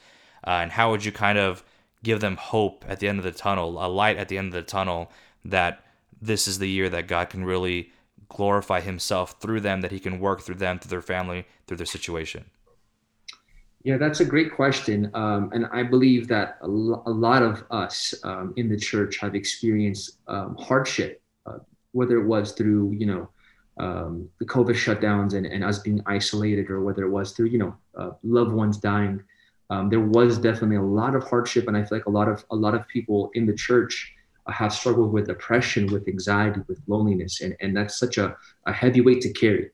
uh, 0.46 0.50
and 0.50 0.72
how 0.72 0.90
would 0.90 1.04
you 1.04 1.12
kind 1.12 1.38
of 1.38 1.62
give 2.02 2.20
them 2.20 2.37
hope 2.37 2.85
at 2.88 2.98
the 2.98 3.08
end 3.08 3.18
of 3.18 3.24
the 3.24 3.32
tunnel, 3.32 3.85
a 3.85 3.87
light 3.87 4.16
at 4.16 4.28
the 4.28 4.38
end 4.38 4.48
of 4.48 4.54
the 4.54 4.62
tunnel 4.62 5.11
that 5.44 5.85
this 6.20 6.48
is 6.48 6.58
the 6.58 6.68
year 6.68 6.88
that 6.88 7.08
God 7.08 7.28
can 7.30 7.44
really 7.44 7.92
glorify 8.35 8.81
himself 8.81 9.40
through 9.40 9.61
them, 9.61 9.81
that 9.81 9.90
he 9.90 10.01
can 10.01 10.18
work 10.18 10.42
through 10.42 10.57
them, 10.57 10.79
through 10.79 10.90
their 10.90 11.03
family, 11.03 11.47
through 11.66 11.77
their 11.77 11.87
situation? 11.87 12.45
Yeah, 13.85 13.97
that's 13.97 14.21
a 14.21 14.25
great 14.25 14.55
question. 14.55 15.11
Um, 15.13 15.50
and 15.52 15.67
I 15.73 15.83
believe 15.83 16.29
that 16.29 16.59
a, 16.61 16.69
lo- 16.69 17.02
a 17.06 17.11
lot 17.11 17.42
of 17.42 17.65
us 17.71 18.15
um, 18.23 18.54
in 18.56 18.69
the 18.69 18.77
church 18.77 19.19
have 19.19 19.35
experienced 19.35 20.19
um, 20.29 20.56
hardship, 20.56 21.21
uh, 21.46 21.59
whether 21.90 22.17
it 22.19 22.27
was 22.27 22.52
through, 22.52 22.92
you 22.92 23.06
know, 23.06 23.29
um, 23.79 24.29
the 24.38 24.44
COVID 24.44 24.75
shutdowns 24.75 25.35
and, 25.35 25.46
and 25.46 25.65
us 25.65 25.79
being 25.81 26.00
isolated, 26.06 26.71
or 26.71 26.83
whether 26.83 27.04
it 27.04 27.11
was 27.11 27.33
through, 27.33 27.46
you 27.46 27.59
know, 27.59 27.75
uh, 27.96 28.11
loved 28.23 28.52
ones 28.52 28.77
dying. 28.77 29.23
Um, 29.71 29.88
there 29.88 30.00
was 30.00 30.38
definitely 30.38 30.77
a 30.77 30.83
lot 30.83 31.17
of 31.17 31.25
hardship, 31.25 31.67
and 31.67 31.77
I 31.77 31.83
feel 31.83 31.98
like 31.98 32.06
a 32.06 32.11
lot 32.11 32.29
of 32.29 32.44
a 32.50 32.56
lot 32.56 32.75
of 32.75 32.87
people 32.87 33.31
in 33.35 33.46
the 33.46 33.54
church 33.54 34.15
have 34.51 34.73
struggled 34.73 35.13
with 35.13 35.27
depression, 35.27 35.87
with 35.87 36.09
anxiety, 36.09 36.61
with 36.69 36.81
loneliness, 36.87 37.40
and, 37.40 37.57
and 37.61 37.77
that's 37.77 37.97
such 37.97 38.19
a, 38.19 38.37
a 38.67 38.73
heavy 38.73 39.01
weight 39.01 39.21
to 39.23 39.33
carry. 39.33 39.71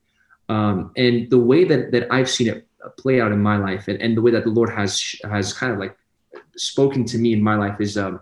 Um, 0.49 0.93
and 0.97 1.31
the 1.31 1.39
way 1.39 1.65
that, 1.65 1.93
that 1.93 2.13
I've 2.13 2.29
seen 2.29 2.49
it 2.49 2.67
play 2.99 3.21
out 3.21 3.33
in 3.33 3.43
my 3.43 3.57
life, 3.57 3.89
and, 3.89 4.01
and 4.01 4.17
the 4.17 4.23
way 4.23 4.31
that 4.31 4.45
the 4.45 4.51
Lord 4.51 4.71
has 4.71 5.15
has 5.25 5.53
kind 5.53 5.73
of 5.73 5.79
like 5.79 5.97
spoken 6.57 7.05
to 7.07 7.19
me 7.19 7.33
in 7.33 7.43
my 7.43 7.57
life 7.57 7.81
is 7.81 7.97
um, 7.97 8.21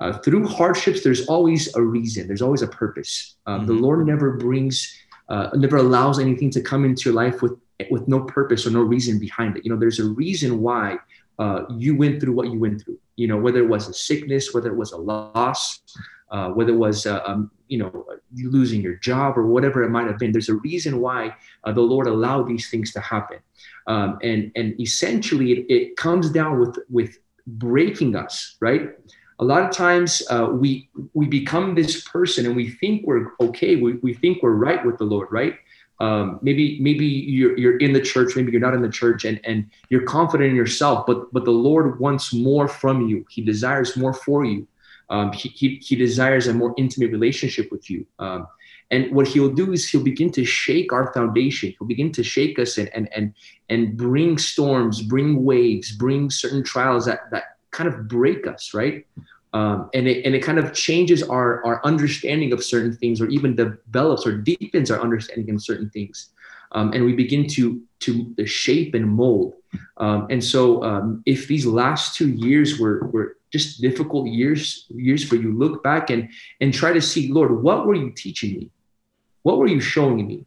uh, 0.00 0.18
through 0.18 0.46
hardships. 0.46 1.02
There's 1.02 1.26
always 1.26 1.74
a 1.74 1.82
reason. 1.82 2.26
There's 2.26 2.42
always 2.42 2.62
a 2.62 2.68
purpose. 2.68 3.36
Um, 3.46 3.60
mm-hmm. 3.60 3.66
The 3.66 3.72
Lord 3.74 4.06
never 4.06 4.36
brings, 4.36 4.94
uh, 5.28 5.50
never 5.54 5.76
allows 5.76 6.18
anything 6.18 6.50
to 6.50 6.60
come 6.60 6.84
into 6.84 7.10
your 7.10 7.14
life 7.14 7.42
with 7.42 7.58
with 7.90 8.08
no 8.08 8.20
purpose 8.20 8.66
or 8.66 8.70
no 8.70 8.80
reason 8.80 9.18
behind 9.18 9.56
it. 9.56 9.64
You 9.64 9.70
know, 9.70 9.78
there's 9.78 9.98
a 9.98 10.08
reason 10.08 10.62
why 10.62 10.98
uh, 11.38 11.64
you 11.76 11.96
went 11.96 12.20
through 12.20 12.32
what 12.32 12.50
you 12.50 12.58
went 12.58 12.82
through. 12.82 12.98
You 13.16 13.28
know, 13.28 13.36
whether 13.36 13.58
it 13.58 13.68
was 13.68 13.88
a 13.88 13.94
sickness, 13.94 14.52
whether 14.52 14.70
it 14.70 14.76
was 14.76 14.92
a 14.92 14.98
loss, 14.98 15.80
uh, 16.30 16.50
whether 16.50 16.72
it 16.72 16.76
was 16.76 17.06
uh, 17.06 17.22
um, 17.24 17.50
you 17.68 17.78
know 17.78 18.06
losing 18.34 18.82
your 18.82 18.96
job 18.96 19.38
or 19.38 19.46
whatever 19.46 19.82
it 19.82 19.90
might 19.90 20.06
have 20.06 20.18
been. 20.18 20.32
There's 20.32 20.48
a 20.48 20.56
reason 20.56 21.00
why 21.00 21.34
uh, 21.64 21.72
the 21.72 21.80
Lord 21.80 22.06
allowed 22.06 22.48
these 22.48 22.68
things 22.68 22.92
to 22.92 23.00
happen, 23.00 23.38
um, 23.86 24.18
and 24.22 24.50
and 24.56 24.78
essentially 24.80 25.52
it, 25.52 25.66
it, 25.68 25.96
comes 25.96 26.30
down 26.30 26.58
with 26.58 26.78
with 26.90 27.18
breaking 27.46 28.16
us, 28.16 28.56
right? 28.60 28.90
A 29.38 29.44
lot 29.44 29.62
of 29.62 29.70
times 29.70 30.22
uh, 30.30 30.48
we 30.52 30.88
we 31.14 31.26
become 31.26 31.74
this 31.74 32.02
person 32.02 32.46
and 32.46 32.56
we 32.56 32.70
think 32.70 33.06
we're 33.06 33.32
okay, 33.40 33.76
we, 33.76 33.94
we 33.94 34.14
think 34.14 34.42
we're 34.42 34.50
right 34.52 34.84
with 34.84 34.98
the 34.98 35.04
Lord, 35.04 35.28
right? 35.30 35.54
Um, 35.98 36.38
maybe 36.42 36.78
maybe 36.80 37.06
you're 37.06 37.56
you're 37.58 37.78
in 37.78 37.92
the 37.92 38.00
church, 38.00 38.36
maybe 38.36 38.52
you're 38.52 38.60
not 38.60 38.74
in 38.74 38.82
the 38.82 38.90
church, 38.90 39.24
and 39.24 39.40
and 39.44 39.70
you're 39.88 40.02
confident 40.02 40.50
in 40.50 40.56
yourself, 40.56 41.06
but 41.06 41.32
but 41.32 41.44
the 41.44 41.50
Lord 41.50 41.98
wants 41.98 42.34
more 42.34 42.68
from 42.68 43.08
you. 43.08 43.24
He 43.30 43.42
desires 43.42 43.96
more 43.96 44.12
for 44.12 44.44
you. 44.44 44.66
Um, 45.08 45.32
he, 45.32 45.48
he 45.48 45.76
he 45.76 45.96
desires 45.96 46.48
a 46.48 46.54
more 46.54 46.74
intimate 46.76 47.12
relationship 47.12 47.70
with 47.70 47.88
you. 47.88 48.06
Um, 48.18 48.46
and 48.90 49.10
what 49.12 49.26
he'll 49.26 49.52
do 49.52 49.72
is 49.72 49.88
he'll 49.88 50.02
begin 50.02 50.30
to 50.32 50.44
shake 50.44 50.92
our 50.92 51.12
foundation. 51.12 51.74
He'll 51.78 51.88
begin 51.88 52.12
to 52.12 52.22
shake 52.22 52.58
us 52.58 52.78
and 52.78 52.88
and 52.94 53.08
and 53.14 53.34
and 53.68 53.96
bring 53.96 54.38
storms, 54.38 55.02
bring 55.02 55.44
waves, 55.44 55.92
bring 55.92 56.30
certain 56.30 56.62
trials 56.62 57.06
that 57.06 57.30
that 57.30 57.56
kind 57.70 57.88
of 57.88 58.06
break 58.06 58.46
us, 58.46 58.74
right? 58.74 59.06
Um, 59.52 59.88
and 59.94 60.06
it 60.06 60.24
and 60.26 60.34
it 60.34 60.40
kind 60.40 60.58
of 60.58 60.72
changes 60.72 61.22
our 61.22 61.64
our 61.64 61.80
understanding 61.84 62.52
of 62.52 62.62
certain 62.62 62.94
things, 62.94 63.20
or 63.20 63.26
even 63.26 63.56
develops 63.56 64.26
or 64.26 64.32
deepens 64.32 64.90
our 64.90 65.00
understanding 65.00 65.54
of 65.54 65.62
certain 65.62 65.88
things, 65.90 66.30
um, 66.72 66.92
and 66.92 67.04
we 67.04 67.14
begin 67.14 67.46
to 67.48 67.80
to 68.00 68.46
shape 68.46 68.94
and 68.94 69.08
mold. 69.08 69.54
Um, 69.96 70.26
and 70.30 70.42
so, 70.42 70.82
um, 70.82 71.22
if 71.26 71.48
these 71.48 71.64
last 71.64 72.16
two 72.16 72.30
years 72.30 72.78
were 72.78 73.06
were 73.12 73.36
just 73.52 73.80
difficult 73.80 74.26
years 74.26 74.86
years 74.90 75.24
for 75.24 75.36
you, 75.36 75.56
look 75.56 75.82
back 75.82 76.10
and 76.10 76.28
and 76.60 76.74
try 76.74 76.92
to 76.92 77.00
see, 77.00 77.32
Lord, 77.32 77.62
what 77.62 77.86
were 77.86 77.94
you 77.94 78.10
teaching 78.10 78.58
me? 78.58 78.70
What 79.42 79.58
were 79.58 79.68
you 79.68 79.80
showing 79.80 80.26
me? 80.26 80.44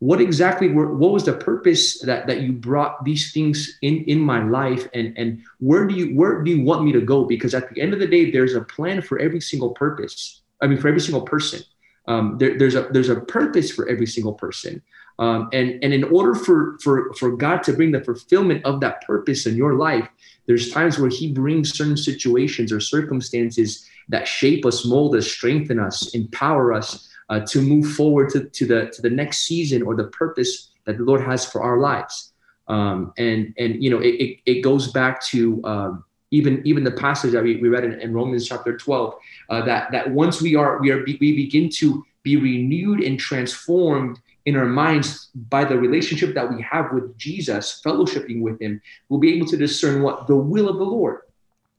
What 0.00 0.20
exactly 0.20 0.68
were 0.68 0.94
what 0.94 1.12
was 1.12 1.24
the 1.24 1.32
purpose 1.32 2.00
that 2.00 2.26
that 2.26 2.42
you 2.42 2.52
brought 2.52 3.04
these 3.04 3.32
things 3.32 3.78
in 3.82 4.04
in 4.04 4.20
my 4.20 4.42
life? 4.42 4.88
And 4.92 5.16
and 5.16 5.42
where 5.58 5.86
do 5.86 5.94
you 5.94 6.14
where 6.14 6.42
do 6.42 6.50
you 6.50 6.62
want 6.62 6.84
me 6.84 6.92
to 6.92 7.00
go? 7.00 7.24
Because 7.24 7.54
at 7.54 7.72
the 7.72 7.80
end 7.80 7.94
of 7.94 8.00
the 8.00 8.06
day 8.06 8.30
there's 8.30 8.54
a 8.54 8.60
plan 8.60 9.00
for 9.00 9.18
every 9.18 9.40
single 9.40 9.70
purpose. 9.70 10.42
I 10.60 10.66
mean 10.66 10.78
for 10.78 10.88
every 10.88 11.00
single 11.00 11.22
person. 11.22 11.62
Um, 12.08 12.38
there, 12.38 12.56
there's 12.58 12.74
a 12.74 12.88
there's 12.90 13.08
a 13.08 13.20
purpose 13.20 13.70
for 13.70 13.88
every 13.88 14.06
single 14.06 14.34
person. 14.34 14.82
Um, 15.18 15.48
and 15.54 15.82
and 15.82 15.94
in 15.94 16.04
order 16.04 16.34
for 16.34 16.78
for 16.82 17.14
for 17.14 17.30
god 17.30 17.62
to 17.62 17.72
bring 17.72 17.92
the 17.92 18.04
fulfillment 18.04 18.66
of 18.66 18.80
that 18.80 19.00
purpose 19.06 19.46
in 19.46 19.56
your 19.56 19.74
life 19.74 20.06
there's 20.46 20.70
times 20.70 20.98
where 20.98 21.08
he 21.08 21.32
brings 21.32 21.72
certain 21.72 21.96
situations 21.96 22.70
or 22.70 22.80
circumstances 22.80 23.86
that 24.10 24.28
shape 24.28 24.66
us 24.66 24.84
mold 24.84 25.16
us 25.16 25.26
strengthen 25.26 25.80
us 25.80 26.14
empower 26.14 26.74
us 26.74 27.05
uh, 27.28 27.40
to 27.40 27.60
move 27.60 27.92
forward 27.94 28.30
to, 28.30 28.44
to 28.44 28.66
the 28.66 28.90
to 28.90 29.02
the 29.02 29.10
next 29.10 29.46
season 29.46 29.82
or 29.82 29.94
the 29.96 30.08
purpose 30.08 30.70
that 30.84 30.98
the 30.98 31.04
Lord 31.04 31.22
has 31.22 31.44
for 31.44 31.62
our 31.62 31.78
lives. 31.78 32.32
Um, 32.68 33.12
and 33.16 33.54
and 33.58 33.82
you 33.82 33.90
know 33.90 34.00
it, 34.00 34.14
it, 34.14 34.40
it 34.46 34.60
goes 34.62 34.90
back 34.92 35.22
to 35.26 35.62
um, 35.64 36.04
even 36.30 36.62
even 36.64 36.84
the 36.84 36.90
passage 36.90 37.32
that 37.32 37.42
we, 37.42 37.56
we 37.56 37.68
read 37.68 37.84
in, 37.84 38.00
in 38.00 38.12
Romans 38.12 38.48
chapter 38.48 38.76
12 38.76 39.14
uh, 39.50 39.64
that 39.64 39.90
that 39.92 40.10
once 40.10 40.42
we 40.42 40.56
are 40.56 40.80
we 40.80 40.90
are 40.90 41.04
we 41.04 41.16
begin 41.16 41.68
to 41.70 42.04
be 42.22 42.36
renewed 42.36 43.00
and 43.00 43.20
transformed 43.20 44.18
in 44.46 44.56
our 44.56 44.64
minds 44.64 45.28
by 45.34 45.64
the 45.64 45.76
relationship 45.76 46.34
that 46.34 46.48
we 46.52 46.62
have 46.62 46.92
with 46.92 47.16
Jesus, 47.18 47.80
fellowshipping 47.84 48.40
with 48.40 48.60
Him, 48.60 48.80
we'll 49.08 49.20
be 49.20 49.34
able 49.34 49.46
to 49.46 49.56
discern 49.56 50.02
what 50.02 50.26
the 50.28 50.36
will 50.36 50.68
of 50.68 50.78
the 50.78 50.84
Lord, 50.84 51.22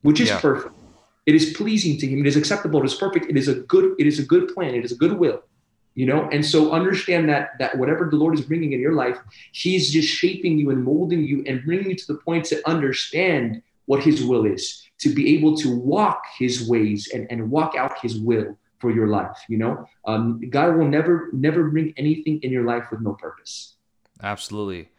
which 0.02 0.20
is 0.20 0.30
yeah. 0.30 0.40
perfect, 0.40 0.76
it 1.28 1.36
is 1.36 1.54
pleasing 1.54 1.98
to 2.00 2.08
him. 2.08 2.22
It 2.22 2.28
is 2.28 2.38
acceptable. 2.38 2.82
It 2.82 2.86
is 2.86 2.96
perfect. 2.96 3.30
It 3.30 3.38
is 3.38 3.50
a 3.50 3.56
good. 3.56 3.94
It 4.00 4.08
is 4.08 4.18
a 4.18 4.24
good 4.24 4.48
plan. 4.54 4.74
It 4.74 4.86
is 4.86 4.94
a 4.94 4.96
good 4.96 5.20
will. 5.20 5.44
You 5.94 6.06
know, 6.06 6.30
and 6.32 6.46
so 6.46 6.72
understand 6.72 7.28
that 7.30 7.50
that 7.60 7.78
whatever 7.78 8.08
the 8.10 8.16
Lord 8.16 8.34
is 8.34 8.46
bringing 8.46 8.72
in 8.72 8.80
your 8.80 8.94
life, 8.94 9.18
He's 9.52 9.92
just 9.92 10.08
shaping 10.08 10.58
you 10.58 10.70
and 10.70 10.84
molding 10.84 11.26
you 11.26 11.44
and 11.46 11.64
bringing 11.66 11.90
you 11.90 11.96
to 11.98 12.08
the 12.08 12.20
point 12.20 12.46
to 12.46 12.68
understand 12.68 13.62
what 13.88 14.04
His 14.04 14.24
will 14.24 14.46
is, 14.46 14.84
to 15.00 15.14
be 15.14 15.36
able 15.36 15.58
to 15.58 15.76
walk 15.76 16.24
His 16.40 16.68
ways 16.68 17.10
and 17.14 17.28
and 17.30 17.52
walk 17.52 17.76
out 17.76 18.00
His 18.00 18.18
will 18.18 18.58
for 18.80 18.92
your 18.92 19.08
life. 19.08 19.38
You 19.50 19.58
know, 19.58 19.90
um, 20.06 20.42
God 20.50 20.78
will 20.78 20.88
never 20.88 21.30
never 21.34 21.70
bring 21.70 21.94
anything 21.98 22.40
in 22.42 22.52
your 22.52 22.64
life 22.64 22.86
with 22.90 23.02
no 23.02 23.14
purpose. 23.14 23.76
Absolutely. 24.24 24.90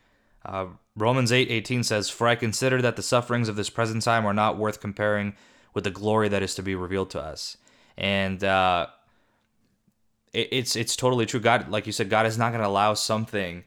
Uh, 0.45 0.67
Romans 0.95 1.33
8 1.33 1.51
18 1.51 1.85
says, 1.85 2.11
For 2.11 2.27
I 2.27 2.35
consider 2.35 2.83
that 2.83 2.97
the 2.97 3.03
sufferings 3.03 3.49
of 3.49 3.57
this 3.57 3.71
present 3.71 4.03
time 4.03 4.27
are 4.27 4.35
not 4.35 4.59
worth 4.59 4.81
comparing 4.81 5.35
with 5.75 5.85
the 5.85 5.91
glory 5.91 6.29
that 6.29 6.43
is 6.43 6.55
to 6.55 6.63
be 6.63 6.75
revealed 6.75 7.11
to 7.11 7.21
us. 7.21 7.57
And 7.97 8.43
uh, 8.45 8.87
it, 10.33 10.49
it's 10.53 10.77
it's 10.77 10.97
totally 10.97 11.27
true. 11.27 11.41
God, 11.41 11.69
like 11.69 11.87
you 11.87 11.93
said, 11.93 12.11
God 12.11 12.27
is 12.27 12.39
not 12.39 12.51
going 12.51 12.63
to 12.63 12.69
allow 12.69 12.95
something 12.95 13.65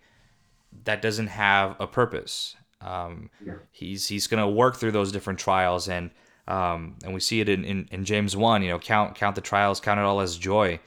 that 0.85 1.01
doesn't 1.01 1.27
have 1.27 1.75
a 1.79 1.87
purpose. 1.87 2.55
Um, 2.79 3.29
yeah. 3.45 3.55
He's 3.71 4.07
he's 4.07 4.27
going 4.27 4.41
to 4.41 4.49
work 4.49 4.77
through 4.77 4.91
those 4.91 5.11
different 5.11 5.39
trials, 5.39 5.87
and 5.87 6.11
um, 6.47 6.95
and 7.03 7.13
we 7.13 7.19
see 7.19 7.39
it 7.41 7.49
in, 7.49 7.63
in, 7.63 7.87
in 7.91 8.05
James 8.05 8.35
one. 8.35 8.63
You 8.63 8.69
know, 8.69 8.79
count 8.79 9.15
count 9.15 9.35
the 9.35 9.41
trials, 9.41 9.79
count 9.79 9.99
it 9.99 10.03
all 10.03 10.21
as 10.21 10.37
joy. 10.37 10.79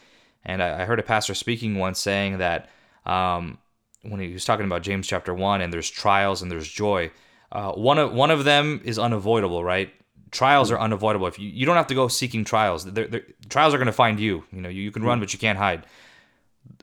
And 0.45 0.63
I, 0.63 0.83
I 0.83 0.85
heard 0.85 0.99
a 0.99 1.03
pastor 1.03 1.35
speaking 1.35 1.79
once 1.79 1.99
saying 1.99 2.39
that 2.39 2.69
um, 3.07 3.59
when 4.03 4.21
he 4.21 4.33
was 4.33 4.45
talking 4.45 4.67
about 4.67 4.83
James 4.83 5.07
chapter 5.07 5.33
one, 5.33 5.61
and 5.61 5.73
there's 5.73 5.91
trials 5.91 6.43
and 6.43 6.51
there's 6.51 6.69
joy. 6.69 7.11
Uh, 7.53 7.73
one 7.73 7.99
of 7.99 8.13
one 8.13 8.31
of 8.31 8.45
them 8.45 8.81
is 8.85 8.99
unavoidable, 8.99 9.63
right? 9.63 9.93
Trials 10.35 10.71
are 10.71 10.79
unavoidable. 10.79 11.27
If 11.27 11.39
you, 11.39 11.49
you 11.49 11.65
don't 11.65 11.77
have 11.77 11.87
to 11.87 11.95
go 11.95 12.09
seeking 12.09 12.45
trials, 12.45 12.85
they're, 12.85 13.07
they're, 13.07 13.27
trials 13.49 13.73
are 13.73 13.79
going 13.79 13.87
to 13.87 13.93
find 13.93 14.21
you. 14.21 14.45
You 14.53 14.61
know, 14.61 14.69
you, 14.69 14.83
you 14.83 14.91
can 14.91 15.05
run, 15.05 15.21
but 15.21 15.33
you 15.33 15.39
can't 15.39 15.59
hide. 15.59 15.87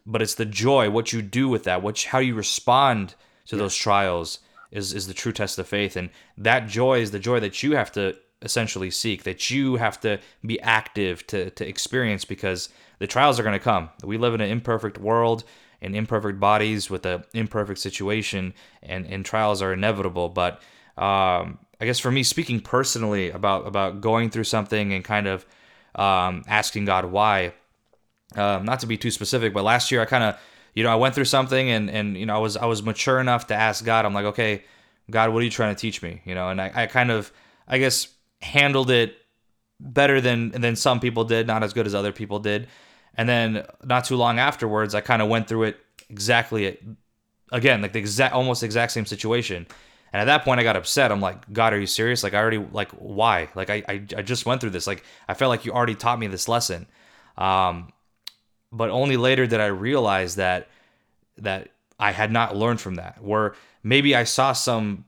But 0.06 0.22
it's 0.24 0.36
the 0.36 0.45
joy, 0.45 0.89
what 0.89 1.14
you 1.14 1.22
do 1.22 1.47
with 1.49 1.66
that, 1.66 1.84
what 1.84 2.02
how 2.02 2.20
you 2.20 2.34
respond 2.34 3.14
to 3.45 3.56
those 3.56 3.76
trials 3.76 4.39
is 4.72 4.93
is 4.93 5.06
the 5.06 5.14
true 5.14 5.34
test 5.34 5.60
of 5.60 5.68
faith, 5.68 5.95
and 5.95 6.10
that 6.38 6.68
joy 6.68 7.02
is 7.02 7.12
the 7.12 7.20
joy 7.20 7.39
that 7.39 7.62
you 7.62 7.76
have 7.76 7.91
to 7.91 8.16
essentially 8.41 8.89
seek, 8.89 9.24
that 9.24 9.52
you 9.52 9.76
have 9.76 9.99
to 10.02 10.18
be 10.45 10.60
active 10.62 11.28
to 11.28 11.49
to 11.52 11.68
experience, 11.68 12.26
because 12.26 12.70
the 12.99 13.08
trials 13.08 13.39
are 13.39 13.43
going 13.43 13.60
to 13.60 13.64
come. 13.72 13.89
We 14.04 14.18
live 14.18 14.34
in 14.34 14.41
an 14.41 14.49
imperfect 14.49 14.97
world 14.97 15.43
in 15.82 15.95
imperfect 15.95 16.39
bodies 16.39 16.89
with 16.89 17.06
an 17.06 17.24
imperfect 17.34 17.80
situation, 17.80 18.54
and 18.84 19.06
and 19.06 19.26
trials 19.26 19.62
are 19.62 19.74
inevitable, 19.74 20.30
but 20.30 20.62
um, 20.97 21.60
I 21.82 21.86
guess 21.86 21.98
for 21.98 22.12
me, 22.12 22.22
speaking 22.22 22.62
personally 22.62 23.32
about 23.32 23.66
about 23.66 24.02
going 24.02 24.30
through 24.30 24.44
something 24.44 24.94
and 24.94 25.04
kind 25.04 25.28
of 25.28 25.46
um, 25.96 26.44
asking 26.48 26.86
God 26.86 27.06
why. 27.06 27.54
Um, 28.36 28.64
not 28.64 28.80
to 28.82 28.88
be 28.88 28.98
too 28.98 29.12
specific, 29.12 29.52
but 29.54 29.64
last 29.64 29.92
year 29.92 30.02
I 30.02 30.06
kind 30.06 30.24
of, 30.24 30.40
you 30.74 30.84
know, 30.84 30.92
I 30.92 30.96
went 30.96 31.16
through 31.16 31.26
something 31.26 31.70
and 31.70 31.90
and 31.90 32.16
you 32.16 32.28
know 32.28 32.36
I 32.36 32.38
was 32.38 32.56
I 32.56 32.66
was 32.66 32.84
mature 32.84 33.20
enough 33.20 33.48
to 33.48 33.56
ask 33.56 33.84
God. 33.84 34.06
I'm 34.06 34.14
like, 34.14 34.26
okay, 34.26 34.64
God, 35.10 35.34
what 35.34 35.42
are 35.42 35.44
you 35.44 35.50
trying 35.50 35.76
to 35.76 35.82
teach 35.82 36.04
me? 36.04 36.22
You 36.24 36.36
know, 36.36 36.50
and 36.50 36.62
I, 36.62 36.72
I 36.74 36.86
kind 36.86 37.10
of, 37.10 37.34
I 37.68 37.80
guess, 37.80 38.08
handled 38.42 38.92
it 38.92 39.16
better 39.80 40.22
than 40.22 40.52
than 40.52 40.76
some 40.76 41.00
people 41.00 41.24
did, 41.24 41.48
not 41.48 41.64
as 41.64 41.74
good 41.74 41.88
as 41.88 41.96
other 41.96 42.12
people 42.12 42.38
did. 42.40 42.68
And 43.16 43.28
then 43.28 43.66
not 43.84 44.06
too 44.06 44.16
long 44.18 44.38
afterwards, 44.38 44.94
I 44.94 45.02
kind 45.02 45.22
of 45.22 45.30
went 45.30 45.48
through 45.48 45.64
it 45.64 45.78
exactly 46.10 46.78
again, 47.52 47.82
like 47.82 47.94
the 47.94 48.00
exact 48.00 48.36
almost 48.36 48.62
exact 48.62 48.92
same 48.92 49.08
situation. 49.08 49.66
And 50.14 50.22
at 50.22 50.26
that 50.26 50.43
point, 50.43 50.59
I 50.59 50.64
got 50.64 50.76
upset. 50.76 51.12
I'm 51.12 51.22
like, 51.22 51.51
God, 51.53 51.74
are 51.74 51.80
you 51.80 51.88
serious? 51.88 52.22
Like, 52.24 52.34
I 52.34 52.39
already, 52.39 52.57
like, 52.57 52.91
why? 52.91 53.49
Like, 53.55 53.70
I, 53.70 53.84
I, 53.88 53.93
I 54.18 54.22
just 54.22 54.45
went 54.45 54.59
through 54.59 54.72
this. 54.72 54.86
Like, 54.86 55.03
I 55.28 55.34
felt 55.34 55.49
like 55.49 55.66
you 55.66 55.72
already 55.72 55.95
taught 55.95 56.20
me 56.20 56.28
this 56.28 56.49
lesson. 56.49 56.88
Um, 57.38 57.93
but 58.74 58.89
only 58.89 59.16
later 59.16 59.47
did 59.47 59.62
I 59.62 59.68
realize 59.68 60.36
that, 60.36 60.68
that 61.38 61.70
I 61.97 62.12
had 62.12 62.32
not 62.32 62.55
learned 62.55 62.82
from 62.82 62.95
that. 62.95 63.24
Where 63.24 63.55
maybe 63.84 64.14
I 64.14 64.26
saw 64.26 64.51
some, 64.51 65.05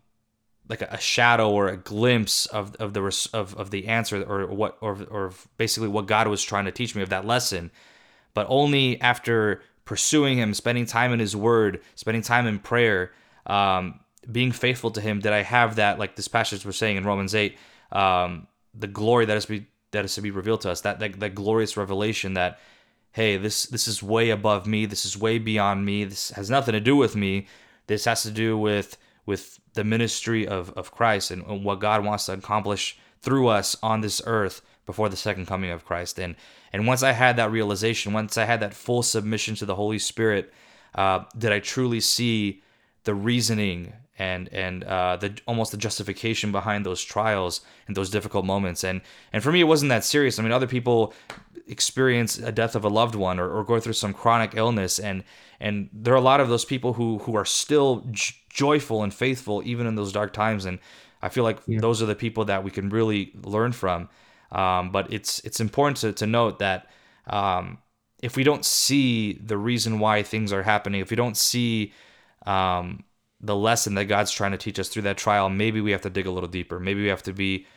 like 0.70 0.82
a, 0.82 0.98
shadow 1.00 1.52
or 1.52 1.68
a 1.68 1.76
glimpse 1.76 2.46
of, 2.46 2.74
of 2.78 2.94
the, 2.94 3.30
of, 3.34 3.56
of 3.56 3.72
the 3.72 3.88
answer 3.88 4.24
or 4.24 4.48
what, 4.48 4.78
or, 4.80 5.04
or 5.10 5.34
basically 5.58 5.90
what 5.90 6.08
God 6.08 6.30
was 6.30 6.42
trying 6.42 6.66
to 6.66 6.72
teach 6.72 6.96
me 6.96 7.02
of 7.02 7.10
that 7.10 7.26
lesson. 7.26 7.72
But 8.34 8.48
only 8.50 9.02
after 9.02 9.62
pursuing 9.84 10.38
Him, 10.38 10.54
spending 10.54 10.86
time 10.86 11.12
in 11.12 11.20
His 11.20 11.36
Word, 11.36 11.82
spending 11.96 12.24
time 12.24 12.48
in 12.48 12.60
prayer, 12.60 13.12
um, 13.46 14.00
being 14.32 14.52
faithful 14.52 14.92
to 14.92 15.02
him 15.02 15.20
did 15.20 15.34
I 15.34 15.44
have 15.44 15.76
that 15.76 16.00
like 16.00 16.16
this 16.16 16.28
passage 16.28 16.66
was 16.66 16.78
saying 16.78 16.98
in 16.98 17.06
Romans 17.06 17.36
8 17.36 17.58
um, 17.92 18.48
the 18.74 18.88
glory 18.88 19.26
that 19.26 19.38
is 19.38 19.46
be 19.46 19.68
that 19.92 20.06
is 20.06 20.16
to 20.16 20.22
be 20.22 20.32
revealed 20.32 20.62
to 20.62 20.72
us 20.72 20.82
that, 20.82 21.00
that 21.00 21.20
that 21.20 21.36
glorious 21.36 21.78
revelation 21.78 22.34
that 22.34 22.60
hey 23.12 23.38
this 23.38 23.64
this 23.66 23.88
is 23.88 24.02
way 24.02 24.30
above 24.30 24.66
me 24.66 24.86
this 24.86 25.06
is 25.06 25.18
way 25.18 25.38
beyond 25.38 25.86
me 25.86 26.04
this 26.04 26.32
has 26.32 26.50
nothing 26.50 26.74
to 26.74 26.80
do 26.80 26.96
with 26.96 27.16
me 27.16 27.48
this 27.88 28.06
has 28.06 28.24
to 28.24 28.32
do 28.32 28.58
with 28.58 28.98
with 29.26 29.60
the 29.74 29.84
ministry 29.84 30.48
of 30.48 30.72
of 30.72 30.92
Christ 30.92 31.32
and, 31.32 31.44
and 31.46 31.64
what 31.64 31.80
God 31.80 32.04
wants 32.04 32.26
to 32.26 32.34
accomplish 32.34 32.98
through 33.22 33.48
us 33.48 33.76
on 33.82 34.02
this 34.02 34.22
earth 34.26 34.62
before 34.86 35.10
the 35.10 35.16
second 35.16 35.48
coming 35.48 35.72
of 35.72 35.86
Christ. 35.86 36.20
And 36.20 36.36
and 36.72 36.86
once 36.88 37.04
I 37.04 37.12
had 37.12 37.38
that 37.38 37.52
realization 37.52 38.14
once 38.14 38.38
I 38.38 38.46
had 38.46 38.60
that 38.60 38.74
full 38.74 39.04
submission 39.04 39.56
to 39.56 39.66
the 39.66 39.76
Holy 39.76 40.00
Spirit 40.00 40.54
uh, 40.96 41.24
did 41.38 41.52
I 41.52 41.60
truly 41.60 42.00
see 42.00 42.62
the 43.04 43.16
reasoning 43.16 43.94
and 44.18 44.48
and 44.50 44.84
uh, 44.84 45.18
the 45.18 45.36
almost 45.48 45.72
the 45.72 45.78
justification 45.78 46.52
behind 46.52 46.86
those 46.86 47.04
trials 47.04 47.62
and 47.88 47.98
those 47.98 48.10
difficult 48.10 48.46
moments. 48.46 48.84
And 48.84 49.02
and 49.32 49.42
for 49.44 49.52
me, 49.52 49.62
it 49.62 49.66
wasn't 49.66 49.90
that 49.90 50.04
serious. 50.04 50.40
I 50.40 50.44
mean, 50.44 50.52
other 50.52 50.68
people 50.68 51.14
experience 51.68 52.38
a 52.38 52.52
death 52.52 52.76
of 52.76 52.84
a 52.84 52.90
loved 52.90 53.16
one 53.16 53.40
or, 53.40 53.50
or 53.50 53.64
go 53.64 53.80
through 53.80 53.94
some 53.94 54.14
chronic 54.14 54.54
illness, 54.56 55.00
and 55.00 55.24
and 55.60 55.90
there 55.94 56.14
are 56.14 56.18
a 56.18 56.22
lot 56.22 56.40
of 56.40 56.50
those 56.50 56.66
people 56.66 56.94
who 56.94 57.20
who 57.20 57.36
are 57.36 57.46
still 57.46 58.04
j- 58.12 58.36
joyful 58.50 59.04
and 59.04 59.14
faithful 59.14 59.62
even 59.66 59.88
in 59.88 59.96
those 59.96 60.12
dark 60.12 60.34
times. 60.34 60.66
And 60.66 60.80
I 61.22 61.30
feel 61.30 61.44
like 61.44 61.60
yeah. 61.66 61.80
those 61.80 62.02
are 62.02 62.06
the 62.06 62.16
people 62.16 62.46
that 62.46 62.64
we 62.64 62.72
can 62.72 62.90
really 62.90 63.32
learn 63.44 63.72
from. 63.72 64.10
Um, 64.52 64.92
but 64.92 65.12
it's 65.12 65.40
it's 65.40 65.60
important 65.60 65.98
to, 65.98 66.14
to 66.14 66.28
note 66.28 66.60
that 66.60 66.88
um, 67.26 67.80
if 68.22 68.38
we 68.38 68.44
don't 68.44 68.64
see 68.64 69.34
the 69.34 69.58
reason 69.58 70.00
why 70.00 70.22
things 70.22 70.54
are 70.54 70.64
happening, 70.64 71.02
if 71.02 71.10
we 71.10 71.16
don't 71.16 71.38
see 71.38 71.94
um, 72.46 73.04
the 73.44 73.56
lesson 73.56 73.94
that 73.96 74.06
God's 74.06 74.32
trying 74.32 74.52
to 74.52 74.58
teach 74.58 74.80
us 74.80 74.90
through 74.90 75.04
that 75.04 75.18
trial, 75.18 75.50
maybe 75.50 75.82
we 75.82 75.92
have 75.92 76.02
to 76.02 76.10
dig 76.10 76.26
a 76.26 76.32
little 76.32 76.50
deeper. 76.50 76.80
Maybe 76.80 77.04
we 77.04 77.10
have 77.10 77.24
to 77.24 77.34
be 77.34 77.68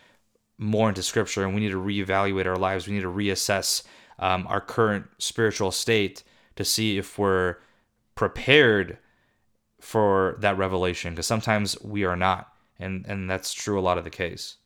more 0.59 0.89
into 0.89 1.03
Scripture, 1.03 1.45
and 1.45 1.55
we 1.55 1.61
need 1.61 1.73
to 1.73 1.83
reevaluate 1.83 2.47
our 2.47 2.57
lives. 2.57 2.87
We 2.87 2.95
need 2.95 3.03
to 3.03 3.13
reassess 3.13 3.83
um, 4.19 4.47
our 4.49 4.61
current 4.61 5.07
spiritual 5.19 5.73
state 5.73 6.23
to 6.55 6.65
see 6.65 6.97
if 6.97 7.19
we're 7.19 7.57
prepared 8.15 8.97
for 9.81 10.37
that 10.41 10.57
revelation. 10.57 11.13
Because 11.13 11.27
sometimes 11.27 11.79
we 11.83 12.05
are 12.05 12.17
not, 12.17 12.53
and 12.79 13.05
and 13.07 13.29
that's 13.29 13.53
true 13.53 13.79
a 13.79 13.83
lot 13.83 13.99
of 13.99 14.05
the 14.05 14.11
case 14.11 14.57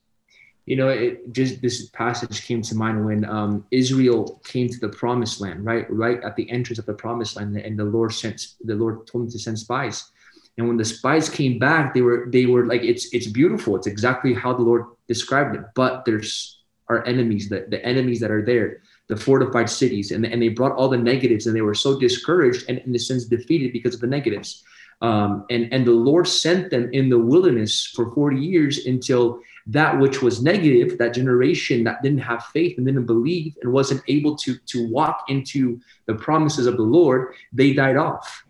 you 0.71 0.77
know, 0.77 0.89
it 0.89 1.33
just 1.33 1.61
this 1.63 1.89
passage 1.89 2.47
came 2.47 2.63
to 2.63 2.77
mind 2.77 3.05
when 3.05 3.25
um, 3.25 3.67
Israel 3.73 4.41
came 4.45 4.69
to 4.69 4.79
the 4.79 4.89
promised 4.89 5.41
land, 5.41 5.65
right? 5.65 5.85
Right 5.91 6.23
at 6.23 6.37
the 6.37 6.49
entrance 6.49 6.79
of 6.79 6.87
the 6.87 6.95
promised 6.95 7.35
land, 7.35 7.57
and 7.57 7.77
the 7.77 7.85
Lord 7.85 8.13
sent 8.13 8.55
the 8.63 8.77
Lord 8.77 9.05
told 9.05 9.25
him 9.25 9.31
to 9.33 9.39
send 9.41 9.59
spies. 9.59 10.13
And 10.61 10.69
when 10.69 10.77
the 10.77 10.85
spies 10.85 11.31
came 11.31 11.59
back, 11.59 11.95
they 11.95 12.03
were 12.03 12.27
they 12.29 12.45
were 12.45 12.67
like, 12.67 12.83
it's 12.83 13.15
it's 13.15 13.27
beautiful. 13.27 13.77
It's 13.77 13.87
exactly 13.87 14.35
how 14.35 14.53
the 14.53 14.61
Lord 14.61 14.85
described 15.09 15.57
it. 15.57 15.63
But 15.75 16.05
there's 16.05 16.59
our 16.91 17.03
enemies, 17.07 17.49
the, 17.49 17.65
the 17.71 17.83
enemies 17.83 18.21
that 18.21 18.31
are 18.31 18.45
there, 18.45 18.83
the 19.09 19.17
fortified 19.17 19.71
cities, 19.71 20.11
and, 20.11 20.27
and 20.27 20.43
they 20.43 20.49
brought 20.49 20.73
all 20.73 20.91
the 20.91 20.99
negatives, 20.99 21.47
and 21.47 21.57
they 21.57 21.63
were 21.63 21.75
so 21.75 21.99
discouraged 21.99 22.67
and 22.69 22.77
in 22.81 22.95
a 22.95 22.99
sense 22.99 23.25
defeated 23.25 23.73
because 23.73 23.95
of 23.95 24.03
the 24.03 24.07
negatives. 24.07 24.63
Um, 25.01 25.47
and 25.49 25.73
and 25.73 25.87
the 25.87 25.93
Lord 25.93 26.29
sent 26.29 26.71
them 26.71 26.91
in 26.93 27.09
the 27.09 27.19
wilderness 27.19 27.87
for 27.97 28.13
40 28.13 28.37
years 28.39 28.85
until 28.85 29.41
that 29.69 29.99
which 29.99 30.21
was 30.21 30.43
negative, 30.43 30.99
that 30.99 31.15
generation 31.15 31.85
that 31.85 32.03
didn't 32.03 32.19
have 32.19 32.45
faith 32.53 32.77
and 32.77 32.85
didn't 32.85 33.07
believe 33.07 33.57
and 33.63 33.73
wasn't 33.73 34.03
able 34.09 34.37
to, 34.37 34.59
to 34.67 34.87
walk 34.89 35.25
into 35.29 35.81
the 36.05 36.15
promises 36.15 36.67
of 36.67 36.77
the 36.77 36.83
Lord, 36.83 37.33
they 37.51 37.73
died 37.73 37.97
off. 37.97 38.45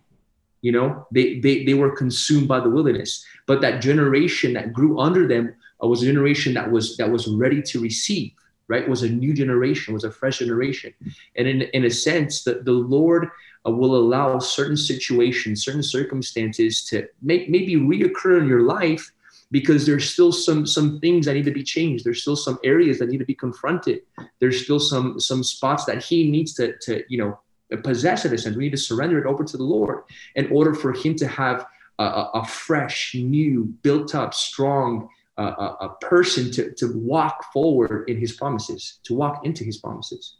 You 0.62 0.72
know, 0.72 1.06
they, 1.10 1.40
they, 1.40 1.64
they 1.64 1.74
were 1.74 1.94
consumed 1.96 2.48
by 2.48 2.60
the 2.60 2.68
wilderness. 2.68 3.24
But 3.46 3.60
that 3.62 3.80
generation 3.80 4.52
that 4.54 4.72
grew 4.72 4.98
under 4.98 5.26
them 5.26 5.54
uh, 5.82 5.86
was 5.86 6.02
a 6.02 6.06
generation 6.06 6.54
that 6.54 6.70
was 6.70 6.96
that 6.98 7.10
was 7.10 7.28
ready 7.28 7.62
to 7.62 7.80
receive, 7.80 8.32
right? 8.68 8.88
Was 8.88 9.02
a 9.02 9.08
new 9.08 9.32
generation, 9.32 9.94
was 9.94 10.04
a 10.04 10.10
fresh 10.10 10.38
generation. 10.38 10.92
And 11.36 11.48
in, 11.48 11.62
in 11.62 11.84
a 11.84 11.90
sense, 11.90 12.44
that 12.44 12.64
the 12.64 12.72
Lord 12.72 13.28
uh, 13.66 13.70
will 13.70 13.96
allow 13.96 14.38
certain 14.38 14.76
situations, 14.76 15.64
certain 15.64 15.82
circumstances 15.82 16.84
to 16.86 17.08
make, 17.22 17.48
maybe 17.48 17.76
reoccur 17.76 18.40
in 18.40 18.48
your 18.48 18.62
life 18.62 19.12
because 19.50 19.84
there's 19.84 20.08
still 20.08 20.32
some 20.32 20.66
some 20.66 21.00
things 21.00 21.26
that 21.26 21.34
need 21.34 21.44
to 21.44 21.50
be 21.50 21.62
changed 21.62 22.04
there's 22.04 22.22
still 22.22 22.36
some 22.36 22.58
areas 22.64 22.98
that 22.98 23.08
need 23.08 23.18
to 23.18 23.24
be 23.24 23.34
confronted 23.34 24.00
there's 24.38 24.62
still 24.62 24.78
some 24.78 25.18
some 25.18 25.42
spots 25.42 25.84
that 25.84 26.02
he 26.02 26.30
needs 26.30 26.54
to 26.54 26.76
to 26.78 27.02
you 27.08 27.18
know 27.18 27.38
possess 27.78 28.24
in 28.24 28.32
a 28.32 28.38
sense 28.38 28.56
we 28.56 28.64
need 28.64 28.70
to 28.70 28.76
surrender 28.76 29.18
it 29.18 29.26
over 29.26 29.44
to 29.44 29.56
the 29.56 29.62
lord 29.62 30.02
in 30.34 30.50
order 30.50 30.74
for 30.74 30.92
him 30.92 31.14
to 31.14 31.26
have 31.26 31.66
a, 31.98 32.04
a 32.34 32.46
fresh 32.46 33.14
new 33.14 33.64
built 33.82 34.14
up 34.14 34.34
strong 34.34 35.08
uh, 35.38 35.74
a, 35.80 35.86
a 35.86 35.88
person 36.00 36.50
to 36.50 36.72
to 36.74 36.92
walk 36.96 37.52
forward 37.52 38.08
in 38.08 38.18
his 38.18 38.32
promises 38.32 38.98
to 39.04 39.14
walk 39.14 39.44
into 39.44 39.64
his 39.64 39.78
promises 39.78 40.36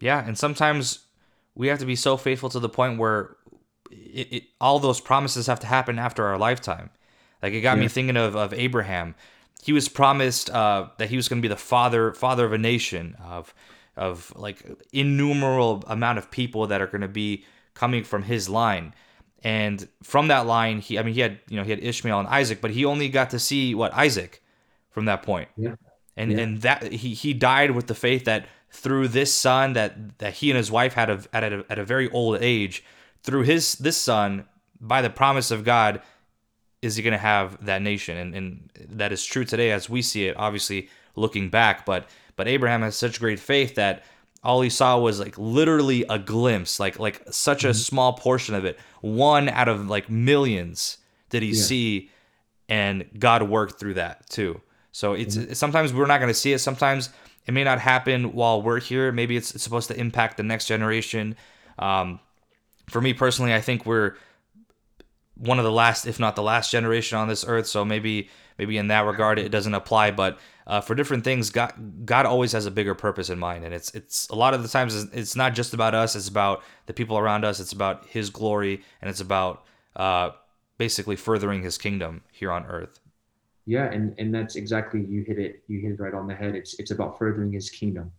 yeah 0.00 0.24
and 0.26 0.38
sometimes 0.38 1.06
we 1.54 1.68
have 1.68 1.78
to 1.78 1.86
be 1.86 1.96
so 1.96 2.16
faithful 2.16 2.48
to 2.48 2.60
the 2.60 2.68
point 2.68 2.98
where 2.98 3.36
it, 3.90 4.32
it, 4.32 4.42
all 4.60 4.78
those 4.78 5.00
promises 5.00 5.46
have 5.46 5.60
to 5.60 5.66
happen 5.66 5.98
after 5.98 6.24
our 6.24 6.38
lifetime 6.38 6.90
like 7.42 7.52
it 7.52 7.60
got 7.60 7.76
yeah. 7.76 7.82
me 7.82 7.88
thinking 7.88 8.16
of, 8.16 8.36
of 8.36 8.52
Abraham. 8.52 9.14
He 9.62 9.72
was 9.72 9.88
promised 9.88 10.50
uh, 10.50 10.88
that 10.98 11.10
he 11.10 11.16
was 11.16 11.28
going 11.28 11.40
to 11.40 11.46
be 11.46 11.52
the 11.52 11.56
father 11.56 12.12
father 12.12 12.46
of 12.46 12.52
a 12.52 12.58
nation 12.58 13.16
of 13.22 13.54
of 14.00 14.32
like 14.34 14.64
innumerable 14.92 15.84
amount 15.86 16.18
of 16.18 16.30
people 16.30 16.66
that 16.68 16.80
are 16.80 16.86
going 16.86 17.02
to 17.02 17.08
be 17.08 17.44
coming 17.74 18.02
from 18.02 18.22
his 18.22 18.48
line. 18.48 18.94
And 19.44 19.86
from 20.02 20.28
that 20.28 20.46
line, 20.46 20.80
he 20.80 20.98
I 20.98 21.02
mean 21.02 21.14
he 21.14 21.20
had 21.20 21.38
you 21.48 21.56
know 21.56 21.62
he 21.62 21.70
had 21.70 21.80
Ishmael 21.80 22.18
and 22.18 22.28
Isaac, 22.28 22.60
but 22.60 22.70
he 22.70 22.84
only 22.84 23.08
got 23.08 23.30
to 23.30 23.38
see 23.38 23.74
what 23.74 23.92
Isaac 23.94 24.42
from 24.90 25.04
that 25.04 25.22
point. 25.22 25.48
Yeah. 25.56 25.74
And 26.16 26.32
yeah. 26.32 26.38
and 26.38 26.62
that 26.62 26.92
he 26.92 27.14
he 27.14 27.34
died 27.34 27.72
with 27.72 27.86
the 27.86 27.94
faith 27.94 28.24
that 28.24 28.46
through 28.70 29.08
this 29.08 29.32
son 29.34 29.74
that 29.74 30.18
that 30.18 30.34
he 30.34 30.50
and 30.50 30.56
his 30.56 30.70
wife 30.70 30.94
had 30.94 31.10
a, 31.10 31.22
at 31.32 31.44
a, 31.52 31.64
at 31.68 31.78
a 31.78 31.84
very 31.84 32.10
old 32.10 32.38
age, 32.40 32.82
through 33.22 33.42
his 33.42 33.74
this 33.76 33.98
son 33.98 34.46
by 34.80 35.02
the 35.02 35.10
promise 35.10 35.50
of 35.50 35.62
God, 35.62 36.00
is 36.80 36.96
he 36.96 37.02
going 37.02 37.12
to 37.12 37.18
have 37.18 37.64
that 37.66 37.82
nation? 37.82 38.16
And, 38.16 38.34
and 38.34 38.70
that 38.96 39.12
is 39.12 39.24
true 39.24 39.44
today 39.44 39.72
as 39.72 39.90
we 39.90 40.00
see 40.00 40.26
it, 40.26 40.36
obviously 40.38 40.88
looking 41.16 41.50
back. 41.50 41.84
But 41.84 42.08
but 42.36 42.48
Abraham 42.48 42.82
has 42.82 42.96
such 42.96 43.20
great 43.20 43.40
faith 43.40 43.74
that 43.74 44.04
all 44.42 44.62
he 44.62 44.70
saw 44.70 44.98
was 44.98 45.20
like 45.20 45.36
literally 45.36 46.04
a 46.08 46.18
glimpse, 46.18 46.80
like 46.80 46.98
like 46.98 47.22
such 47.30 47.64
a 47.64 47.68
mm-hmm. 47.68 47.74
small 47.74 48.12
portion 48.14 48.54
of 48.54 48.64
it. 48.64 48.78
One 49.00 49.48
out 49.48 49.68
of 49.68 49.88
like 49.88 50.08
millions 50.08 50.98
did 51.28 51.42
he 51.42 51.50
yeah. 51.50 51.62
see, 51.62 52.10
and 52.68 53.04
God 53.18 53.42
worked 53.42 53.78
through 53.78 53.94
that 53.94 54.28
too. 54.30 54.60
So 54.92 55.12
it's 55.12 55.36
mm-hmm. 55.36 55.52
sometimes 55.52 55.92
we're 55.92 56.06
not 56.06 56.18
going 56.18 56.30
to 56.30 56.34
see 56.34 56.52
it. 56.52 56.58
Sometimes 56.58 57.10
it 57.46 57.52
may 57.52 57.64
not 57.64 57.80
happen 57.80 58.32
while 58.32 58.62
we're 58.62 58.80
here. 58.80 59.12
Maybe 59.12 59.36
it's, 59.36 59.54
it's 59.54 59.64
supposed 59.64 59.88
to 59.88 59.98
impact 59.98 60.36
the 60.36 60.42
next 60.42 60.66
generation. 60.66 61.36
Um, 61.78 62.20
for 62.88 63.00
me 63.00 63.14
personally, 63.14 63.54
I 63.54 63.60
think 63.60 63.86
we're 63.86 64.14
one 65.36 65.58
of 65.58 65.64
the 65.64 65.72
last, 65.72 66.06
if 66.06 66.18
not 66.20 66.36
the 66.36 66.42
last 66.42 66.70
generation 66.70 67.18
on 67.18 67.28
this 67.28 67.44
earth. 67.46 67.66
So 67.66 67.84
maybe 67.84 68.28
maybe 68.58 68.76
in 68.76 68.88
that 68.88 69.06
regard 69.06 69.38
it 69.38 69.50
doesn't 69.50 69.74
apply. 69.74 70.10
But 70.10 70.38
uh, 70.70 70.80
for 70.80 70.94
different 70.94 71.24
things, 71.24 71.50
God 71.50 71.72
God 72.06 72.26
always 72.26 72.52
has 72.52 72.64
a 72.64 72.70
bigger 72.70 72.94
purpose 72.94 73.28
in 73.28 73.40
mind, 73.40 73.64
and 73.64 73.74
it's 73.74 73.92
it's 73.92 74.28
a 74.28 74.36
lot 74.36 74.54
of 74.54 74.62
the 74.62 74.68
times 74.68 74.94
it's 75.12 75.34
not 75.34 75.52
just 75.52 75.74
about 75.74 75.96
us. 75.96 76.14
It's 76.14 76.28
about 76.28 76.62
the 76.86 76.92
people 76.92 77.18
around 77.18 77.44
us. 77.44 77.58
It's 77.58 77.72
about 77.72 78.06
His 78.06 78.30
glory, 78.30 78.80
and 79.02 79.10
it's 79.10 79.20
about 79.20 79.64
uh, 79.96 80.30
basically 80.78 81.16
furthering 81.16 81.64
His 81.64 81.76
kingdom 81.76 82.22
here 82.30 82.52
on 82.52 82.66
earth. 82.66 83.00
Yeah, 83.66 83.90
and 83.90 84.14
and 84.16 84.32
that's 84.32 84.54
exactly 84.54 85.04
you 85.04 85.24
hit 85.24 85.40
it. 85.40 85.64
You 85.66 85.80
hit 85.80 85.90
it 85.90 86.00
right 86.00 86.14
on 86.14 86.28
the 86.28 86.36
head. 86.36 86.54
It's 86.54 86.78
it's 86.78 86.92
about 86.92 87.18
furthering 87.18 87.52
His 87.52 87.68
kingdom, 87.68 88.12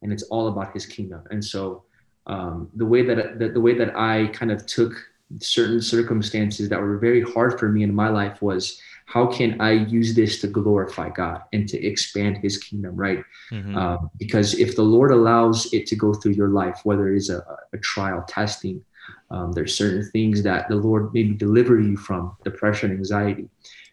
and 0.00 0.10
it's 0.10 0.22
all 0.24 0.48
about 0.48 0.72
His 0.72 0.86
kingdom. 0.86 1.24
And 1.30 1.44
so 1.44 1.84
um, 2.26 2.70
the 2.74 2.86
way 2.86 3.02
that 3.02 3.38
the, 3.38 3.50
the 3.50 3.60
way 3.60 3.74
that 3.74 3.94
I 3.94 4.28
kind 4.28 4.50
of 4.50 4.64
took 4.64 4.94
certain 5.40 5.82
circumstances 5.82 6.70
that 6.70 6.80
were 6.80 6.96
very 6.96 7.20
hard 7.20 7.58
for 7.58 7.68
me 7.68 7.82
in 7.82 7.94
my 7.94 8.08
life 8.08 8.40
was 8.40 8.80
how 9.08 9.26
can 9.26 9.58
I 9.58 9.72
use 9.72 10.14
this 10.14 10.38
to 10.42 10.46
glorify 10.46 11.08
God 11.08 11.40
and 11.54 11.66
to 11.70 11.82
expand 11.82 12.36
His 12.36 12.58
kingdom, 12.58 12.94
right? 12.94 13.24
Mm-hmm. 13.50 13.74
Uh, 13.74 13.96
because 14.18 14.58
if 14.58 14.76
the 14.76 14.82
Lord 14.82 15.10
allows 15.12 15.72
it 15.72 15.86
to 15.86 15.96
go 15.96 16.12
through 16.12 16.32
your 16.32 16.48
life, 16.48 16.80
whether 16.84 17.08
it 17.08 17.16
is 17.16 17.30
a, 17.30 17.42
a 17.72 17.78
trial, 17.78 18.22
testing, 18.28 18.84
um, 19.30 19.52
there's 19.52 19.74
certain 19.74 20.04
things 20.10 20.42
that 20.42 20.68
the 20.68 20.76
Lord 20.76 21.14
maybe 21.14 21.32
deliver 21.32 21.80
you 21.80 21.96
from 21.96 22.36
depression, 22.44 22.90
anxiety. 22.90 23.48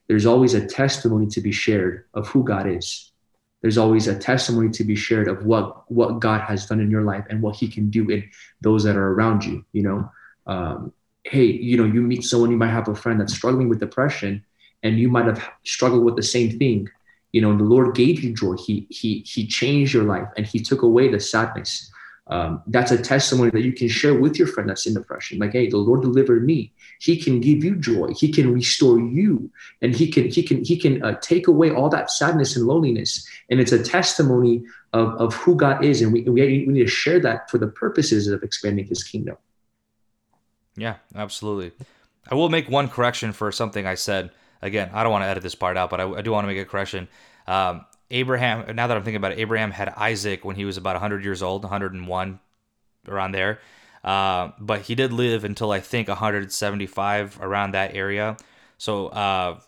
There's 0.10 0.26
always 0.26 0.54
a 0.54 0.68
testimony 0.68 1.28
to 1.28 1.40
be 1.40 1.54
shared 1.54 2.04
of 2.14 2.28
who 2.28 2.44
God 2.44 2.68
is. 2.68 3.14
There's 3.62 3.78
always 3.78 4.08
a 4.08 4.20
testimony 4.20 4.70
to 4.72 4.84
be 4.84 4.98
shared 4.98 5.30
of 5.30 5.46
what 5.46 5.90
what 5.90 6.20
God 6.20 6.42
has 6.42 6.66
done 6.66 6.82
in 6.82 6.92
your 6.92 7.04
life 7.04 7.26
and 7.30 7.42
what 7.42 7.56
He 7.56 7.70
can 7.70 7.90
do 7.90 8.10
in 8.10 8.30
those 8.60 8.84
that 8.84 8.98
are 8.98 9.14
around 9.14 9.46
you. 9.46 9.64
You 9.72 9.84
know, 9.84 10.12
um, 10.46 10.92
hey, 11.24 11.46
you 11.46 11.78
know, 11.78 11.86
you 11.86 12.02
meet 12.02 12.26
someone, 12.26 12.52
you 12.52 12.58
might 12.58 12.72
have 12.72 12.90
a 12.90 12.96
friend 12.96 13.22
that's 13.22 13.34
struggling 13.34 13.70
with 13.70 13.80
depression, 13.80 14.44
and 14.86 15.00
you 15.00 15.10
might 15.10 15.26
have 15.26 15.44
struggled 15.64 16.06
with 16.06 16.16
the 16.16 16.24
same 16.24 16.58
thing. 16.60 16.88
You 17.34 17.42
know, 17.42 17.58
the 17.58 17.64
Lord 17.64 17.96
gave 17.96 18.24
you 18.24 18.34
joy. 18.34 18.54
He 18.54 18.88
He 18.90 19.26
He 19.28 19.46
changed 19.48 19.94
your 19.94 20.04
life, 20.04 20.30
and 20.38 20.46
He 20.46 20.60
took 20.60 20.84
away 20.84 21.10
the 21.10 21.20
sadness. 21.20 21.92
Um, 22.28 22.64
that's 22.68 22.92
a 22.92 22.98
testimony 22.98 23.52
that 23.52 23.62
you 23.62 23.74
can 23.74 23.88
share 23.88 24.16
with 24.16 24.40
your 24.40 24.48
friend 24.48 24.68
that's 24.68 24.88
in 24.88 24.96
depression. 24.96 25.38
Like, 25.38 25.52
hey, 25.52 25.70
the 25.70 25.78
Lord 25.78 26.02
delivered 26.02 26.44
me. 26.44 26.74
He 27.00 27.22
can 27.22 27.40
give 27.40 27.64
you 27.64 27.76
joy. 27.76 28.14
He 28.14 28.32
can 28.32 28.54
restore 28.54 29.00
you, 29.00 29.52
and 29.82 29.94
He 29.96 30.10
can 30.12 30.30
He 30.30 30.44
can 30.44 30.64
He 30.64 30.78
can 30.78 31.04
uh, 31.04 31.16
take 31.20 31.48
away 31.48 31.72
all 31.72 31.90
that 31.90 32.12
sadness 32.12 32.56
and 32.56 32.66
loneliness. 32.68 33.28
And 33.50 33.60
it's 33.60 33.72
a 33.72 33.84
testimony 33.84 34.64
of, 34.94 35.10
of 35.16 35.34
who 35.34 35.56
God 35.56 35.84
is, 35.84 36.02
and 36.02 36.14
we, 36.14 36.22
we 36.22 36.66
we 36.68 36.74
need 36.74 36.84
to 36.84 36.88
share 36.88 37.20
that 37.22 37.50
for 37.50 37.58
the 37.58 37.68
purposes 37.68 38.28
of 38.28 38.44
expanding 38.44 38.86
His 38.86 39.04
kingdom. 39.04 39.38
Yeah, 40.78 40.96
absolutely. 41.16 41.72
I 42.30 42.36
will 42.36 42.50
make 42.50 42.70
one 42.70 42.88
correction 42.88 43.34
for 43.34 43.52
something 43.52 43.86
I 43.86 43.96
said. 43.96 44.32
Again, 44.66 44.90
I 44.94 45.04
don't 45.04 45.12
want 45.12 45.24
to 45.24 45.28
edit 45.28 45.44
this 45.44 45.56
part 45.56 45.78
out, 45.78 45.90
but 45.90 46.02
I, 46.02 46.10
I 46.10 46.22
do 46.22 46.32
want 46.32 46.44
to 46.44 46.48
make 46.48 46.58
a 46.58 46.66
correction. 46.66 47.08
Um, 47.48 47.86
Abraham, 48.12 48.76
now 48.76 48.88
that 48.88 48.98
I'm 48.98 49.04
thinking 49.04 49.18
about 49.18 49.34
it, 49.34 49.40
Abraham 49.40 49.72
had 49.72 49.90
Isaac 49.90 50.44
when 50.44 50.56
he 50.56 50.66
was 50.66 50.78
about 50.78 50.96
100 50.96 51.24
years 51.24 51.42
old, 51.42 51.64
101, 51.64 52.40
around 53.08 53.32
there. 53.32 53.60
Uh, 54.04 54.52
but 54.60 54.82
he 54.82 54.96
did 54.96 55.12
live 55.12 55.44
until 55.44 55.72
I 55.72 55.80
think 55.80 56.08
175, 56.08 57.40
around 57.42 57.72
that 57.72 57.96
area. 57.96 58.38
So 58.78 59.08
uh, 59.08 59.60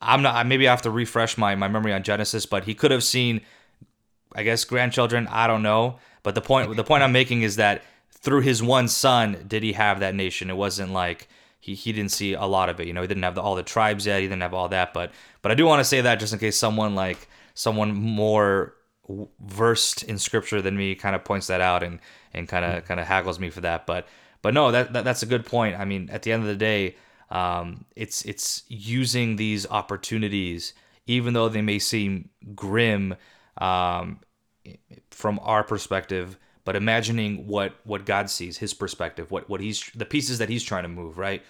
I'm 0.00 0.22
not. 0.22 0.46
Maybe 0.46 0.68
I 0.68 0.70
have 0.70 0.82
to 0.82 0.90
refresh 0.90 1.38
my 1.38 1.54
my 1.54 1.68
memory 1.68 1.92
on 1.92 2.02
Genesis, 2.02 2.46
but 2.46 2.64
he 2.64 2.74
could 2.74 2.90
have 2.90 3.04
seen, 3.04 3.40
I 4.34 4.42
guess, 4.42 4.64
grandchildren. 4.64 5.28
I 5.28 5.46
don't 5.46 5.62
know. 5.62 5.98
But 6.22 6.34
the 6.34 6.40
point 6.40 6.76
the 6.76 6.84
point 6.84 7.02
I'm 7.02 7.12
making 7.12 7.42
is 7.42 7.56
that 7.56 7.82
through 8.10 8.42
his 8.42 8.62
one 8.62 8.88
son 8.88 9.44
did 9.46 9.62
he 9.62 9.72
have 9.72 10.00
that 10.00 10.14
nation. 10.14 10.50
It 10.50 10.56
wasn't 10.56 10.92
like 10.92 11.28
he, 11.60 11.74
he 11.74 11.92
didn't 11.92 12.10
see 12.10 12.32
a 12.32 12.44
lot 12.44 12.68
of 12.68 12.80
it. 12.80 12.86
You 12.86 12.92
know, 12.92 13.02
he 13.02 13.06
didn't 13.06 13.22
have 13.22 13.34
the, 13.34 13.42
all 13.42 13.54
the 13.54 13.62
tribes 13.62 14.06
yet. 14.06 14.20
He 14.20 14.26
didn't 14.26 14.42
have 14.42 14.54
all 14.54 14.68
that. 14.70 14.92
But 14.92 15.12
but 15.42 15.52
I 15.52 15.54
do 15.54 15.66
want 15.66 15.80
to 15.80 15.84
say 15.84 16.00
that 16.00 16.18
just 16.18 16.32
in 16.32 16.38
case 16.38 16.58
someone 16.58 16.94
like 16.94 17.28
someone 17.54 17.94
more 17.94 18.74
versed 19.40 20.02
in 20.04 20.18
scripture 20.18 20.62
than 20.62 20.76
me 20.76 20.94
kind 20.94 21.14
of 21.14 21.24
points 21.24 21.48
that 21.48 21.60
out 21.60 21.82
and 21.82 21.98
and 22.32 22.48
kind 22.48 22.64
of 22.64 22.84
kind 22.84 22.98
of 22.98 23.06
haggles 23.06 23.38
me 23.38 23.50
for 23.50 23.60
that. 23.60 23.86
But 23.86 24.08
but 24.42 24.54
no, 24.54 24.70
that, 24.70 24.92
that 24.94 25.04
that's 25.04 25.22
a 25.22 25.26
good 25.26 25.44
point. 25.44 25.78
I 25.78 25.84
mean, 25.84 26.08
at 26.10 26.22
the 26.22 26.32
end 26.32 26.42
of 26.42 26.48
the 26.48 26.56
day, 26.56 26.96
um, 27.30 27.84
it's 27.94 28.24
it's 28.24 28.62
using 28.68 29.36
these 29.36 29.66
opportunities, 29.68 30.74
even 31.06 31.34
though 31.34 31.48
they 31.48 31.62
may 31.62 31.78
seem 31.78 32.30
grim 32.54 33.16
um, 33.58 34.20
from 35.10 35.38
our 35.42 35.62
perspective, 35.62 36.38
but 36.64 36.76
imagining 36.76 37.46
what 37.46 37.74
what 37.84 38.06
God 38.06 38.30
sees, 38.30 38.58
His 38.58 38.74
perspective, 38.74 39.30
what 39.30 39.48
what 39.48 39.60
He's 39.60 39.90
the 39.94 40.04
pieces 40.04 40.38
that 40.38 40.48
He's 40.48 40.62
trying 40.62 40.82
to 40.84 40.88
move. 40.88 41.18
Right? 41.18 41.42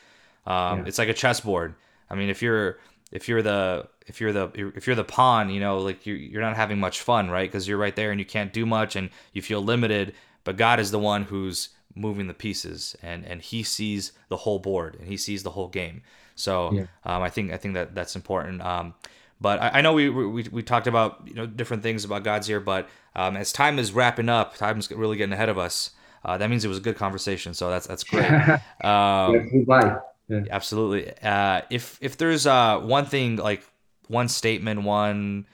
Um, 0.46 0.80
yeah. 0.80 0.84
It's 0.86 0.98
like 0.98 1.08
a 1.08 1.14
chessboard. 1.14 1.74
I 2.08 2.14
mean, 2.14 2.28
if 2.28 2.42
you're 2.42 2.78
if 3.12 3.28
you're 3.28 3.42
the 3.42 3.88
if 4.06 4.20
you're 4.20 4.32
the 4.32 4.72
if 4.76 4.86
you're 4.86 4.96
the 4.96 5.04
pawn, 5.04 5.50
you 5.50 5.60
know, 5.60 5.78
like 5.78 6.06
you're 6.06 6.16
you're 6.16 6.42
not 6.42 6.56
having 6.56 6.78
much 6.78 7.00
fun, 7.00 7.30
right? 7.30 7.48
Because 7.48 7.66
you're 7.66 7.78
right 7.78 7.94
there 7.94 8.10
and 8.10 8.20
you 8.20 8.26
can't 8.26 8.52
do 8.52 8.66
much 8.66 8.96
and 8.96 9.10
you 9.32 9.42
feel 9.42 9.62
limited. 9.62 10.14
But 10.44 10.56
God 10.56 10.80
is 10.80 10.90
the 10.90 10.98
one 10.98 11.24
who's 11.24 11.70
moving 11.94 12.28
the 12.28 12.34
pieces 12.34 12.96
and 13.02 13.24
and 13.24 13.42
He 13.42 13.62
sees 13.62 14.12
the 14.28 14.36
whole 14.36 14.58
board 14.58 14.96
and 14.98 15.08
He 15.08 15.16
sees 15.16 15.42
the 15.42 15.50
whole 15.50 15.68
game. 15.68 16.02
So 16.34 16.72
yeah. 16.72 16.86
um, 17.04 17.22
I 17.22 17.30
think 17.30 17.52
I 17.52 17.56
think 17.56 17.74
that 17.74 17.94
that's 17.94 18.16
important. 18.16 18.62
Um, 18.62 18.94
but 19.40 19.60
I, 19.60 19.68
I, 19.78 19.80
know 19.80 19.92
we, 19.92 20.10
we 20.10 20.42
we 20.50 20.62
talked 20.62 20.86
about 20.86 21.22
you 21.26 21.34
know 21.34 21.46
different 21.46 21.82
things 21.82 22.04
about 22.04 22.24
God's 22.24 22.48
year, 22.48 22.60
but 22.60 22.88
um, 23.14 23.36
as 23.36 23.52
time 23.52 23.78
is 23.78 23.92
wrapping 23.92 24.28
up, 24.28 24.56
time's 24.56 24.90
really 24.90 25.16
getting 25.16 25.32
ahead 25.32 25.48
of 25.48 25.58
us. 25.58 25.90
Uh, 26.24 26.36
that 26.36 26.50
means 26.50 26.64
it 26.64 26.68
was 26.68 26.78
a 26.78 26.82
good 26.82 26.96
conversation. 26.96 27.54
So 27.54 27.70
that's 27.70 27.86
that's 27.86 28.04
great. 28.04 28.30
Um, 28.84 29.34
yeah. 30.28 30.44
Absolutely. 30.50 31.12
Uh, 31.22 31.62
if 31.70 31.98
if 32.00 32.16
there's 32.16 32.46
uh, 32.46 32.78
one 32.78 33.04
thing 33.04 33.36
like 33.36 33.64
one 34.06 34.28
statement, 34.28 34.82
one 34.82 35.46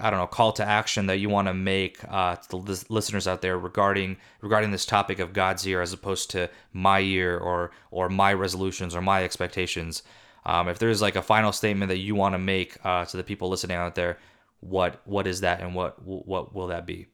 I 0.00 0.10
don't 0.10 0.18
know 0.18 0.26
call 0.26 0.52
to 0.52 0.64
action 0.64 1.06
that 1.06 1.18
you 1.18 1.28
want 1.28 1.48
to 1.48 1.54
make 1.54 1.98
uh, 2.08 2.36
to 2.36 2.62
the 2.62 2.84
listeners 2.88 3.26
out 3.26 3.42
there 3.42 3.58
regarding 3.58 4.16
regarding 4.40 4.70
this 4.70 4.86
topic 4.86 5.18
of 5.18 5.32
God's 5.32 5.66
year 5.66 5.80
as 5.80 5.92
opposed 5.92 6.30
to 6.30 6.50
my 6.72 7.00
ear 7.00 7.36
or 7.36 7.70
or 7.90 8.08
my 8.08 8.32
resolutions 8.32 8.94
or 8.94 9.00
my 9.00 9.24
expectations. 9.24 10.02
Um, 10.46 10.68
if 10.68 10.78
there's 10.78 11.00
like 11.00 11.16
a 11.16 11.22
final 11.22 11.52
statement 11.52 11.88
that 11.88 11.98
you 11.98 12.14
want 12.14 12.34
to 12.34 12.38
make 12.38 12.76
uh, 12.84 13.04
to 13.06 13.16
the 13.16 13.24
people 13.24 13.48
listening 13.48 13.76
out 13.76 13.94
there, 13.94 14.18
what 14.60 15.00
what 15.04 15.26
is 15.26 15.40
that 15.40 15.60
and 15.60 15.74
what 15.74 16.02
what 16.04 16.54
will 16.54 16.68
that 16.68 16.86
be? 16.86 17.06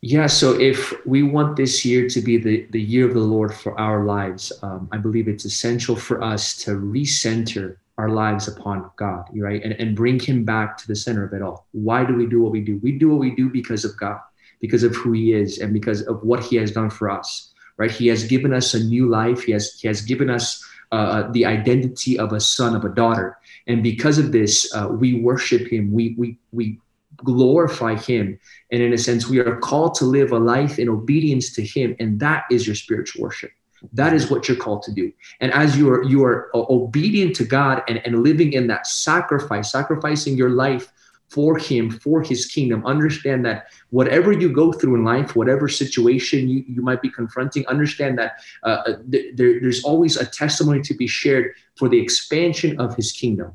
Yeah, 0.00 0.26
so 0.28 0.58
if 0.58 0.94
we 1.06 1.24
want 1.24 1.56
this 1.56 1.84
year 1.84 2.08
to 2.08 2.20
be 2.20 2.36
the, 2.36 2.68
the 2.70 2.80
year 2.80 3.08
of 3.08 3.14
the 3.14 3.20
Lord 3.20 3.52
for 3.52 3.78
our 3.80 4.04
lives, 4.04 4.52
um, 4.62 4.88
I 4.92 4.96
believe 4.96 5.26
it's 5.26 5.44
essential 5.44 5.96
for 5.96 6.22
us 6.22 6.56
to 6.58 6.72
recenter 6.72 7.78
our 7.96 8.08
lives 8.08 8.46
upon 8.46 8.88
God, 8.94 9.24
right? 9.34 9.60
And, 9.62 9.72
and 9.72 9.96
bring 9.96 10.20
Him 10.20 10.44
back 10.44 10.78
to 10.78 10.86
the 10.86 10.94
center 10.94 11.24
of 11.24 11.32
it 11.32 11.42
all. 11.42 11.66
Why 11.72 12.04
do 12.04 12.14
we 12.14 12.26
do 12.26 12.40
what 12.40 12.52
we 12.52 12.60
do? 12.60 12.78
We 12.80 12.92
do 12.92 13.08
what 13.08 13.18
we 13.18 13.34
do 13.34 13.50
because 13.50 13.84
of 13.84 13.96
God, 13.96 14.20
because 14.60 14.84
of 14.84 14.94
who 14.94 15.10
He 15.10 15.32
is, 15.32 15.58
and 15.58 15.72
because 15.72 16.02
of 16.02 16.22
what 16.22 16.44
He 16.44 16.54
has 16.56 16.70
done 16.70 16.90
for 16.90 17.10
us, 17.10 17.52
right? 17.76 17.90
He 17.90 18.06
has 18.06 18.22
given 18.22 18.54
us 18.54 18.74
a 18.74 18.84
new 18.84 19.08
life. 19.08 19.42
He 19.42 19.52
has 19.52 19.80
He 19.80 19.88
has 19.88 20.00
given 20.00 20.30
us 20.30 20.64
uh, 20.92 21.30
the 21.32 21.44
identity 21.44 22.18
of 22.18 22.32
a 22.32 22.40
son, 22.40 22.74
of 22.74 22.84
a 22.84 22.88
daughter, 22.88 23.38
and 23.66 23.82
because 23.82 24.18
of 24.18 24.32
this, 24.32 24.72
uh, 24.74 24.88
we 24.88 25.20
worship 25.20 25.70
Him. 25.70 25.92
We 25.92 26.14
we 26.16 26.38
we 26.52 26.78
glorify 27.24 27.96
him. 27.96 28.38
And 28.70 28.82
in 28.82 28.92
a 28.92 28.98
sense 28.98 29.28
we 29.28 29.38
are 29.40 29.56
called 29.56 29.94
to 29.96 30.04
live 30.04 30.32
a 30.32 30.38
life 30.38 30.78
in 30.78 30.88
obedience 30.88 31.52
to 31.54 31.62
him. 31.64 31.96
And 31.98 32.20
that 32.20 32.44
is 32.50 32.66
your 32.66 32.76
spiritual 32.76 33.22
worship. 33.22 33.50
That 33.92 34.12
is 34.12 34.30
what 34.30 34.48
you're 34.48 34.56
called 34.56 34.82
to 34.84 34.92
do. 34.92 35.12
And 35.40 35.52
as 35.52 35.76
you 35.76 35.90
are 35.90 36.02
you 36.02 36.24
are 36.24 36.50
obedient 36.54 37.36
to 37.36 37.44
god 37.44 37.82
and, 37.88 38.04
and 38.04 38.22
living 38.22 38.52
in 38.52 38.66
that 38.68 38.86
sacrifice 38.86 39.70
sacrificing 39.70 40.36
your 40.36 40.50
life 40.50 40.92
for 41.28 41.58
him 41.58 41.90
for 41.90 42.22
his 42.22 42.46
kingdom 42.46 42.84
understand 42.86 43.44
that 43.44 43.66
whatever 43.90 44.32
you 44.32 44.52
go 44.52 44.72
through 44.72 44.94
in 44.94 45.04
life 45.04 45.36
whatever 45.36 45.68
situation 45.68 46.48
you, 46.48 46.64
you 46.66 46.82
might 46.82 47.02
be 47.02 47.10
confronting 47.10 47.66
understand 47.66 48.18
that 48.18 48.32
uh, 48.64 48.82
uh 48.86 48.96
th- 49.10 49.36
there, 49.36 49.60
there's 49.60 49.84
always 49.84 50.16
a 50.16 50.26
testimony 50.26 50.80
to 50.80 50.94
be 50.94 51.06
shared 51.06 51.52
for 51.76 51.88
the 51.88 52.00
expansion 52.00 52.80
of 52.80 52.94
his 52.96 53.12
kingdom 53.12 53.52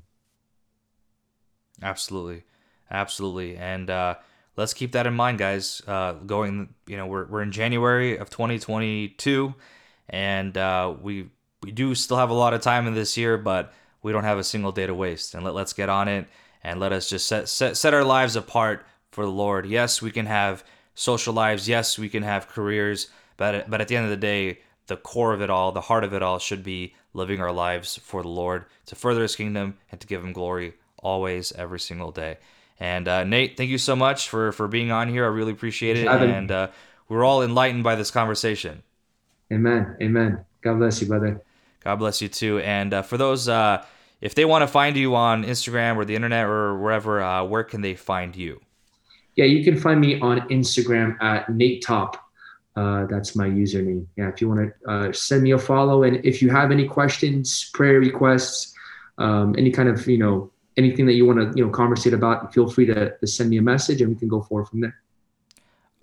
absolutely 1.81 2.43
Absolutely. 2.93 3.57
And 3.57 3.89
uh, 3.89 4.15
let's 4.55 4.73
keep 4.73 4.91
that 4.91 5.07
in 5.07 5.15
mind, 5.15 5.39
guys. 5.39 5.81
Uh, 5.87 6.13
going, 6.13 6.73
you 6.85 6.95
know, 6.95 7.07
we're, 7.07 7.25
we're 7.25 7.41
in 7.41 7.51
January 7.51 8.17
of 8.17 8.29
2022, 8.29 9.53
and 10.09 10.57
uh, 10.57 10.93
we 11.01 11.29
we 11.63 11.71
do 11.71 11.95
still 11.95 12.17
have 12.17 12.29
a 12.29 12.33
lot 12.33 12.53
of 12.53 12.61
time 12.61 12.87
in 12.87 12.93
this 12.93 13.17
year, 13.17 13.37
but 13.37 13.73
we 14.03 14.11
don't 14.11 14.25
have 14.25 14.37
a 14.37 14.43
single 14.43 14.71
day 14.71 14.85
to 14.85 14.93
waste. 14.93 15.33
And 15.33 15.43
let, 15.43 15.55
let's 15.55 15.73
get 15.73 15.89
on 15.89 16.07
it 16.07 16.27
and 16.63 16.79
let 16.79 16.93
us 16.93 17.09
just 17.09 17.27
set, 17.27 17.49
set, 17.49 17.77
set 17.77 17.93
our 17.93 18.03
lives 18.03 18.35
apart 18.35 18.85
for 19.11 19.25
the 19.25 19.31
Lord. 19.31 19.65
Yes, 19.65 20.01
we 20.01 20.11
can 20.11 20.25
have 20.25 20.63
social 20.95 21.33
lives. 21.33 21.67
Yes, 21.67 21.99
we 21.99 22.09
can 22.09 22.23
have 22.23 22.47
careers. 22.47 23.07
But, 23.37 23.69
but 23.69 23.81
at 23.81 23.87
the 23.87 23.95
end 23.95 24.05
of 24.05 24.11
the 24.11 24.17
day, 24.17 24.59
the 24.87 24.97
core 24.97 25.33
of 25.33 25.41
it 25.41 25.49
all, 25.49 25.71
the 25.71 25.81
heart 25.81 26.03
of 26.03 26.13
it 26.13 26.21
all, 26.21 26.39
should 26.39 26.63
be 26.63 26.95
living 27.13 27.41
our 27.41 27.51
lives 27.51 27.97
for 27.97 28.21
the 28.21 28.29
Lord 28.29 28.65
to 28.87 28.95
further 28.95 29.21
His 29.21 29.35
kingdom 29.35 29.77
and 29.91 29.99
to 29.99 30.07
give 30.07 30.23
Him 30.23 30.33
glory 30.33 30.73
always, 30.97 31.51
every 31.53 31.79
single 31.79 32.11
day. 32.11 32.37
And 32.79 33.07
uh, 33.07 33.23
Nate, 33.23 33.55
thank 33.55 33.69
you 33.69 33.77
so 33.77 33.95
much 33.95 34.29
for 34.29 34.51
for 34.51 34.67
being 34.67 34.91
on 34.91 35.07
here. 35.07 35.25
I 35.25 35.27
really 35.27 35.51
appreciate 35.51 35.97
it, 35.97 36.07
and 36.07 36.51
uh, 36.51 36.69
we're 37.07 37.23
all 37.23 37.43
enlightened 37.43 37.83
by 37.83 37.95
this 37.95 38.11
conversation. 38.11 38.83
Amen. 39.51 39.95
Amen. 40.01 40.43
God 40.61 40.79
bless 40.79 41.01
you, 41.01 41.07
brother. 41.07 41.41
God 41.81 41.97
bless 41.97 42.21
you 42.21 42.29
too. 42.29 42.59
And 42.59 42.93
uh, 42.93 43.01
for 43.01 43.17
those, 43.17 43.47
uh, 43.47 43.85
if 44.23 44.35
they 44.35 44.45
want 44.45 44.61
to 44.61 44.67
find 44.67 44.95
you 44.95 45.15
on 45.15 45.43
Instagram 45.43 45.97
or 45.97 46.05
the 46.05 46.15
internet 46.15 46.45
or 46.45 46.77
wherever, 46.77 47.21
uh, 47.21 47.43
where 47.43 47.65
can 47.65 47.81
they 47.81 47.93
find 47.93 48.33
you? 48.37 48.61
Yeah, 49.35 49.45
you 49.45 49.65
can 49.65 49.77
find 49.77 49.99
me 49.99 50.17
on 50.21 50.47
Instagram 50.47 51.21
at 51.21 51.49
Nate 51.49 51.83
Top. 51.83 52.15
Uh, 52.77 53.05
that's 53.07 53.35
my 53.35 53.49
username. 53.49 54.05
Yeah, 54.15 54.29
if 54.29 54.39
you 54.39 54.47
want 54.47 54.61
to 54.61 54.89
uh, 54.89 55.11
send 55.11 55.43
me 55.43 55.51
a 55.51 55.59
follow, 55.59 56.03
and 56.03 56.25
if 56.25 56.41
you 56.41 56.49
have 56.51 56.71
any 56.71 56.87
questions, 56.87 57.69
prayer 57.73 57.99
requests, 57.99 58.73
um, 59.17 59.55
any 59.57 59.71
kind 59.71 59.89
of 59.89 60.07
you 60.07 60.17
know 60.17 60.49
anything 60.77 61.05
that 61.05 61.15
you 61.15 61.25
want 61.25 61.39
to 61.39 61.57
you 61.57 61.65
know 61.65 61.69
conversate 61.69 62.13
about, 62.13 62.53
feel 62.53 62.69
free 62.69 62.85
to, 62.85 63.17
to 63.17 63.27
send 63.27 63.49
me 63.49 63.57
a 63.57 63.61
message 63.61 63.99
and 64.01 64.09
we 64.09 64.15
can 64.15 64.29
go 64.29 64.41
forward 64.41 64.69
from 64.69 64.79
there. 64.79 64.95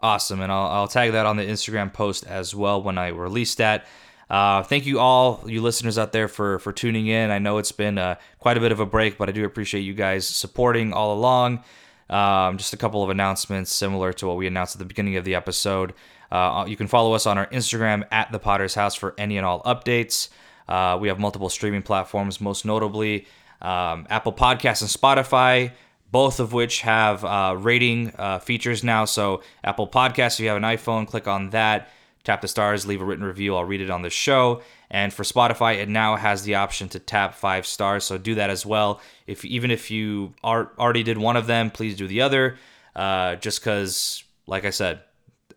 Awesome, 0.00 0.42
and 0.42 0.52
I'll, 0.52 0.66
I'll 0.66 0.88
tag 0.88 1.12
that 1.12 1.24
on 1.24 1.38
the 1.38 1.44
Instagram 1.44 1.90
post 1.90 2.26
as 2.26 2.54
well 2.54 2.82
when 2.82 2.98
I 2.98 3.08
release 3.08 3.54
that. 3.54 3.86
Uh, 4.30 4.62
thank 4.62 4.86
you 4.86 5.00
all, 5.00 5.42
you 5.44 5.60
listeners 5.60 5.98
out 5.98 6.12
there, 6.12 6.28
for 6.28 6.60
for 6.60 6.72
tuning 6.72 7.08
in. 7.08 7.30
I 7.30 7.40
know 7.40 7.58
it's 7.58 7.72
been 7.72 7.98
uh, 7.98 8.14
quite 8.38 8.56
a 8.56 8.60
bit 8.60 8.70
of 8.70 8.78
a 8.78 8.86
break, 8.86 9.18
but 9.18 9.28
I 9.28 9.32
do 9.32 9.44
appreciate 9.44 9.80
you 9.80 9.92
guys 9.92 10.26
supporting 10.26 10.92
all 10.92 11.12
along. 11.12 11.64
Um, 12.08 12.56
just 12.56 12.72
a 12.72 12.76
couple 12.76 13.02
of 13.02 13.10
announcements 13.10 13.72
similar 13.72 14.12
to 14.14 14.26
what 14.26 14.36
we 14.36 14.46
announced 14.46 14.76
at 14.76 14.78
the 14.78 14.84
beginning 14.84 15.16
of 15.16 15.24
the 15.24 15.34
episode. 15.34 15.94
Uh, 16.30 16.64
you 16.68 16.76
can 16.76 16.86
follow 16.86 17.12
us 17.12 17.26
on 17.26 17.38
our 17.38 17.46
Instagram 17.48 18.04
at 18.12 18.30
the 18.30 18.38
Podder's 18.38 18.74
House 18.74 18.94
for 18.94 19.14
any 19.18 19.36
and 19.36 19.44
all 19.44 19.62
updates. 19.62 20.28
Uh, 20.68 20.96
we 21.00 21.08
have 21.08 21.18
multiple 21.18 21.48
streaming 21.48 21.82
platforms, 21.82 22.40
most 22.40 22.64
notably 22.64 23.26
um, 23.60 24.06
Apple 24.08 24.32
Podcasts 24.32 24.80
and 24.80 24.90
Spotify, 24.90 25.72
both 26.12 26.38
of 26.38 26.52
which 26.52 26.82
have 26.82 27.24
uh, 27.24 27.56
rating 27.58 28.12
uh, 28.16 28.38
features 28.38 28.84
now. 28.84 29.04
So, 29.04 29.42
Apple 29.64 29.88
Podcasts, 29.88 30.34
if 30.34 30.40
you 30.40 30.48
have 30.48 30.56
an 30.56 30.62
iPhone, 30.62 31.06
click 31.06 31.26
on 31.26 31.50
that, 31.50 31.90
tap 32.24 32.40
the 32.40 32.48
stars, 32.48 32.86
leave 32.86 33.00
a 33.00 33.04
written 33.04 33.24
review. 33.24 33.56
I'll 33.56 33.64
read 33.64 33.80
it 33.80 33.90
on 33.90 34.02
the 34.02 34.10
show. 34.10 34.62
And 34.90 35.12
for 35.12 35.22
Spotify, 35.22 35.76
it 35.76 35.88
now 35.88 36.16
has 36.16 36.42
the 36.42 36.56
option 36.56 36.88
to 36.90 36.98
tap 36.98 37.34
five 37.34 37.66
stars. 37.66 38.04
So, 38.04 38.18
do 38.18 38.34
that 38.34 38.50
as 38.50 38.66
well. 38.66 39.00
If 39.26 39.44
even 39.44 39.70
if 39.70 39.90
you 39.90 40.34
are, 40.42 40.72
already 40.78 41.02
did 41.02 41.18
one 41.18 41.36
of 41.36 41.46
them, 41.46 41.70
please 41.70 41.96
do 41.96 42.06
the 42.06 42.22
other. 42.22 42.58
Uh, 42.96 43.36
just 43.36 43.60
because, 43.60 44.24
like 44.46 44.64
I 44.64 44.70
said, 44.70 45.00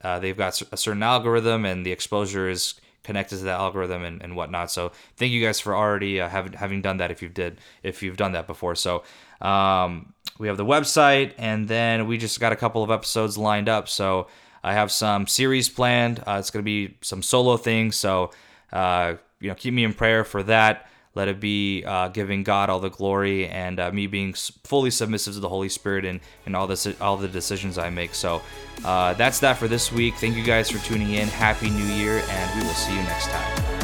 uh, 0.01 0.19
they've 0.19 0.37
got 0.37 0.61
a 0.71 0.77
certain 0.77 1.01
algorithm 1.01 1.65
and 1.65 1.85
the 1.85 1.91
exposure 1.91 2.49
is 2.49 2.75
connected 3.03 3.37
to 3.37 3.43
that 3.43 3.59
algorithm 3.59 4.03
and, 4.03 4.21
and 4.21 4.35
whatnot. 4.35 4.71
So 4.71 4.91
thank 5.17 5.31
you 5.31 5.43
guys 5.43 5.59
for 5.59 5.75
already 5.75 6.21
uh, 6.21 6.29
having 6.29 6.53
having 6.53 6.81
done 6.81 6.97
that 6.97 7.11
if 7.11 7.21
you've 7.21 7.33
did 7.33 7.59
if 7.83 8.03
you've 8.03 8.17
done 8.17 8.33
that 8.33 8.47
before. 8.47 8.75
So 8.75 9.03
um, 9.41 10.13
we 10.39 10.47
have 10.47 10.57
the 10.57 10.65
website, 10.65 11.33
and 11.37 11.67
then 11.67 12.07
we 12.07 12.17
just 12.17 12.39
got 12.39 12.51
a 12.51 12.55
couple 12.55 12.83
of 12.83 12.91
episodes 12.91 13.37
lined 13.37 13.69
up. 13.69 13.87
So 13.87 14.27
I 14.63 14.73
have 14.73 14.91
some 14.91 15.27
series 15.27 15.69
planned. 15.69 16.19
Uh, 16.19 16.37
it's 16.39 16.51
going 16.51 16.63
to 16.63 16.65
be 16.65 16.97
some 17.01 17.21
solo 17.21 17.57
things. 17.57 17.95
So 17.95 18.31
uh, 18.71 19.15
you 19.39 19.49
know, 19.49 19.55
keep 19.55 19.73
me 19.73 19.83
in 19.83 19.93
prayer 19.93 20.23
for 20.23 20.43
that. 20.43 20.87
Let 21.15 21.27
it 21.27 21.39
be 21.39 21.83
uh, 21.85 22.07
giving 22.07 22.41
God 22.41 22.71
all 22.71 22.79
the 22.79 22.89
glory 22.89 23.47
and 23.47 23.79
uh, 23.79 23.91
me 23.91 24.07
being 24.07 24.33
fully 24.33 24.89
submissive 24.89 25.35
to 25.35 25.39
the 25.39 25.49
Holy 25.49 25.69
Spirit 25.69 26.05
and, 26.05 26.19
and 26.47 26.55
all 26.55 26.65
this 26.65 26.87
all 26.99 27.17
the 27.17 27.27
decisions 27.27 27.77
I 27.77 27.91
make. 27.91 28.15
So 28.15 28.41
uh, 28.83 29.13
that's 29.13 29.39
that 29.41 29.57
for 29.57 29.67
this 29.67 29.91
week. 29.91 30.15
Thank 30.15 30.35
you 30.35 30.43
guys 30.43 30.71
for 30.71 30.83
tuning 30.83 31.11
in. 31.11 31.27
Happy 31.27 31.69
New 31.69 31.85
Year, 31.85 32.23
and 32.27 32.59
we 32.59 32.65
will 32.65 32.73
see 32.73 32.95
you 32.95 33.03
next 33.03 33.27
time. 33.27 33.82